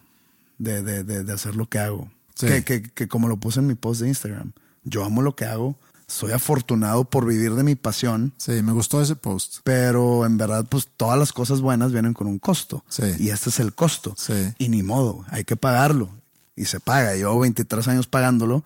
de, 0.60 0.84
de, 0.84 1.04
de, 1.04 1.34
hacer 1.34 1.56
lo 1.56 1.68
que 1.68 1.80
hago. 1.80 2.12
Que, 2.40 2.64
que, 2.64 2.84
que, 2.84 3.08
como 3.08 3.28
lo 3.28 3.38
puse 3.38 3.60
en 3.60 3.68
mi 3.68 3.74
post 3.74 4.02
de 4.02 4.08
Instagram, 4.08 4.54
yo 4.84 5.04
amo 5.04 5.24
lo 5.24 5.36
que 5.36 5.46
hago, 5.46 5.76
soy 6.08 6.34
afortunado 6.34 7.06
por 7.06 7.26
vivir 7.26 7.56
de 7.56 7.64
mi 7.64 7.74
pasión. 7.74 8.34
Sí, 8.38 8.62
me 8.62 8.74
gustó 8.74 9.02
ese 9.02 9.16
post. 9.16 9.58
Pero 9.64 10.26
en 10.26 10.38
verdad, 10.38 10.66
pues 10.70 10.88
todas 10.96 11.18
las 11.18 11.34
cosas 11.34 11.62
buenas 11.62 11.92
vienen 11.92 12.14
con 12.14 12.28
un 12.28 12.38
costo. 12.38 12.86
Sí. 12.90 13.04
Y 13.18 13.30
este 13.30 13.50
es 13.50 13.60
el 13.60 13.74
costo. 13.74 14.14
Sí. 14.18 14.54
Y 14.60 14.70
ni 14.70 14.84
modo, 14.84 15.26
hay 15.30 15.44
que 15.46 15.56
pagarlo. 15.56 16.12
Y 16.56 16.66
se 16.66 16.80
paga. 16.80 17.16
Llevo 17.16 17.40
23 17.40 17.88
años 17.88 18.08
pagándolo. 18.08 18.64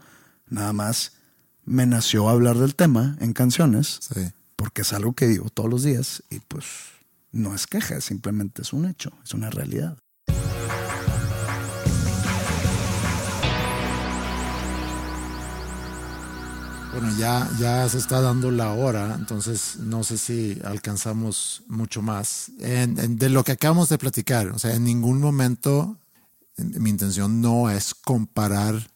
Nada 0.50 0.74
más 0.74 1.14
me 1.66 1.86
nació 1.86 2.28
hablar 2.28 2.58
del 2.58 2.76
tema 2.76 3.16
en 3.22 3.34
canciones, 3.34 4.00
porque 4.56 4.82
es 4.82 4.92
algo 4.94 5.14
que 5.14 5.28
digo 5.28 5.50
todos 5.50 5.70
los 5.70 5.84
días 5.84 6.24
y 6.30 6.40
pues 6.40 6.66
no 7.32 7.56
es 7.56 7.68
queja, 7.68 8.02
simplemente 8.02 8.62
es 8.62 8.74
un 8.74 8.86
hecho, 8.86 9.12
es 9.24 9.34
una 9.34 9.50
realidad. 9.50 9.98
Bueno, 16.92 17.18
ya, 17.18 17.50
ya 17.58 17.88
se 17.88 17.98
está 17.98 18.20
dando 18.20 18.52
la 18.52 18.74
hora, 18.74 19.16
entonces 19.18 19.78
no 19.80 20.04
sé 20.04 20.18
si 20.18 20.60
alcanzamos 20.66 21.64
mucho 21.68 22.02
más. 22.02 22.52
de 22.58 23.30
lo 23.30 23.46
que 23.46 23.54
acabamos 23.54 23.88
de 23.88 23.98
platicar, 23.98 24.48
o 24.50 24.60
sea, 24.60 24.76
en 24.76 24.84
ningún 24.84 25.22
momento 25.22 25.98
mi 26.58 26.90
intención 26.90 27.42
no 27.42 27.70
es 27.70 27.94
comparar 27.94 28.92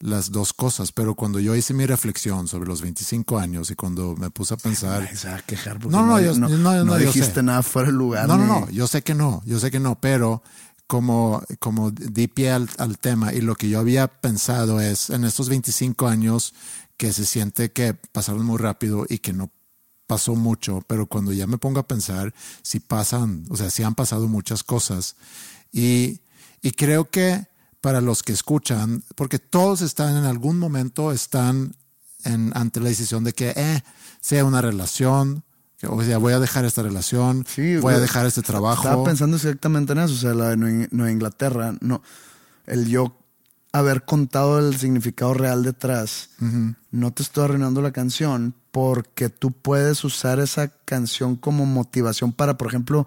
las 0.00 0.30
dos 0.30 0.52
cosas, 0.52 0.92
pero 0.92 1.14
cuando 1.14 1.40
yo 1.40 1.56
hice 1.56 1.74
mi 1.74 1.84
reflexión 1.84 2.46
sobre 2.46 2.68
los 2.68 2.80
25 2.82 3.38
años 3.38 3.70
y 3.70 3.74
cuando 3.74 4.14
me 4.16 4.30
puse 4.30 4.54
a 4.54 4.56
pensar... 4.56 5.02
a 5.02 5.42
quejar 5.42 5.84
no, 5.86 6.06
no, 6.06 6.20
yo, 6.20 6.34
no, 6.34 6.48
no, 6.48 6.84
no 6.84 6.96
dijiste 6.96 7.42
nada 7.42 7.62
fuera 7.62 7.88
del 7.88 7.96
lugar. 7.96 8.28
No, 8.28 8.36
no, 8.36 8.46
no, 8.46 8.70
yo 8.70 8.86
sé 8.86 9.02
que 9.02 9.14
no, 9.14 9.42
yo 9.44 9.58
sé 9.58 9.70
que 9.70 9.80
no, 9.80 10.00
pero 10.00 10.42
como, 10.86 11.42
como 11.58 11.90
di 11.90 12.28
pie 12.28 12.52
al, 12.52 12.98
tema 12.98 13.32
y 13.32 13.40
lo 13.40 13.56
que 13.56 13.68
yo 13.68 13.80
había 13.80 14.08
pensado 14.08 14.80
es 14.80 15.10
en 15.10 15.24
estos 15.24 15.48
25 15.48 16.06
años 16.06 16.54
que 16.96 17.12
se 17.12 17.26
siente 17.26 17.72
que 17.72 17.94
pasaron 17.94 18.44
muy 18.44 18.58
rápido 18.58 19.04
y 19.08 19.18
que 19.18 19.32
no 19.32 19.50
pasó 20.06 20.34
mucho, 20.34 20.82
pero 20.86 21.06
cuando 21.06 21.32
ya 21.32 21.46
me 21.46 21.58
pongo 21.58 21.80
a 21.80 21.86
pensar, 21.86 22.32
si 22.62 22.80
pasan, 22.80 23.44
o 23.50 23.56
sea, 23.56 23.68
si 23.68 23.82
han 23.82 23.94
pasado 23.94 24.26
muchas 24.26 24.64
cosas. 24.64 25.16
Y, 25.70 26.20
y 26.62 26.70
creo 26.70 27.10
que 27.10 27.46
para 27.80 28.00
los 28.00 28.22
que 28.22 28.32
escuchan, 28.32 29.02
porque 29.14 29.38
todos 29.38 29.80
están 29.82 30.16
en 30.16 30.24
algún 30.24 30.58
momento, 30.58 31.12
están 31.12 31.74
en, 32.24 32.50
ante 32.54 32.80
la 32.80 32.88
decisión 32.88 33.22
de 33.24 33.32
que 33.32 33.50
eh, 33.56 33.82
sea 34.20 34.44
una 34.44 34.60
relación, 34.60 35.44
que, 35.78 35.86
o 35.86 36.02
sea, 36.02 36.18
voy 36.18 36.32
a 36.32 36.40
dejar 36.40 36.64
esta 36.64 36.82
relación, 36.82 37.46
Sí, 37.48 37.76
voy 37.76 37.94
a 37.94 38.00
dejar 38.00 38.26
este 38.26 38.42
trabajo. 38.42 38.82
Estaba 38.82 39.04
pensando 39.04 39.36
exactamente 39.36 39.92
en 39.92 40.00
eso, 40.00 40.14
o 40.14 40.16
sea, 40.16 40.34
la 40.34 40.48
de 40.50 40.56
Nue- 40.56 40.88
Nueva 40.90 41.12
Inglaterra, 41.12 41.74
no, 41.80 42.02
el 42.66 42.88
yo 42.88 43.16
haber 43.72 44.04
contado 44.04 44.58
el 44.58 44.76
significado 44.76 45.34
real 45.34 45.62
detrás, 45.62 46.30
no 46.90 47.12
te 47.12 47.22
estoy 47.22 47.44
arruinando 47.44 47.80
la 47.82 47.92
canción 47.92 48.54
porque 48.72 49.28
tú 49.28 49.52
puedes 49.52 50.02
usar 50.04 50.40
esa 50.40 50.68
canción 50.84 51.36
como 51.36 51.64
motivación 51.66 52.32
para, 52.32 52.56
por 52.58 52.66
ejemplo, 52.68 53.06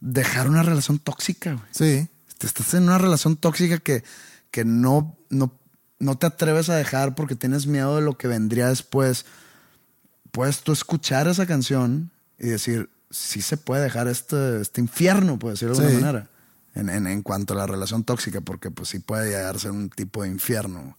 dejar 0.00 0.48
una 0.50 0.62
relación 0.62 0.98
tóxica. 0.98 1.52
güey. 1.54 1.64
Sí, 1.70 2.08
Te 2.38 2.46
estás 2.46 2.72
en 2.74 2.84
una 2.84 2.98
relación 2.98 3.36
tóxica 3.36 3.78
que, 3.78 4.04
que 4.50 4.64
no, 4.64 5.16
no, 5.30 5.52
no 5.98 6.16
te 6.18 6.26
atreves 6.26 6.68
a 6.70 6.76
dejar 6.76 7.14
porque 7.14 7.34
tienes 7.34 7.66
miedo 7.66 7.96
de 7.96 8.02
lo 8.02 8.16
que 8.16 8.28
vendría 8.28 8.68
después. 8.68 9.26
Puedes 10.30 10.60
tú 10.62 10.72
escuchar 10.72 11.26
esa 11.28 11.46
canción 11.46 12.10
y 12.38 12.48
decir, 12.48 12.90
sí 13.10 13.42
se 13.42 13.56
puede 13.56 13.82
dejar 13.82 14.06
este, 14.08 14.60
este 14.60 14.80
infierno, 14.80 15.38
por 15.38 15.50
decirlo 15.50 15.74
de 15.74 15.80
alguna 15.86 15.98
Sí. 15.98 16.04
manera. 16.04 16.30
En, 16.74 16.88
en, 16.90 17.06
en 17.08 17.22
cuanto 17.22 17.54
a 17.54 17.56
la 17.56 17.66
relación 17.66 18.04
tóxica, 18.04 18.40
porque 18.40 18.70
pues 18.70 18.90
sí 18.90 19.00
puede 19.00 19.30
llegar 19.30 19.56
a 19.56 19.58
ser 19.58 19.72
un 19.72 19.88
tipo 19.90 20.22
de 20.22 20.28
infierno. 20.28 20.96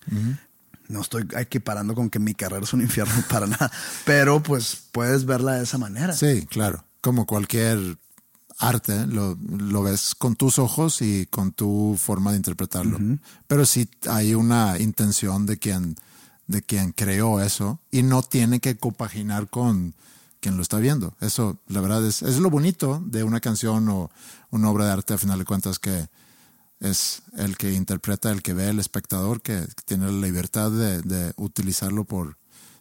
No 0.90 1.00
estoy 1.02 1.26
equiparando 1.38 1.94
con 1.96 2.10
que 2.10 2.20
mi 2.20 2.34
carrera 2.34 2.64
es 2.64 2.74
un 2.74 2.82
infierno 2.82 3.14
para 3.30 3.48
nada, 3.48 3.72
pero 4.04 4.42
pues 4.44 4.76
puedes 4.92 5.24
verla 5.26 5.54
de 5.54 5.64
esa 5.64 5.78
manera. 5.78 6.12
sí, 6.14 6.46
claro. 6.48 6.84
Como 7.02 7.26
cualquier 7.26 7.98
arte, 8.60 9.08
lo, 9.08 9.38
lo 9.42 9.84
ves 9.84 10.14
con 10.16 10.36
tus 10.36 10.60
ojos 10.60 11.02
y 11.02 11.26
con 11.28 11.54
tu 11.54 11.98
forma 11.98 12.32
de 12.32 12.38
interpretarlo. 12.38 13.00
Pero 13.48 13.66
sí 13.66 13.90
hay 14.08 14.36
una 14.36 14.78
intención 14.78 15.46
de 15.46 15.58
quien, 15.58 15.96
de 16.48 16.62
quien 16.62 16.92
creó 16.92 17.42
eso 17.42 17.80
y 17.90 18.04
no 18.04 18.22
tiene 18.22 18.60
que 18.60 18.78
compaginar 18.78 19.50
con 19.50 19.96
quien 20.42 20.58
lo 20.58 20.62
está 20.62 20.78
viendo. 20.78 21.16
Eso, 21.22 21.60
la 21.68 21.82
verdad, 21.82 22.06
es, 22.06 22.22
es 22.22 22.40
lo 22.40 22.50
bonito 22.50 23.02
de 23.06 23.24
una 23.24 23.40
canción 23.40 23.88
o 23.90 24.12
una 24.52 24.70
obra 24.70 24.86
de 24.86 24.92
arte, 24.92 25.14
a 25.14 25.18
final 25.18 25.40
de 25.40 25.46
cuentas, 25.46 25.80
que 25.80 26.08
es 26.82 27.24
el 27.38 27.58
que 27.58 27.74
interpreta, 27.74 28.30
el 28.32 28.42
que 28.42 28.54
ve, 28.54 28.70
el 28.70 28.80
espectador, 28.80 29.42
que 29.42 29.68
tiene 29.86 30.06
la 30.06 30.28
libertad 30.28 30.72
de, 30.72 31.02
de 31.02 31.34
utilizarlo 31.38 32.04
por... 32.04 32.38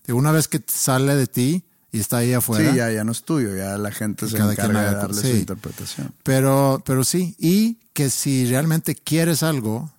digo, 0.06 0.18
una 0.18 0.32
vez 0.32 0.48
que 0.48 0.62
sale 0.66 1.14
de 1.14 1.26
ti 1.26 1.64
y 1.92 2.00
está 2.00 2.18
ahí 2.18 2.32
afuera. 2.32 2.70
Sí, 2.70 2.76
ya, 2.76 2.90
ya 2.92 3.04
no 3.04 3.12
es 3.12 3.22
tuyo, 3.24 3.54
ya 3.56 3.78
la 3.78 3.90
gente 3.92 4.28
se 4.28 4.36
Cada 4.36 4.52
encarga 4.52 4.90
de 4.90 4.96
darle 4.96 5.22
sí. 5.22 5.30
su 5.30 5.36
interpretación. 5.36 6.12
Pero, 6.22 6.82
pero 6.84 7.02
sí, 7.04 7.34
y 7.38 7.78
que 7.94 8.10
si 8.10 8.44
realmente 8.46 8.94
quieres 8.94 9.42
algo, 9.42 9.90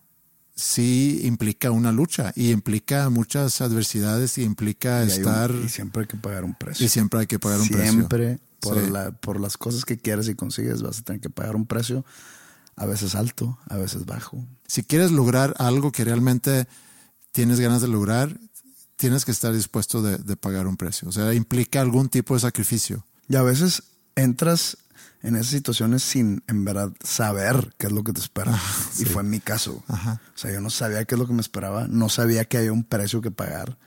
sí 0.55 1.21
implica 1.23 1.71
una 1.71 1.91
lucha 1.91 2.31
y 2.35 2.51
implica 2.51 3.09
muchas 3.09 3.61
adversidades 3.61 4.37
y 4.37 4.43
implica 4.43 4.99
Y 4.99 5.11
hay 5.11 5.17
un- 5.19 5.19
estar... 5.19 5.51
y 5.51 5.69
siempre 5.69 6.01
hay 6.01 6.07
que 6.07 6.17
pagar 6.17 6.43
un 6.43 6.53
precio. 6.53 6.85
y 6.85 6.89
siempre 6.89 7.21
hay 7.21 7.27
que 7.27 7.39
pagar 7.39 7.59
un 7.59 7.65
Siempre 7.67 8.07
precio. 8.07 8.39
por, 8.59 8.83
Sí. 8.85 8.91
la- 8.91 9.11
por 9.11 9.39
las 9.39 9.57
cosas 9.57 9.85
que 9.85 9.97
quieres 9.97 10.27
y 10.27 10.35
consigues 10.35 10.81
vas 10.81 10.99
a 10.99 11.01
tener 11.03 11.21
que 11.21 11.29
pagar 11.29 11.55
un 11.55 11.65
precio, 11.65 12.05
a 12.75 12.85
veces 12.85 13.15
alto, 13.15 13.57
a 13.69 13.77
veces 13.77 14.05
bajo. 14.05 14.45
Si 14.67 14.83
quieres 14.83 15.11
lograr 15.11 15.55
algo 15.59 15.91
que 15.91 16.03
realmente 16.05 16.67
tienes 17.31 17.59
ganas 17.59 17.81
de 17.81 17.87
lograr, 17.87 18.37
tienes 18.99 19.23
que 19.23 19.31
estar 19.31 19.53
dispuesto 19.53 20.01
de, 20.01 20.17
de 20.17 20.35
pagar 20.35 20.67
un 20.67 20.75
precio. 20.75 21.07
O 21.07 21.11
sea, 21.11 21.33
implica 21.33 21.79
algún 21.79 22.09
tipo 22.09 22.33
de 22.33 22.41
sacrificio. 22.41 23.05
Y 23.29 23.37
a 23.37 23.41
veces 23.41 23.83
entras 24.15 24.77
en 25.21 25.35
esas 25.35 25.47
situaciones 25.47 26.03
sin 26.03 26.43
en 26.47 26.65
verdad 26.65 26.91
saber 27.01 27.73
qué 27.77 27.87
es 27.87 27.93
lo 27.93 28.03
que 28.03 28.11
te 28.11 28.19
espera. 28.19 28.59
Y 28.99 29.05
fue 29.05 29.21
en 29.21 29.29
mi 29.29 29.39
caso. 29.39 29.83
Ajá. 29.87 30.21
O 30.35 30.37
sea, 30.37 30.51
yo 30.51 30.59
no 30.59 30.69
sabía 30.69 31.05
qué 31.05 31.15
es 31.15 31.19
lo 31.19 31.27
que 31.27 31.33
me 31.33 31.41
esperaba, 31.41 31.87
no 31.87 32.09
sabía 32.09 32.43
que 32.43 32.57
había 32.57 32.73
un 32.73 32.83
precio 32.83 33.21
que 33.21 33.31
pagar. 33.31 33.77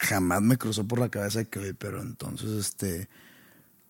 Jamás 0.00 0.42
me 0.42 0.58
cruzó 0.58 0.86
por 0.86 0.98
la 0.98 1.08
cabeza 1.08 1.44
que, 1.44 1.60
"Oye, 1.60 1.74
pero 1.74 2.02
entonces, 2.02 2.50
este, 2.50 3.08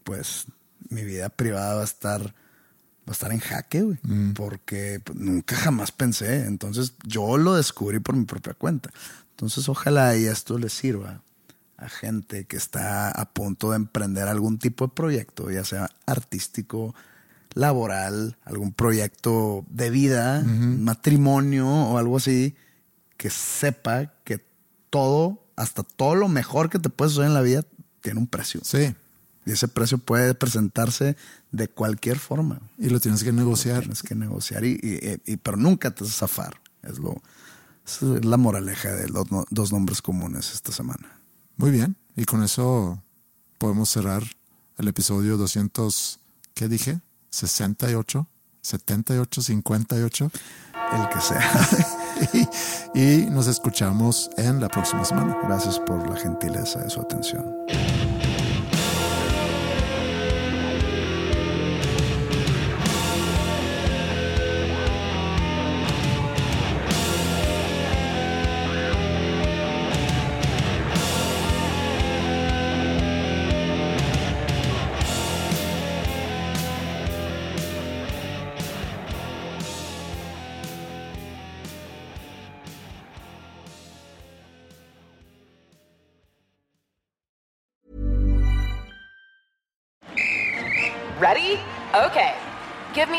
pues, 0.04 0.46
mi 0.90 1.04
vida 1.04 1.30
privada 1.30 1.74
va 1.76 1.82
a 1.82 1.84
estar, 1.84 2.22
va 2.22 3.08
a 3.08 3.12
estar 3.12 3.32
en 3.32 3.40
jaque, 3.40 3.82
güey. 3.82 3.98
Porque 4.34 5.00
pues, 5.04 5.18
nunca 5.18 5.56
jamás 5.56 5.92
pensé. 5.92 6.46
Entonces, 6.46 6.94
yo 7.04 7.38
lo 7.38 7.54
descubrí 7.54 7.98
por 8.00 8.16
mi 8.16 8.24
propia 8.24 8.54
cuenta. 8.54 8.90
Entonces, 9.41 9.68
ojalá 9.70 10.16
y 10.18 10.26
esto 10.26 10.59
le 10.59 10.68
sirva 10.68 11.22
a 11.78 11.88
gente 11.88 12.45
que 12.45 12.59
está 12.59 13.11
a 13.11 13.24
punto 13.32 13.70
de 13.70 13.76
emprender 13.76 14.28
algún 14.28 14.59
tipo 14.59 14.86
de 14.86 14.93
proyecto, 14.93 15.51
ya 15.51 15.64
sea 15.64 15.88
artístico, 16.05 16.95
laboral, 17.55 18.36
algún 18.45 18.72
proyecto 18.74 19.64
de 19.70 19.88
vida, 19.88 20.43
matrimonio 20.45 21.66
o 21.66 21.97
algo 21.97 22.18
así, 22.18 22.55
que 23.16 23.30
sepa 23.30 24.12
que 24.24 24.45
todo, 24.91 25.43
hasta 25.57 25.82
todo 25.82 26.14
lo 26.16 26.28
mejor 26.28 26.68
que 26.68 26.78
te 26.78 26.91
puedes 26.91 27.14
hacer 27.14 27.24
en 27.24 27.34
la 27.34 27.41
vida, 27.41 27.62
tiene 28.03 28.20
un 28.20 28.26
precio. 28.26 28.61
Sí. 28.62 28.95
Y 29.47 29.53
ese 29.53 29.66
precio 29.68 29.97
puede 29.97 30.34
presentarse 30.34 31.16
de 31.51 31.66
cualquier 31.68 32.18
forma. 32.18 32.61
Y 32.78 32.91
lo 32.91 33.01
tienes 33.01 33.24
que 33.24 33.32
negociar. 33.32 33.80
Tienes 33.80 34.03
que 34.03 34.14
negociar, 34.14 34.64
y, 34.66 34.72
y- 34.82 35.32
y- 35.32 35.36
pero 35.38 35.57
nunca 35.57 35.91
te 35.95 36.05
vas 36.05 36.12
a 36.12 36.26
zafar. 36.26 36.61
Es, 36.82 36.99
lo, 36.99 37.22
esa 37.97 38.16
es 38.16 38.24
la 38.24 38.36
moraleja 38.36 38.91
de 38.95 39.09
los 39.09 39.30
no- 39.30 39.45
dos 39.51 39.72
nombres 39.72 40.03
comunes 40.03 40.53
esta 40.53 40.72
semana. 40.72 41.18
Muy 41.57 41.70
bien. 41.70 41.97
Y 42.16 42.24
con 42.24 42.43
eso 42.43 43.03
podemos 43.59 43.88
cerrar 43.91 44.22
el 44.78 44.88
episodio 44.88 45.36
200, 45.36 46.18
¿qué 46.55 46.68
dije? 46.68 47.01
68, 47.30 48.26
78, 48.62 49.43
58. 49.43 50.30
El 50.93 51.09
que 51.09 51.20
sea. 51.20 51.68
y, 52.95 53.01
y 53.01 53.30
nos 53.30 53.47
escuchamos 53.47 54.30
en 54.36 54.61
la 54.61 54.68
próxima 54.68 55.05
semana. 55.05 55.36
Gracias 55.45 55.78
por 55.78 56.09
la 56.11 56.16
gentileza 56.16 56.80
de 56.80 56.91
su 56.91 57.01
atención. 57.01 57.45